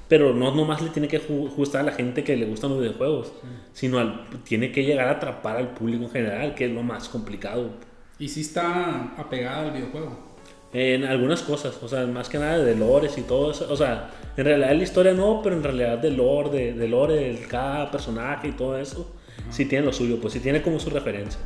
pero 0.08 0.34
no 0.34 0.54
nomás 0.56 0.82
le 0.82 0.89
tiene 0.91 1.08
que 1.08 1.17
gustar 1.17 1.82
a 1.82 1.84
la 1.86 1.91
gente 1.91 2.23
que 2.23 2.38
le 2.38 2.45
gustan 2.45 2.69
los 2.69 2.80
videojuegos, 2.80 3.34
sino 3.73 3.99
al- 3.99 4.25
tiene 4.43 4.71
que 4.71 4.84
llegar 4.86 5.08
a 5.08 5.12
atrapar 5.12 5.58
al 5.58 5.69
público 5.73 6.04
en 6.06 6.12
general, 6.12 6.56
que 6.56 6.65
es 6.65 6.71
lo 6.71 6.84
más 6.84 7.10
complicado. 7.10 7.69
Y 8.17 8.30
sí 8.30 8.41
está 8.41 9.13
apegada 9.17 9.63
al 9.67 9.71
videojuego. 9.71 10.36
En 10.71 11.06
algunas 11.06 11.41
cosas, 11.41 11.78
o 11.82 11.88
sea, 11.88 12.06
más 12.06 12.28
que 12.30 12.38
nada 12.38 12.60
de 12.60 12.75
lores 12.75 13.17
y 13.17 13.21
todo 13.21 13.51
eso, 13.51 13.67
o 13.71 13.75
sea, 13.78 14.10
en 14.38 14.45
realidad 14.45 14.73
la 14.75 14.84
historia 14.84 15.13
no, 15.13 15.41
pero 15.43 15.56
en 15.56 15.63
realidad 15.63 15.97
de 15.97 16.12
lore, 16.12 16.49
de, 16.49 16.73
de 16.73 16.88
lore 16.88 17.15
de 17.15 17.39
cada 17.47 17.89
personaje 17.91 18.49
y 18.49 18.51
todo 18.51 18.78
eso, 18.78 19.10
sí 19.49 19.65
tiene 19.65 19.86
lo 19.86 19.93
suyo, 19.93 20.19
pues 20.21 20.34
sí 20.34 20.39
tiene 20.39 20.62
como 20.62 20.80
su 20.80 20.89
referencia. 20.89 21.39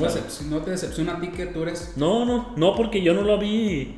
O 0.00 0.04
No, 0.04 0.10
sea- 0.10 0.22
decep- 0.22 0.42
no 0.48 0.58
te 0.58 0.70
decepciona 0.70 1.16
a 1.16 1.20
ti 1.20 1.28
que 1.28 1.46
tú 1.46 1.62
eres 1.62 1.92
No, 1.96 2.24
no, 2.24 2.52
no, 2.56 2.74
porque 2.74 3.02
yo 3.02 3.14
no 3.14 3.22
lo 3.22 3.38
vi. 3.38 3.96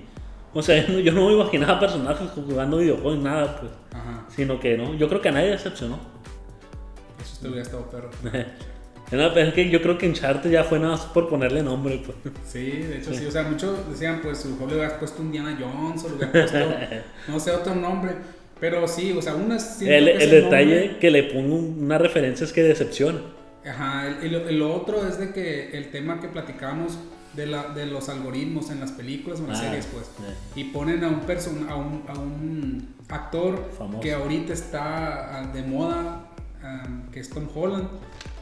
O 0.54 0.62
sea, 0.62 0.84
yo 0.86 0.92
no- 0.92 0.98
yo 1.00 1.12
no 1.12 1.26
me 1.28 1.34
imaginaba 1.34 1.78
personajes 1.80 2.28
jugando 2.34 2.78
videojuegos, 2.78 3.18
nada, 3.18 3.60
pues. 3.60 3.72
Ajá, 3.92 4.26
Sino 4.34 4.58
que 4.60 4.76
no, 4.76 4.94
yo 4.94 5.08
creo 5.08 5.20
que 5.20 5.28
a 5.28 5.32
nadie 5.32 5.50
decepcionó. 5.50 5.98
eso 7.22 7.38
te 7.42 7.46
hubiera 7.48 7.62
estado 7.62 7.88
perro. 7.90 8.10
No, 9.12 9.34
pero 9.34 9.48
es 9.48 9.54
que 9.54 9.68
yo 9.68 9.82
creo 9.82 9.98
que 9.98 10.06
Uncharted 10.06 10.48
ya 10.52 10.62
fue 10.62 10.78
nada 10.78 10.92
más 10.92 11.00
por 11.06 11.28
ponerle 11.28 11.64
nombre, 11.64 12.00
pues. 12.06 12.16
Sí, 12.46 12.60
de 12.70 12.98
hecho 12.98 13.12
sí. 13.12 13.26
O 13.26 13.30
sea, 13.32 13.42
muchos 13.42 13.90
decían, 13.90 14.20
pues, 14.22 14.38
su 14.38 14.50
le 14.50 14.72
hubieras 14.76 14.92
puesto 15.00 15.20
Indiana 15.20 15.58
Jones 15.60 16.04
o 16.04 16.10
le 16.10 16.14
hubieras 16.14 16.48
puesto, 16.52 16.76
no 17.28 17.40
sé, 17.40 17.50
otro 17.50 17.74
nombre. 17.74 18.12
Pero 18.60 18.86
sí, 18.86 19.10
o 19.10 19.20
sea, 19.20 19.34
una 19.34 19.56
El, 19.80 19.90
el 19.90 20.08
ese 20.10 20.26
detalle 20.42 20.80
nombre- 20.80 20.98
que 21.00 21.10
le 21.10 21.24
pongo 21.24 21.56
una 21.56 21.98
referencia 21.98 22.44
es 22.44 22.52
que 22.52 22.62
decepciona. 22.62 23.18
Ajá, 23.68 24.08
el, 24.08 24.34
el- 24.34 24.48
el 24.48 24.62
otro 24.62 25.06
es 25.06 25.18
de 25.18 25.32
que 25.32 25.76
el 25.76 25.90
tema 25.90 26.18
que 26.20 26.28
platicamos 26.28 26.98
de, 27.34 27.46
la, 27.46 27.68
de 27.68 27.86
los 27.86 28.08
algoritmos 28.08 28.70
en 28.70 28.80
las 28.80 28.90
películas 28.92 29.40
o 29.40 29.44
en 29.44 29.50
las 29.50 29.60
Ah, 29.60 29.64
series, 29.64 29.86
pues. 29.86 30.06
Y 30.56 30.64
ponen 30.64 31.04
a 31.04 31.08
un, 31.08 31.20
person, 31.20 31.68
a 31.68 31.76
un, 31.76 32.02
a 32.08 32.12
un 32.18 32.94
actor 33.08 33.70
Famoso. 33.76 34.00
que 34.00 34.12
ahorita 34.14 34.52
está 34.52 35.38
ah, 35.40 35.46
de 35.52 35.62
moda, 35.62 36.24
ah, 36.62 36.86
que 37.12 37.20
es 37.20 37.28
Tom 37.30 37.46
Holland, 37.54 37.88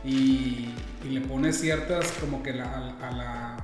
y, 0.05 0.71
y 1.05 1.09
le 1.11 1.21
pone 1.23 1.53
ciertas 1.53 2.13
como 2.21 2.43
que 2.43 2.53
la, 2.55 2.65
a, 2.65 3.09
a 3.09 3.13
la 3.13 3.57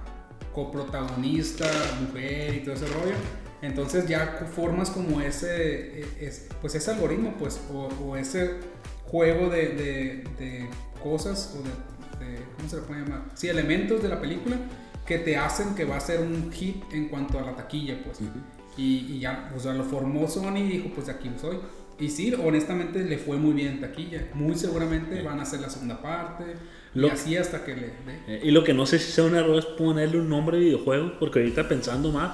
coprotagonista, 0.52 1.66
mujer 2.06 2.54
y 2.54 2.60
todo 2.64 2.74
ese 2.74 2.86
rollo. 2.86 3.14
Entonces 3.62 4.06
ya 4.06 4.46
formas 4.54 4.90
como 4.90 5.20
ese, 5.20 6.00
eh, 6.00 6.06
es- 6.20 6.48
pues 6.60 6.74
ese 6.74 6.90
algoritmo, 6.90 7.34
pues, 7.38 7.60
o, 7.72 7.88
o 8.04 8.16
ese 8.16 8.56
juego 9.06 9.48
de, 9.50 9.68
de- 9.68 10.24
de 10.38 10.68
cosas, 11.02 11.56
o 11.58 11.62
de, 11.62 12.24
de- 12.26 12.38
¿cómo 12.56 12.68
se 12.68 12.76
le 12.76 12.82
puede 12.82 13.00
llamar? 13.02 13.22
Sí, 13.34 13.48
elementos 13.48 14.02
de 14.02 14.08
la 14.08 14.20
película 14.20 14.56
que 15.06 15.18
te 15.18 15.36
hacen 15.36 15.74
que 15.74 15.84
va 15.84 15.96
a 15.96 16.00
ser 16.00 16.20
un 16.20 16.50
hit 16.52 16.82
en 16.92 17.08
cuanto 17.08 17.38
a 17.38 17.42
la 17.42 17.54
taquilla, 17.56 18.02
pues. 18.04 18.20
y, 18.76 18.82
y 19.12 19.18
ya, 19.20 19.52
o 19.54 19.60
sea, 19.60 19.72
lo 19.74 19.84
formó 19.84 20.26
Sony 20.28 20.56
y 20.58 20.68
dijo, 20.68 20.88
pues 20.94 21.06
de 21.06 21.12
aquí 21.12 21.30
soy. 21.40 21.58
Y 22.00 22.08
sí, 22.08 22.34
honestamente 22.42 23.04
le 23.04 23.18
fue 23.18 23.36
muy 23.36 23.52
bien 23.52 23.74
en 23.74 23.80
taquilla. 23.80 24.26
Muy 24.34 24.56
seguramente 24.56 25.22
van 25.22 25.38
a 25.38 25.42
hacer 25.42 25.60
la 25.60 25.70
segunda 25.70 26.02
parte. 26.02 26.44
Lo- 26.94 27.06
y 27.06 27.10
así 27.10 27.36
hasta 27.36 27.64
que 27.64 27.76
le. 27.76 27.86
Eh, 28.26 28.40
Y 28.42 28.50
lo 28.50 28.64
que 28.64 28.74
no 28.74 28.84
sé 28.86 28.98
si 28.98 29.12
sea 29.12 29.22
un 29.24 29.36
error 29.36 29.56
es 29.58 29.64
ponerle 29.66 30.18
un 30.18 30.28
nombre 30.28 30.56
de 30.58 30.64
videojuego, 30.64 31.12
porque 31.20 31.38
ahorita 31.40 31.68
pensando 31.68 32.10
más, 32.10 32.32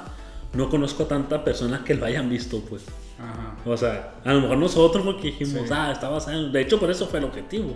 no 0.54 0.70
conozco 0.70 1.02
a 1.02 1.08
tantas 1.08 1.42
personas 1.42 1.82
que 1.82 1.94
lo 1.94 2.06
hayan 2.06 2.30
visto, 2.30 2.64
pues. 2.70 2.84
Ajá. 3.20 3.54
O 3.66 3.76
sea, 3.76 4.14
a 4.24 4.32
lo 4.32 4.40
mejor 4.40 4.56
nosotros 4.58 5.04
porque 5.04 5.28
dijimos, 5.28 5.62
Sí. 5.68 5.74
ah, 5.74 5.90
está 5.92 6.08
basado 6.08 6.38
en... 6.46 6.52
De 6.52 6.60
hecho, 6.62 6.80
por 6.80 6.90
eso 6.90 7.06
fue 7.06 7.18
el 7.18 7.26
objetivo. 7.26 7.74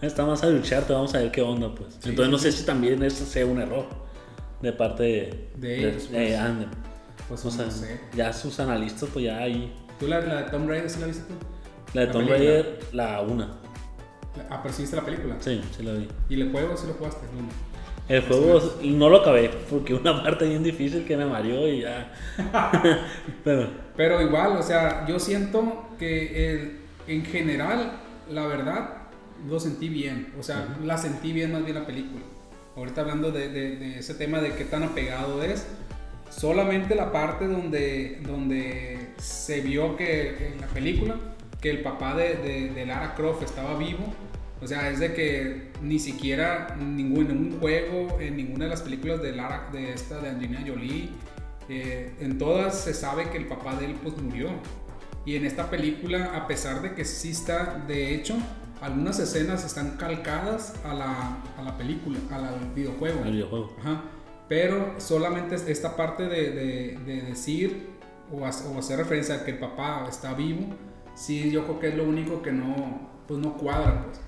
Está 0.00 0.24
basado 0.24 0.52
en 0.52 0.58
Uncharted, 0.58 0.94
vamos 0.94 1.14
a 1.14 1.18
ver 1.18 1.30
qué 1.32 1.42
onda, 1.42 1.74
pues. 1.74 1.94
Sí, 2.00 2.10
Entonces 2.10 2.30
no 2.30 2.38
sé 2.38 2.52
si 2.52 2.64
también 2.64 3.02
eso 3.02 3.24
sea 3.24 3.44
un 3.46 3.60
error 3.60 3.86
de 4.62 4.72
parte 4.72 5.02
de, 5.02 5.48
De 5.56 5.78
ellos, 5.90 6.10
de 6.10 6.18
pues. 6.18 6.38
Andem. 6.38 6.70
Pues 7.28 7.44
O 7.44 7.50
sea, 7.50 7.64
no 7.64 7.70
sé. 7.72 8.00
ya 8.14 8.32
sus 8.32 8.60
analistas, 8.60 9.08
pues 9.12 9.24
ya 9.24 9.38
ahí. 9.38 9.74
¿Tú 9.98 10.06
la, 10.06 10.20
la 10.20 10.42
de 10.42 10.50
Tomb 10.50 10.68
Raider 10.68 10.88
sí 10.90 11.00
la 11.00 11.06
viste 11.06 11.24
tú? 11.24 11.34
La 11.94 12.02
de 12.02 12.06
La 12.08 12.12
Tomb 12.12 12.28
película. 12.28 12.48
Raider, 12.52 12.78
la 12.92 13.20
una. 13.22 13.48
Ah, 14.50 14.60
pero 14.62 14.72
sí 14.74 14.82
viste 14.82 14.96
la 14.96 15.04
película. 15.04 15.36
Sí, 15.40 15.60
sí 15.76 15.82
la 15.82 15.94
vi. 15.94 16.06
¿Y 16.28 16.40
el 16.40 16.52
juego 16.52 16.76
sí 16.76 16.86
lo 16.86 16.92
jugaste? 16.94 17.26
El 18.08 18.20
juego 18.22 18.60
no 18.84 19.08
lo 19.08 19.16
acabé 19.16 19.48
porque 19.70 19.94
una 19.94 20.22
parte 20.22 20.46
bien 20.46 20.62
difícil 20.62 21.04
que 21.04 21.16
me 21.16 21.24
mareó 21.24 21.66
y 21.66 21.80
ya. 21.80 22.12
Pero 23.44 23.68
Pero 23.96 24.20
igual, 24.20 24.52
o 24.56 24.62
sea, 24.62 25.06
yo 25.06 25.18
siento 25.18 25.88
que 25.98 26.50
el- 26.52 26.78
en 27.08 27.24
general, 27.24 27.92
la 28.30 28.46
verdad, 28.46 28.90
lo 29.48 29.58
sentí 29.60 29.88
bien. 29.88 30.32
O 30.38 30.42
sea, 30.42 30.76
la 30.84 30.98
sentí 30.98 31.32
bien 31.32 31.52
más 31.52 31.64
bien 31.64 31.76
la 31.76 31.86
película. 31.86 32.22
Ahorita 32.76 33.00
hablando 33.02 33.32
de, 33.32 33.48
de- 33.48 33.76
de 33.76 33.98
ese 33.98 34.14
tema 34.14 34.40
de 34.40 34.52
qué 34.52 34.64
tan 34.64 34.82
apegado 34.82 35.42
es, 35.42 35.66
solamente 36.30 36.94
la 36.94 37.12
parte 37.12 37.46
donde, 37.46 38.20
donde 38.26 39.08
se 39.18 39.60
vio 39.60 39.96
que 39.96 40.48
en 40.54 40.60
la 40.60 40.66
película 40.66 41.14
que 41.60 41.70
el 41.70 41.80
papá 41.80 42.14
de, 42.14 42.34
de- 42.36 42.70
de 42.74 42.86
Lara 42.86 43.14
Croft 43.14 43.42
estaba 43.42 43.78
vivo. 43.78 44.12
O 44.60 44.66
sea, 44.66 44.90
es 44.90 45.00
de 45.00 45.12
que 45.14 45.68
ni 45.82 45.98
siquiera 45.98 46.76
ningún, 46.80 47.30
en 47.30 47.38
un 47.38 47.60
juego, 47.60 48.18
en 48.20 48.36
ninguna 48.36 48.64
de 48.64 48.70
las 48.70 48.82
películas 48.82 49.20
de 49.22 49.32
Lara, 49.32 49.68
de 49.72 49.92
esta, 49.92 50.18
de 50.20 50.30
Angelina 50.30 50.64
Jolie, 50.66 51.10
eh, 51.68 52.14
en 52.20 52.38
todas 52.38 52.78
se 52.80 52.94
sabe 52.94 53.30
que 53.30 53.38
el 53.38 53.46
papá 53.46 53.76
de 53.76 53.86
él 53.86 53.96
pues 54.02 54.16
murió. 54.18 54.50
Y 55.24 55.34
en 55.36 55.44
esta 55.44 55.68
película, 55.70 56.32
a 56.36 56.46
pesar 56.46 56.82
de 56.82 56.94
que 56.94 57.04
sí 57.04 57.30
está, 57.32 57.82
de 57.88 58.14
hecho, 58.14 58.36
algunas 58.80 59.18
escenas 59.18 59.64
están 59.64 59.96
calcadas 59.96 60.74
a 60.84 60.94
la, 60.94 61.38
a 61.58 61.62
la 61.62 61.76
película, 61.76 62.18
a 62.30 62.38
la- 62.38 62.48
al 62.50 62.72
videojuego. 62.74 63.24
el 63.24 63.32
videojuego. 63.32 63.74
Ajá. 63.80 64.02
Pero 64.48 64.94
solamente 64.98 65.56
es 65.56 65.66
esta 65.66 65.96
parte 65.96 66.24
de, 66.28 66.50
de- 66.52 66.98
de 67.04 67.22
decir 67.22 67.88
o, 68.32 68.36
o 68.42 68.78
hacer 68.78 68.98
referencia 68.98 69.34
a 69.36 69.44
que 69.44 69.52
el 69.52 69.58
papá 69.58 70.06
está 70.08 70.34
vivo, 70.34 70.60
sí, 71.16 71.50
yo 71.50 71.64
creo 71.64 71.80
que 71.80 71.88
es 71.88 71.94
lo 71.96 72.04
único 72.04 72.42
que 72.42 72.52
no, 72.52 73.08
pues 73.26 73.40
no 73.40 73.54
cuadra, 73.56 74.04
pues. 74.04 74.20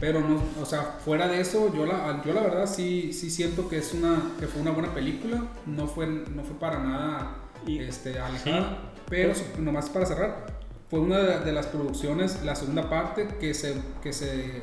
Pero 0.00 0.20
no, 0.20 0.42
o 0.60 0.64
sea, 0.64 0.96
fuera 1.04 1.28
de 1.28 1.40
eso, 1.40 1.72
yo 1.74 1.84
la, 1.84 2.22
yo 2.24 2.32
la 2.32 2.42
verdad 2.42 2.66
sí, 2.66 3.12
sí 3.12 3.30
siento 3.30 3.68
que 3.68 3.78
es 3.78 3.92
una, 3.92 4.32
que 4.40 4.46
fue 4.46 4.62
una 4.62 4.70
buena 4.70 4.94
película, 4.94 5.44
no 5.66 5.86
fue, 5.86 6.06
no 6.06 6.42
fue 6.42 6.58
para 6.58 6.82
nada 6.82 7.36
este, 7.66 8.18
alejada, 8.18 8.78
sí. 8.94 9.02
pero 9.10 9.34
nomás 9.58 9.90
para 9.90 10.06
cerrar, 10.06 10.46
fue 10.88 11.00
una 11.00 11.18
de, 11.18 11.52
las 11.52 11.66
producciones, 11.66 12.42
la 12.42 12.56
segunda 12.56 12.88
parte 12.88 13.28
que 13.38 13.52
se, 13.52 13.76
que 14.02 14.12
se 14.14 14.62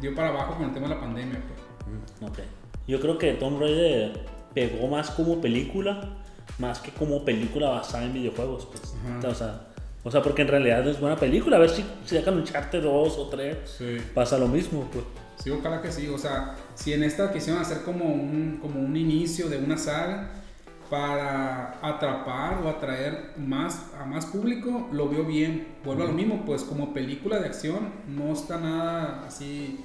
dio 0.00 0.14
para 0.14 0.28
abajo 0.28 0.56
con 0.56 0.66
el 0.66 0.74
tema 0.74 0.88
de 0.88 0.94
la 0.94 1.00
pandemia. 1.00 1.40
pues. 1.40 2.22
Mm, 2.22 2.24
Ok. 2.26 2.38
Yo 2.86 3.00
creo 3.00 3.18
que 3.18 3.32
Tomb 3.32 3.60
Raider 3.60 4.26
pegó 4.54 4.86
más 4.86 5.10
como 5.10 5.40
película, 5.40 6.16
más 6.58 6.78
que 6.78 6.92
como 6.92 7.24
película 7.24 7.70
basada 7.70 8.04
en 8.04 8.12
videojuegos. 8.12 8.66
Pues. 8.66 8.94
O, 9.24 9.34
sea, 9.34 9.65
o 10.06 10.10
sea, 10.10 10.22
porque 10.22 10.42
en 10.42 10.48
realidad 10.48 10.86
es 10.86 11.00
buena 11.00 11.16
película. 11.16 11.56
A 11.56 11.60
ver 11.60 11.70
si, 11.70 11.84
si 12.04 12.16
sacan 12.16 12.34
un 12.36 12.44
Charter 12.44 12.82
2 12.82 13.18
o 13.18 13.28
3, 13.28 13.56
Sí. 13.76 13.96
pasa 14.14 14.38
lo 14.38 14.46
mismo. 14.48 14.88
Pues. 14.92 15.04
Sí, 15.42 15.50
ojalá 15.50 15.82
que 15.82 15.90
sí. 15.90 16.06
O 16.08 16.16
sea, 16.18 16.54
si 16.74 16.92
en 16.92 17.02
esta 17.02 17.32
quisieron 17.32 17.60
hacer 17.60 17.82
como 17.82 18.04
un, 18.06 18.58
como 18.62 18.80
un 18.80 18.96
inicio 18.96 19.48
de 19.48 19.58
una 19.58 19.76
saga 19.76 20.30
para 20.88 21.78
atrapar 21.82 22.60
o 22.64 22.68
atraer 22.68 23.32
más 23.36 23.86
a 24.00 24.04
más 24.04 24.26
público, 24.26 24.88
lo 24.92 25.08
veo 25.08 25.24
bien. 25.24 25.66
Vuelvo 25.84 26.04
a 26.04 26.06
lo 26.06 26.12
mismo, 26.12 26.44
pues 26.46 26.62
como 26.62 26.94
película 26.94 27.38
de 27.40 27.46
acción 27.46 27.90
no 28.08 28.32
está 28.32 28.58
nada 28.58 29.24
así, 29.26 29.80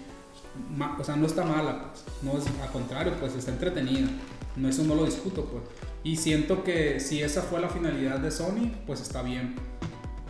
ma- 0.77 0.95
o 0.99 1.03
sea, 1.03 1.15
no 1.15 1.25
está 1.25 1.43
mala, 1.43 1.85
pues. 1.91 2.05
No 2.21 2.37
es, 2.37 2.45
al 2.61 2.69
contrario, 2.71 3.13
pues 3.19 3.35
está 3.35 3.51
entretenida. 3.51 4.07
No, 4.55 4.69
eso 4.69 4.83
no 4.83 4.93
lo 4.95 5.05
discuto, 5.05 5.45
pues. 5.45 5.63
Y 6.03 6.17
siento 6.17 6.63
que 6.63 6.99
si 6.99 7.21
esa 7.21 7.41
fue 7.41 7.59
la 7.61 7.69
finalidad 7.69 8.19
de 8.19 8.29
Sony, 8.31 8.71
pues 8.85 9.01
está 9.01 9.21
bien. 9.23 9.55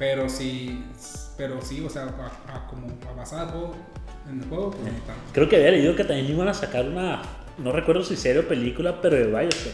Pero 0.02 0.28
sí, 0.28 0.84
pero 1.38 1.62
sí, 1.62 1.80
o 1.86 1.88
sea, 1.88 2.06
a- 2.06 2.56
a 2.56 2.68
como 2.68 2.88
a 3.08 3.14
basada 3.16 3.54
en 4.28 4.41
el 4.41 4.49
juego, 4.49 4.72
pues 4.72 4.82
no 4.82 4.89
está. 4.97 5.14
Creo 5.32 5.47
que 5.47 5.58
había 5.58 5.70
leído 5.70 5.95
que 5.95 6.04
también 6.04 6.26
iban 6.28 6.47
a 6.47 6.56
sacar 6.56 6.86
una, 6.89 7.22
no 7.60 7.72
recuerdo 7.72 8.04
si 8.04 8.16
serie 8.16 8.41
o 8.41 8.47
película, 8.47 8.99
pero 8.99 9.16
de 9.18 9.26
Bioshock. 9.28 9.74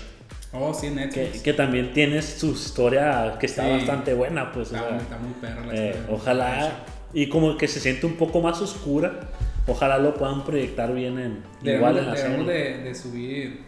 Oh, 0.51 0.73
sí, 0.73 0.89
Netflix. 0.89 1.29
Que, 1.37 1.41
que 1.43 1.53
también 1.53 1.93
tiene 1.93 2.21
su 2.21 2.47
historia 2.51 3.37
que 3.39 3.45
está 3.45 3.63
Sí. 3.63 3.69
bastante 3.71 4.13
buena. 4.13 4.51
Pues, 4.51 4.73
o 4.73 4.75
está, 4.75 4.87
sea, 4.87 4.95
muy, 4.95 5.03
está 5.03 5.17
muy 5.17 5.33
perra 5.39 5.65
la 5.65 5.73
eh, 5.73 5.89
historia. 5.91 6.07
ojalá, 6.13 6.71
y 7.13 7.29
como 7.29 7.55
que 7.57 7.69
se 7.69 7.79
siente 7.79 8.05
un 8.05 8.17
poco 8.17 8.41
más 8.41 8.59
oscura, 8.61 9.29
ojalá 9.65 9.97
lo 9.97 10.13
puedan 10.13 10.43
proyectar 10.43 10.93
bien 10.93 11.17
en, 11.19 11.43
Debemos, 11.61 11.77
igual 11.79 11.95
de, 11.95 12.01
en 12.01 12.07
la 12.09 12.15
serie. 12.17 12.43
de, 12.45 12.83
de 12.83 12.95
subir 12.95 13.61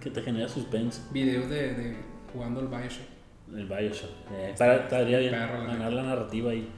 Que 0.00 0.10
te 0.10 0.22
genera 0.22 0.48
suspense. 0.48 1.02
videos 1.12 1.48
de, 1.48 1.74
de 1.74 1.96
jugando 2.32 2.58
el 2.62 2.66
Bioshock. 2.66 3.13
El 3.54 3.66
Bioshock. 3.66 4.10
Eh, 4.32 4.54
para, 4.58 4.76
estaría 4.76 5.18
bien 5.18 5.30
perro, 5.32 5.58
la 5.64 5.66
ganar 5.74 5.92
la 5.92 6.02
narrativa 6.02 6.50
ahí. 6.50 6.68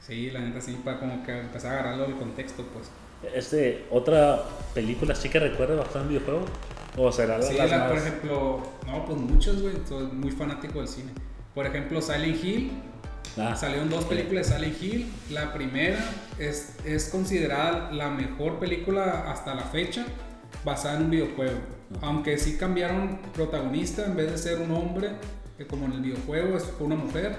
Sí, 0.00 0.30
la 0.30 0.40
neta 0.40 0.60
sí, 0.60 0.78
para 0.84 0.98
como 1.00 1.24
que 1.24 1.38
empezar 1.38 1.72
a 1.72 1.80
agarrarlo 1.80 2.04
del 2.04 2.16
contexto, 2.16 2.64
pues. 2.72 2.90
Este, 3.34 3.86
otra 3.90 4.42
película 4.74 5.14
sí 5.14 5.28
que 5.28 5.38
recuerda 5.38 5.74
bastante 5.76 6.08
videojuego. 6.10 6.44
O 6.98 7.10
será 7.12 7.38
la, 7.38 7.44
Sí, 7.44 7.56
las 7.56 7.70
la- 7.70 7.78
más- 7.78 7.88
por 7.88 7.98
ejemplo, 7.98 8.62
no, 8.86 9.04
pues 9.04 9.18
muchos, 9.18 9.62
güey, 9.62 9.74
soy 9.88 10.06
muy 10.06 10.30
fanático 10.30 10.78
del 10.80 10.88
cine. 10.88 11.12
Por 11.54 11.66
ejemplo, 11.66 12.00
Silent 12.00 12.42
Hill, 12.42 12.70
Ah, 13.38 13.54
salieron 13.54 13.90
dos 13.90 14.04
películas 14.06 14.48
de 14.48 14.56
Silent 14.56 14.82
Hill. 14.82 15.12
La 15.30 15.52
primera 15.52 15.98
es, 16.38 16.76
es 16.86 17.08
considerada 17.10 17.92
la 17.92 18.08
mejor 18.08 18.58
película 18.58 19.30
hasta 19.30 19.54
la 19.54 19.62
fecha 19.64 20.06
basada 20.64 20.96
en 20.96 21.02
un 21.04 21.10
videojuego. 21.10 21.58
Aunque 22.00 22.38
sí 22.38 22.56
cambiaron 22.56 23.18
protagonista, 23.34 24.06
en 24.06 24.16
vez 24.16 24.30
de 24.32 24.38
ser 24.38 24.58
un 24.60 24.70
hombre, 24.70 25.10
que 25.56 25.66
como 25.66 25.86
en 25.86 25.92
el 25.92 26.00
videojuego 26.00 26.56
es 26.56 26.70
una 26.80 26.96
mujer, 26.96 27.36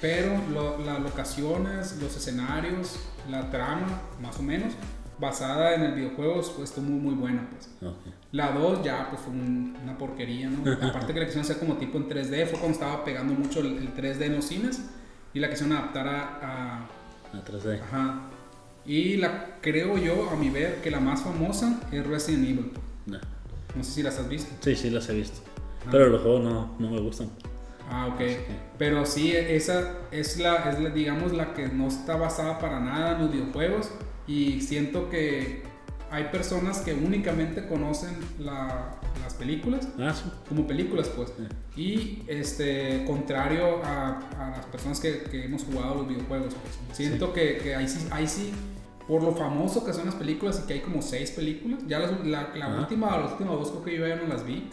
pero 0.00 0.32
lo- 0.52 0.78
las 0.84 1.00
locaciones, 1.00 1.96
los 2.00 2.16
escenarios, 2.16 2.96
la 3.30 3.50
trama, 3.50 4.00
más 4.22 4.38
o 4.38 4.42
menos, 4.42 4.72
basada 5.18 5.74
en 5.74 5.82
el 5.82 5.92
videojuego, 5.94 6.34
pues 6.56 6.68
estuvo 6.70 6.84
muy, 6.86 7.00
muy 7.00 7.14
buena. 7.14 7.48
Pues. 7.50 7.70
ok. 7.90 7.96
La 8.32 8.52
2 8.52 8.84
ya 8.84 9.08
pues 9.10 9.22
fue 9.22 9.32
un- 9.32 9.74
una 9.82 9.96
porquería, 9.96 10.50
¿no? 10.50 10.70
Aparte 10.82 11.14
que 11.14 11.20
la 11.20 11.26
quisieron 11.26 11.44
hacer 11.50 11.58
como 11.58 11.76
tipo 11.78 11.96
en 11.98 12.08
3D, 12.08 12.46
fue 12.46 12.58
cuando 12.58 12.72
estaba 12.78 13.04
pegando 13.04 13.32
mucho 13.34 13.60
el, 13.60 13.78
el 13.78 13.94
3D 13.94 14.26
en 14.26 14.36
los 14.36 14.44
cines 14.44 14.80
y 15.32 15.40
la 15.40 15.48
quisieron 15.48 15.76
adaptar 15.76 16.06
a, 16.08 16.76
A 17.32 17.44
3D. 17.44 17.80
a- 17.80 17.84
Ajá. 17.84 18.20
Y 18.84 19.16
la 19.16 19.56
creo 19.60 19.96
yo, 19.98 20.30
a 20.30 20.36
mi 20.36 20.50
ver, 20.50 20.80
que 20.82 20.90
la 20.92 21.00
más 21.00 21.22
famosa 21.22 21.80
es 21.90 22.06
Resident 22.06 22.44
Evil. 22.44 22.72
No. 23.06 23.18
No 23.74 23.82
sé 23.82 23.90
si 23.90 24.02
las 24.02 24.18
has 24.18 24.28
visto. 24.28 24.54
Sí, 24.60 24.76
sí, 24.76 24.90
las 24.90 25.08
he 25.08 25.14
visto. 25.14 25.40
Ah. 25.86 25.88
Pero 25.90 26.08
los 26.08 26.20
juegos 26.22 26.42
no, 26.44 26.76
no 26.78 26.90
me 26.90 27.00
gustan. 27.00 27.30
Ah, 27.88 28.08
ok. 28.08 28.20
Pero 28.78 29.06
sí, 29.06 29.32
esa 29.32 29.94
es 30.10 30.38
la, 30.38 30.70
es 30.70 30.80
la, 30.80 30.90
digamos, 30.90 31.32
la 31.32 31.54
que 31.54 31.68
no 31.68 31.86
está 31.88 32.16
basada 32.16 32.58
para 32.58 32.80
nada 32.80 33.12
en 33.16 33.22
los 33.22 33.32
videojuegos 33.32 33.90
y 34.26 34.60
siento 34.60 35.08
que 35.08 35.62
hay 36.10 36.24
personas 36.24 36.78
que 36.80 36.94
únicamente 36.94 37.66
conocen 37.66 38.16
la- 38.38 38.92
las 39.22 39.34
películas 39.34 39.88
Ah, 39.98 40.12
sí. 40.14 40.30
como 40.48 40.66
películas 40.66 41.08
pues 41.08 41.32
Sí. 41.36 41.80
y 41.80 42.22
este 42.28 43.04
contrario 43.06 43.82
a, 43.84 44.20
a 44.38 44.50
las 44.56 44.66
personas 44.66 45.00
que, 45.00 45.22
que 45.24 45.44
hemos 45.44 45.64
jugado 45.64 45.96
los 45.96 46.08
videojuegos 46.08 46.54
pues 46.54 46.96
siento 46.96 47.32
que, 47.32 47.58
que 47.58 47.74
ahí 47.74 47.88
sí 47.88 48.06
ahí 48.12 48.26
sí 48.28 48.52
por 49.08 49.22
lo 49.22 49.32
famoso 49.32 49.84
que 49.84 49.92
son 49.92 50.06
las 50.06 50.14
películas 50.14 50.60
y 50.62 50.66
que 50.68 50.74
hay 50.74 50.80
como 50.80 51.02
seis 51.02 51.32
películas 51.32 51.80
ya 51.88 51.98
las- 51.98 52.24
la, 52.24 52.50
la 52.54 52.66
Ajá. 52.66 52.80
última 52.80 53.16
las 53.18 53.32
últimas 53.32 53.54
dos 53.58 53.70
creo 53.72 53.84
que 53.84 53.96
yo 53.98 54.06
ya 54.06 54.16
no 54.16 54.26
las 54.28 54.44
vi 54.46 54.68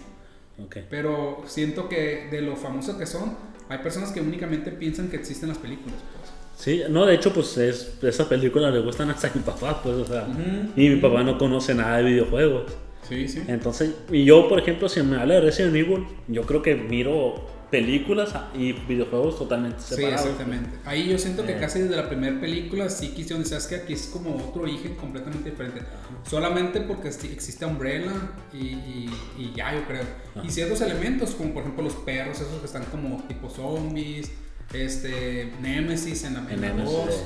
Pero 0.90 1.44
siento 1.48 1.90
que 1.90 2.28
de 2.32 2.42
lo 2.42 2.56
famoso 2.56 2.98
que 2.98 3.06
son 3.06 3.36
hay 3.70 3.80
personas 3.80 4.12
que 4.12 4.22
únicamente 4.22 4.72
piensan 4.72 5.10
que 5.10 5.16
existen 5.16 5.50
las 5.50 5.58
películas 5.58 5.96
pues 6.14 6.32
Sí, 6.56 6.84
no, 6.90 7.06
de 7.06 7.16
hecho, 7.16 7.34
pues 7.34 7.58
es, 7.58 7.98
esas 8.02 8.28
películas 8.28 8.74
le 8.74 8.80
gustan 8.80 9.10
hasta 9.10 9.28
a 9.28 9.32
mi 9.34 9.42
papá, 9.42 9.82
pues, 9.82 9.96
o 9.96 10.06
sea. 10.06 10.28
Y 10.76 10.88
mi 10.88 10.96
papá 10.98 11.24
no 11.24 11.38
conoce 11.38 11.74
nada 11.74 11.98
de 11.98 12.04
videojuegos. 12.04 12.72
sí 13.10 13.28
sí 13.28 13.44
Entonces, 13.48 13.96
y 14.12 14.24
yo, 14.24 14.48
por 14.48 14.60
ejemplo, 14.60 14.88
si 14.88 15.02
me 15.02 15.18
habla 15.18 15.36
de 15.36 15.42
Resident 15.42 15.76
Evil, 15.76 16.06
yo 16.28 16.44
creo 16.44 16.62
que 16.62 16.76
miro 16.76 17.36
películas 17.74 18.32
y 18.54 18.74
videojuegos 18.74 19.40
totalmente 19.40 19.80
Sí, 19.82 19.96
separados. 19.96 20.22
exactamente. 20.28 20.70
Ahí 20.86 21.10
yo 21.10 21.18
siento 21.18 21.44
que 21.44 21.54
Eh. 21.54 21.60
casi 21.60 21.80
desde 21.80 21.96
la 21.96 22.08
primera 22.08 22.40
película 22.40 22.88
sí 22.88 23.08
quisieron, 23.10 23.44
sabes 23.46 23.66
que 23.66 23.76
aquí 23.78 23.94
es 23.94 24.06
como 24.14 24.36
otro 24.36 24.62
origen 24.62 24.94
completamente 24.94 25.50
diferente. 25.50 25.82
Solamente 26.30 26.82
porque 26.82 27.12
sí 27.12 27.30
existe 27.34 27.66
Umbrella 27.66 28.12
y, 28.54 28.58
y- 28.58 29.10
y 29.40 29.54
ya, 29.56 29.74
yo 29.74 29.86
creo. 29.88 30.04
Ajá. 30.36 30.46
Y 30.46 30.52
ciertos 30.52 30.82
elementos, 30.82 31.32
como 31.32 31.52
por 31.52 31.64
ejemplo 31.64 31.84
los 31.84 31.96
perros, 31.96 32.40
esos 32.40 32.60
que 32.60 32.66
están 32.68 32.86
como 32.86 33.24
tipo 33.24 33.50
zombies, 33.50 34.30
este, 34.72 35.52
Nemesis 35.60 36.26
en 36.26 36.36
la, 36.36 36.40
en 36.42 36.62
la 36.62 36.68
Nemesis, 36.68 36.92
voz. 36.94 37.24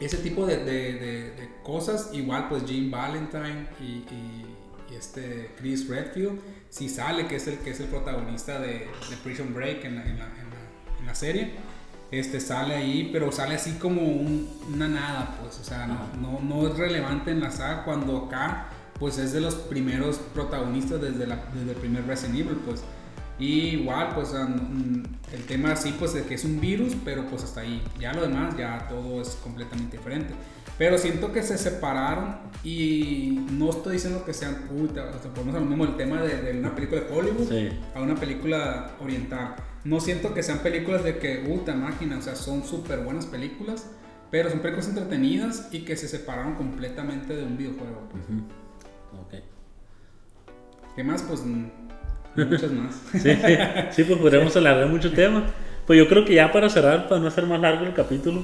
Ese 0.00 0.16
tipo 0.18 0.46
de, 0.46 0.56
de- 0.58 0.92
de- 0.94 1.30
de 1.32 1.48
cosas, 1.62 2.10
igual 2.14 2.48
pues 2.48 2.64
Jim 2.66 2.90
Valentine 2.90 3.66
y, 3.80 3.84
y- 3.84 4.46
y 4.90 4.94
este 4.94 5.50
Chris 5.58 5.88
Redfield, 5.88 6.38
si 6.76 6.88
sale, 6.90 7.26
que 7.26 7.36
es 7.36 7.46
el 7.46 7.58
que 7.58 7.70
es 7.70 7.80
el 7.80 7.86
protagonista 7.86 8.58
de, 8.60 8.68
de 9.10 9.16
Prison 9.24 9.54
Break 9.54 9.84
en 9.84 9.96
la, 9.96 10.02
en 10.02 10.18
la- 10.18 10.24
en 10.26 10.50
la- 10.50 10.98
en 11.00 11.06
la 11.06 11.14
serie, 11.14 11.52
este 12.10 12.38
sale 12.40 12.74
ahí, 12.74 13.10
pero 13.12 13.32
sale 13.32 13.54
así 13.54 13.72
como 13.78 14.02
un- 14.02 14.46
una 14.74 14.86
nada, 14.88 15.38
pues, 15.40 15.58
o 15.58 15.64
sea, 15.64 15.86
no, 15.86 15.98
no, 16.20 16.40
no 16.40 16.68
es 16.68 16.76
relevante 16.76 17.30
en 17.30 17.40
la 17.40 17.50
saga 17.50 17.84
cuando 17.84 18.26
acá, 18.26 18.66
pues 18.98 19.16
es 19.18 19.32
de 19.32 19.40
los 19.40 19.54
primeros 19.54 20.18
protagonistas 20.34 21.00
desde, 21.00 21.26
la, 21.26 21.36
desde 21.54 21.70
el 21.72 21.76
primer 21.76 22.06
Resident 22.06 22.38
Evil, 22.40 22.58
pues. 22.66 22.82
Y 23.38 23.68
igual, 23.80 24.10
pues 24.14 24.32
el 24.34 25.42
tema 25.46 25.72
así, 25.72 25.94
pues 25.98 26.14
de 26.14 26.22
que 26.24 26.34
es 26.34 26.44
un 26.44 26.58
virus, 26.60 26.94
pero 27.04 27.26
pues 27.26 27.42
hasta 27.44 27.60
ahí. 27.60 27.82
Ya 27.98 28.12
lo 28.14 28.22
demás, 28.22 28.56
ya 28.56 28.86
todo 28.88 29.20
es 29.20 29.28
completamente 29.42 29.96
diferente. 29.98 30.32
Pero 30.78 30.98
siento 30.98 31.32
que 31.32 31.42
se 31.42 31.56
separaron 31.56 32.36
y 32.62 33.46
no 33.52 33.70
estoy 33.70 33.94
diciendo 33.94 34.24
que 34.26 34.34
sean, 34.34 34.68
uy, 34.70 34.88
te- 34.88 35.00
o 35.00 35.18
sea, 35.22 35.32
ponemos 35.32 35.54
lo 35.62 35.66
mismo 35.66 35.84
el 35.84 35.96
tema 35.96 36.20
de, 36.20 36.42
de 36.42 36.58
una 36.58 36.74
película 36.74 37.00
de 37.00 37.06
Hollywood 37.14 37.48
Sí. 37.48 37.70
a 37.94 38.02
una 38.02 38.14
película 38.14 38.90
oriental. 39.00 39.54
No 39.84 40.00
siento 40.00 40.34
que 40.34 40.42
sean 40.42 40.58
películas 40.58 41.02
de 41.02 41.16
que, 41.18 41.36
puta 41.36 41.74
máquina, 41.74 42.18
o 42.18 42.22
sea, 42.22 42.34
son 42.36 42.62
súper 42.64 42.98
buenas 43.00 43.24
películas, 43.24 43.86
pero 44.30 44.50
son 44.50 44.58
películas 44.60 44.88
entretenidas 44.88 45.68
y 45.72 45.80
que 45.86 45.96
se 45.96 46.08
separaron 46.08 46.56
completamente 46.56 47.34
de 47.34 47.42
un 47.44 47.56
videojuego. 47.56 48.08
pues. 48.10 48.24
Ok. 49.20 49.44
¿Qué 50.94 51.04
más? 51.04 51.22
Pues 51.22 51.42
muchas 52.36 52.70
más. 52.72 53.00
Sí, 53.12 53.30
sí, 53.92 54.04
pues 54.04 54.18
podríamos 54.18 54.54
alargar 54.56 54.88
mucho 54.88 55.10
tema. 55.12 55.44
Pues 55.86 55.98
yo 55.98 56.08
creo 56.08 56.24
que 56.24 56.34
ya 56.34 56.52
para 56.52 56.68
cerrar, 56.68 57.08
para 57.08 57.20
no 57.20 57.28
hacer 57.28 57.46
más 57.46 57.60
largo 57.60 57.86
el 57.86 57.94
capítulo, 57.94 58.42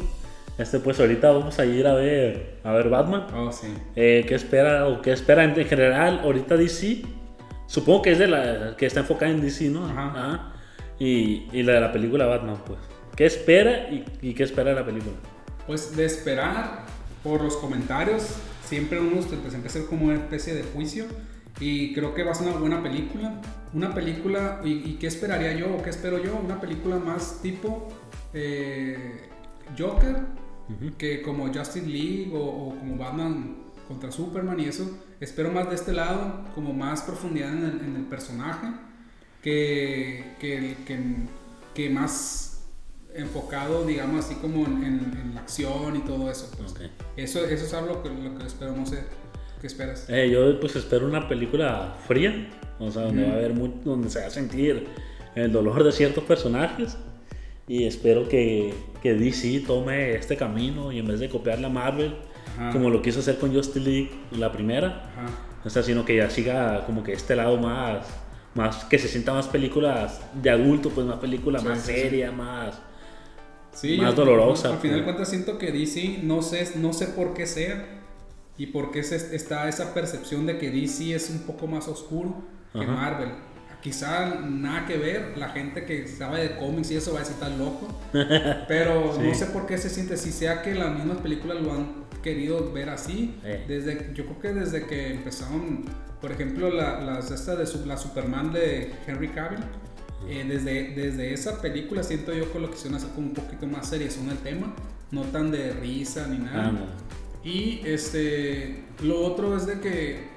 este, 0.58 0.78
pues 0.78 1.00
ahorita 1.00 1.30
vamos 1.30 1.58
a 1.58 1.64
ir 1.64 1.86
a 1.86 1.94
ver, 1.94 2.58
a 2.62 2.72
ver 2.72 2.88
Batman. 2.88 3.26
Oh, 3.34 3.50
sí. 3.50 3.68
Eh, 3.96 4.24
¿Qué 4.28 4.34
espera 4.34 4.86
o 4.88 5.00
qué 5.00 5.12
espera 5.12 5.44
en, 5.44 5.58
en 5.58 5.66
general 5.66 6.20
ahorita 6.22 6.56
DC? 6.56 7.02
Supongo 7.66 8.02
que 8.02 8.12
es 8.12 8.18
de 8.18 8.28
la 8.28 8.76
que 8.76 8.86
está 8.86 9.00
enfocada 9.00 9.32
en 9.32 9.40
DC, 9.40 9.70
¿no? 9.70 9.86
Ajá. 9.86 10.52
Y, 10.98 11.48
y 11.52 11.62
la 11.62 11.74
de 11.74 11.80
la 11.80 11.92
película 11.92 12.26
Batman, 12.26 12.58
pues. 12.66 12.78
¿Qué 13.16 13.26
espera 13.26 13.88
y, 13.90 14.04
y 14.20 14.34
qué 14.34 14.42
espera 14.42 14.70
de 14.70 14.76
la 14.76 14.84
película? 14.84 15.14
Pues 15.66 15.96
de 15.96 16.04
esperar 16.04 16.84
por 17.22 17.42
los 17.42 17.56
comentarios, 17.56 18.36
siempre 18.64 19.00
uno 19.00 19.20
pues, 19.42 19.54
empieza 19.54 19.86
como 19.86 20.06
una 20.06 20.14
especie 20.14 20.54
de 20.54 20.62
juicio 20.62 21.06
y 21.60 21.94
creo 21.94 22.14
que 22.14 22.24
va 22.24 22.32
a 22.32 22.34
ser 22.34 22.48
una 22.48 22.58
buena 22.58 22.82
película. 22.82 23.40
Una 23.72 23.94
película, 23.94 24.60
¿y, 24.64 24.90
y 24.90 24.96
qué 25.00 25.06
esperaría 25.06 25.54
yo 25.54 25.74
o 25.74 25.82
qué 25.82 25.90
espero 25.90 26.22
yo? 26.22 26.36
Una 26.36 26.60
película 26.60 26.96
más 26.96 27.40
tipo 27.40 27.88
eh, 28.34 29.30
Joker, 29.78 30.16
que 30.98 31.22
como 31.22 31.46
Justice 31.52 31.86
League 31.86 32.30
o, 32.34 32.38
o 32.38 32.76
como 32.78 32.96
Batman 32.96 33.56
contra 33.88 34.10
Superman 34.12 34.58
y 34.60 34.64
eso. 34.66 34.98
Espero 35.20 35.50
más 35.52 35.68
de 35.68 35.74
este 35.76 35.92
lado, 35.92 36.44
como 36.54 36.72
más 36.72 37.02
profundidad 37.02 37.52
en 37.52 37.64
el, 37.64 37.80
en 37.80 37.96
el 37.96 38.04
personaje, 38.04 38.66
que, 39.42 40.34
que, 40.40 40.76
que, 40.86 40.98
que 41.74 41.90
más 41.90 42.64
enfocado, 43.14 43.84
digamos, 43.86 44.24
así 44.24 44.34
como 44.36 44.64
en, 44.66 44.82
en- 44.84 45.18
en 45.20 45.34
la 45.34 45.40
acción 45.42 45.96
y 45.96 46.00
todo 46.00 46.30
eso. 46.30 46.50
pues. 46.56 46.72
Ok. 46.72 46.80
Eso, 47.16 47.44
eso 47.44 47.64
es 47.66 47.74
algo 47.74 48.02
que, 48.02 48.08
lo 48.08 48.38
que 48.38 48.46
espero, 48.46 48.74
no 48.76 48.86
sé. 48.86 49.04
¿Qué 49.60 49.66
esperas? 49.66 50.06
Eh, 50.08 50.28
yo 50.30 50.58
pues 50.58 50.74
espero 50.74 51.06
una 51.06 51.28
película 51.28 51.94
fría, 52.08 52.48
o 52.80 52.90
sea, 52.90 53.02
donde 53.02 53.24
va 53.24 53.30
a 53.34 53.36
haber 53.36 53.54
mucho, 53.54 53.78
donde 53.84 54.10
se 54.10 54.20
va 54.20 54.26
a 54.26 54.30
sentir 54.30 54.88
el 55.36 55.52
dolor 55.52 55.84
de 55.84 55.92
ciertos 55.92 56.24
personajes 56.24 56.96
y 57.72 57.84
espero 57.86 58.28
que, 58.28 58.74
que 59.02 59.14
DC 59.14 59.60
tome 59.66 60.14
este 60.14 60.36
camino 60.36 60.92
y 60.92 60.98
en 60.98 61.06
vez 61.06 61.20
de 61.20 61.28
copiar 61.30 61.58
la 61.58 61.70
Marvel, 61.70 62.16
Ajá. 62.58 62.70
como 62.70 62.90
lo 62.90 63.00
quiso 63.00 63.20
hacer 63.20 63.38
con 63.38 63.54
Justice 63.54 63.80
League 63.80 64.10
la 64.32 64.52
primera, 64.52 65.10
Ajá. 65.16 65.26
o 65.64 65.70
sea, 65.70 65.82
sino 65.82 66.04
que 66.04 66.16
ya 66.16 66.28
siga 66.28 66.84
como 66.84 67.02
que 67.02 67.14
este 67.14 67.34
lado 67.34 67.56
más, 67.56 68.06
más 68.54 68.84
que 68.84 68.98
se 68.98 69.08
sienta 69.08 69.32
más 69.32 69.48
películas 69.48 70.20
de 70.34 70.50
adulto, 70.50 70.90
pues 70.90 71.06
más 71.06 71.16
película 71.18 71.60
Sí, 71.60 71.66
más 71.66 71.80
sí, 71.80 71.92
seria, 71.94 72.30
más... 72.30 72.78
Sí, 73.72 73.96
Más 73.96 74.14
dolorosa, 74.14 74.68
Al 74.68 74.78
final 74.80 74.98
de 74.98 75.02
pues. 75.04 75.14
cuentas 75.14 75.30
siento 75.30 75.56
que 75.56 75.72
DC, 75.72 76.20
no 76.24 76.42
sé, 76.42 76.72
no 76.76 76.92
sé 76.92 77.06
por 77.06 77.32
qué 77.32 77.46
sea 77.46 77.86
y 78.58 78.66
por 78.66 78.90
qué 78.90 79.02
se- 79.02 79.34
está 79.34 79.66
esa 79.66 79.94
percepción 79.94 80.44
de 80.44 80.58
que 80.58 80.70
DC 80.70 81.14
es 81.14 81.30
un 81.30 81.38
poco 81.46 81.66
más 81.66 81.88
oscuro 81.88 82.34
que 82.74 82.80
Ajá. 82.80 82.92
Marvel. 82.92 83.30
Quizá 83.82 84.36
nada 84.40 84.86
que 84.86 84.96
ver, 84.96 85.36
la 85.36 85.48
gente 85.48 85.84
que 85.84 86.06
sabe 86.06 86.40
de 86.48 86.56
cómics 86.56 86.90
y 86.92 86.96
eso 86.96 87.12
va 87.12 87.18
a 87.18 87.22
decir 87.22 87.36
tan 87.40 87.58
loco, 87.58 87.88
pero 88.68 89.12
no 89.18 89.32
Sí. 89.32 89.34
sé 89.40 89.46
por 89.46 89.66
qué 89.66 89.76
se 89.76 89.90
siente, 89.90 90.16
si 90.16 90.30
sea 90.30 90.62
que 90.62 90.74
las 90.74 90.94
mismas 90.94 91.18
películas 91.18 91.60
lo 91.60 91.72
han 91.72 92.02
querido 92.22 92.72
ver 92.72 92.88
así, 92.90 93.34
Eh. 93.44 93.64
desde, 93.66 94.12
yo 94.14 94.24
creo 94.26 94.40
que 94.40 94.52
desde 94.52 94.86
que 94.86 95.14
empezaron, 95.14 95.84
por 96.20 96.30
ejemplo, 96.30 96.70
la, 96.70 97.00
las, 97.00 97.30
esta 97.32 97.56
de 97.56 97.66
la 97.86 97.96
Superman 97.96 98.52
de 98.52 98.92
Henry 99.06 99.28
Cavill, 99.30 99.58
eh, 100.28 100.44
desde, 100.48 100.94
desde 100.94 101.32
esa 101.34 101.60
película 101.60 102.04
siento 102.04 102.32
yo 102.32 102.52
que 102.52 102.60
lo 102.60 102.70
quisieron 102.70 102.94
hacer 102.96 103.10
como 103.10 103.26
un 103.28 103.34
poquito 103.34 103.66
más 103.66 103.88
seriezón 103.88 104.30
el 104.30 104.38
tema, 104.38 104.72
no 105.10 105.22
tan 105.22 105.50
de 105.50 105.72
risa 105.72 106.28
ni 106.28 106.38
nada. 106.38 106.68
Ah, 106.68 106.72
no. 106.72 107.12
Y 107.44 107.80
este, 107.84 108.84
lo 109.02 109.18
otro 109.24 109.56
es 109.56 109.66
de 109.66 109.80
que, 109.80 110.28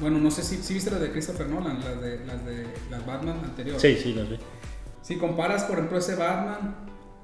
bueno, 0.00 0.18
no 0.18 0.30
sé 0.30 0.42
si, 0.42 0.56
si 0.56 0.74
viste 0.74 0.90
las 0.90 1.00
de 1.00 1.10
Christopher 1.10 1.48
Nolan, 1.48 1.80
las 1.80 2.00
de 2.00 2.24
las, 2.24 2.44
de, 2.44 2.66
las 2.90 3.04
Batman 3.04 3.40
anteriores. 3.44 3.82
Sí, 3.82 3.96
sí, 3.96 4.14
las 4.14 4.28
vi. 4.28 4.38
Si 5.02 5.16
comparas, 5.16 5.64
por 5.64 5.76
ejemplo, 5.76 5.98
ese 5.98 6.14
Batman, 6.14 6.74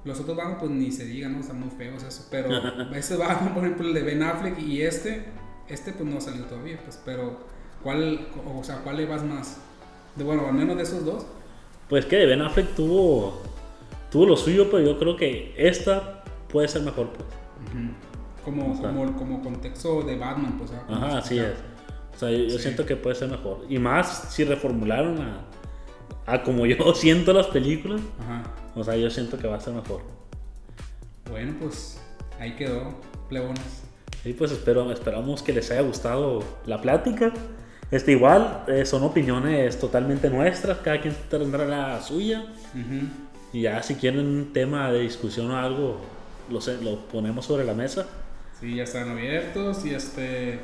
los 0.05 0.20
otros 0.20 0.37
Batman, 0.37 0.59
pues 0.59 0.70
ni 0.70 0.93
se 0.93 1.05
digan, 1.05 1.33
¿no? 1.33 1.41
Están 1.41 1.61
muy 1.61 1.70
feos 1.70 2.03
eso. 2.03 2.27
Pero 2.31 2.51
ese 2.95 3.16
Batman, 3.16 3.55
por 3.55 3.64
ejemplo, 3.64 3.87
el 3.89 3.95
de 3.95 4.03
Ben 4.03 4.22
Affleck 4.22 4.59
y 4.59 4.83
este, 4.83 5.24
este 5.68 5.93
pues 5.93 6.09
no 6.09 6.18
ha 6.18 6.20
salido 6.20 6.47
todavía, 6.47 6.79
pues. 6.85 7.01
Pero, 7.05 7.39
¿cuál, 7.83 8.29
o 8.47 8.62
sea, 8.62 8.79
cuál 8.83 8.99
le 8.99 9.07
vas 9.07 9.22
más? 9.24 9.59
De, 10.14 10.24
bueno, 10.24 10.47
al 10.47 10.55
menos 10.55 10.77
de 10.77 10.83
esos 10.83 11.05
dos. 11.05 11.27
Pues 11.89 12.05
que 12.07 12.27
Ben 12.27 12.43
Affleck 12.43 12.74
tuvo, 12.74 13.41
tuvo 14.11 14.27
lo 14.27 14.37
suyo, 14.37 14.70
pero 14.70 14.85
yo 14.85 14.99
creo 14.99 15.16
que 15.16 15.55
esta 15.57 16.24
puede 16.49 16.68
ser 16.68 16.83
mejor, 16.83 17.11
pues. 17.11 17.29
Como, 18.45 18.72
O 18.72 18.77
sea. 18.77 18.91
como, 18.91 19.16
como 19.16 19.43
contexto 19.43 20.03
de 20.03 20.16
Batman, 20.16 20.59
pues. 20.59 20.72
¿ah? 20.72 20.85
Ajá, 20.89 21.18
así 21.18 21.39
es. 21.39 21.55
O 22.16 22.18
sea, 22.18 22.30
yo, 22.30 22.38
yo 22.44 22.50
Sí. 22.56 22.58
siento 22.64 22.84
que 22.86 22.96
puede 22.96 23.14
ser 23.14 23.28
mejor. 23.28 23.64
Y 23.68 23.78
más 23.78 24.28
si 24.32 24.44
reformularon 24.44 25.20
a, 25.20 25.44
a 26.26 26.42
como 26.42 26.66
yo 26.66 26.94
siento 26.94 27.32
las 27.32 27.46
películas. 27.48 28.00
Ajá. 28.20 28.42
O 28.74 28.82
sea, 28.82 28.96
yo 28.96 29.08
siento 29.10 29.38
que 29.38 29.46
va 29.46 29.56
a 29.56 29.60
ser 29.60 29.74
mejor. 29.74 30.00
Bueno, 31.30 31.54
pues 31.60 32.00
ahí 32.38 32.52
quedó, 32.56 32.94
plebones. 33.28 33.82
Y 34.24 34.32
pues 34.32 34.50
espero, 34.52 34.90
esperamos 34.90 35.42
que 35.42 35.52
les 35.52 35.70
haya 35.70 35.82
gustado 35.82 36.42
la 36.66 36.80
plática. 36.80 37.32
Este 37.90 38.12
igual, 38.12 38.64
eh, 38.66 38.84
son 38.84 39.04
opiniones 39.04 39.78
totalmente 39.78 40.28
nuestras, 40.28 40.78
cada 40.78 41.00
quien 41.00 41.14
tendrá 41.30 41.64
la 41.64 42.02
suya. 42.02 42.44
Ujú. 42.74 43.06
Y 43.52 43.62
ya 43.62 43.82
si 43.82 43.94
quieren 43.94 44.20
un 44.26 44.52
tema 44.52 44.90
de 44.90 45.00
discusión 45.02 45.50
o 45.50 45.56
algo, 45.56 46.00
lo, 46.50 46.58
lo 46.82 46.98
ponemos 47.06 47.44
sobre 47.46 47.64
la 47.64 47.74
mesa. 47.74 48.06
Sí, 48.60 48.74
ya 48.76 48.82
están 48.84 49.10
abiertos 49.10 49.84
y 49.84 49.94
este 49.94 50.58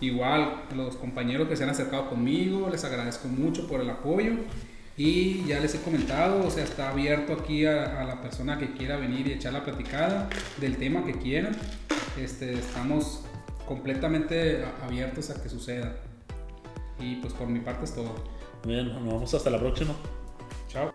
igual 0.00 0.62
los 0.74 0.96
compañeros 0.96 1.48
que 1.48 1.56
se 1.56 1.64
han 1.64 1.70
acercado 1.70 2.08
conmigo, 2.08 2.68
les 2.70 2.84
agradezco 2.84 3.28
mucho 3.28 3.66
por 3.66 3.80
el 3.80 3.90
apoyo 3.90 4.32
y 4.96 5.44
ya 5.44 5.60
les 5.60 5.74
he 5.74 5.80
comentado, 5.80 6.46
o 6.46 6.50
sea, 6.50 6.64
está 6.64 6.90
abierto 6.90 7.32
aquí 7.32 7.64
a, 7.64 8.00
a 8.00 8.04
la 8.04 8.20
persona 8.20 8.58
que 8.58 8.72
quiera 8.72 8.96
venir 8.96 9.26
y 9.28 9.32
echar 9.32 9.52
la 9.52 9.64
platicada 9.64 10.28
del 10.60 10.76
tema 10.76 11.04
que 11.04 11.12
quieran. 11.12 11.56
Este, 12.20 12.54
estamos 12.54 13.22
completamente 13.66 14.64
abiertos 14.82 15.30
a 15.30 15.40
que 15.40 15.48
suceda. 15.48 15.94
Y 16.98 17.16
pues 17.16 17.32
por 17.32 17.46
mi 17.46 17.60
parte 17.60 17.84
es 17.84 17.94
todo. 17.94 18.14
Bien, 18.66 18.88
nos 18.88 19.04
vemos 19.04 19.34
hasta 19.34 19.50
la 19.50 19.60
próxima. 19.60 19.94
Chao. 20.68 20.92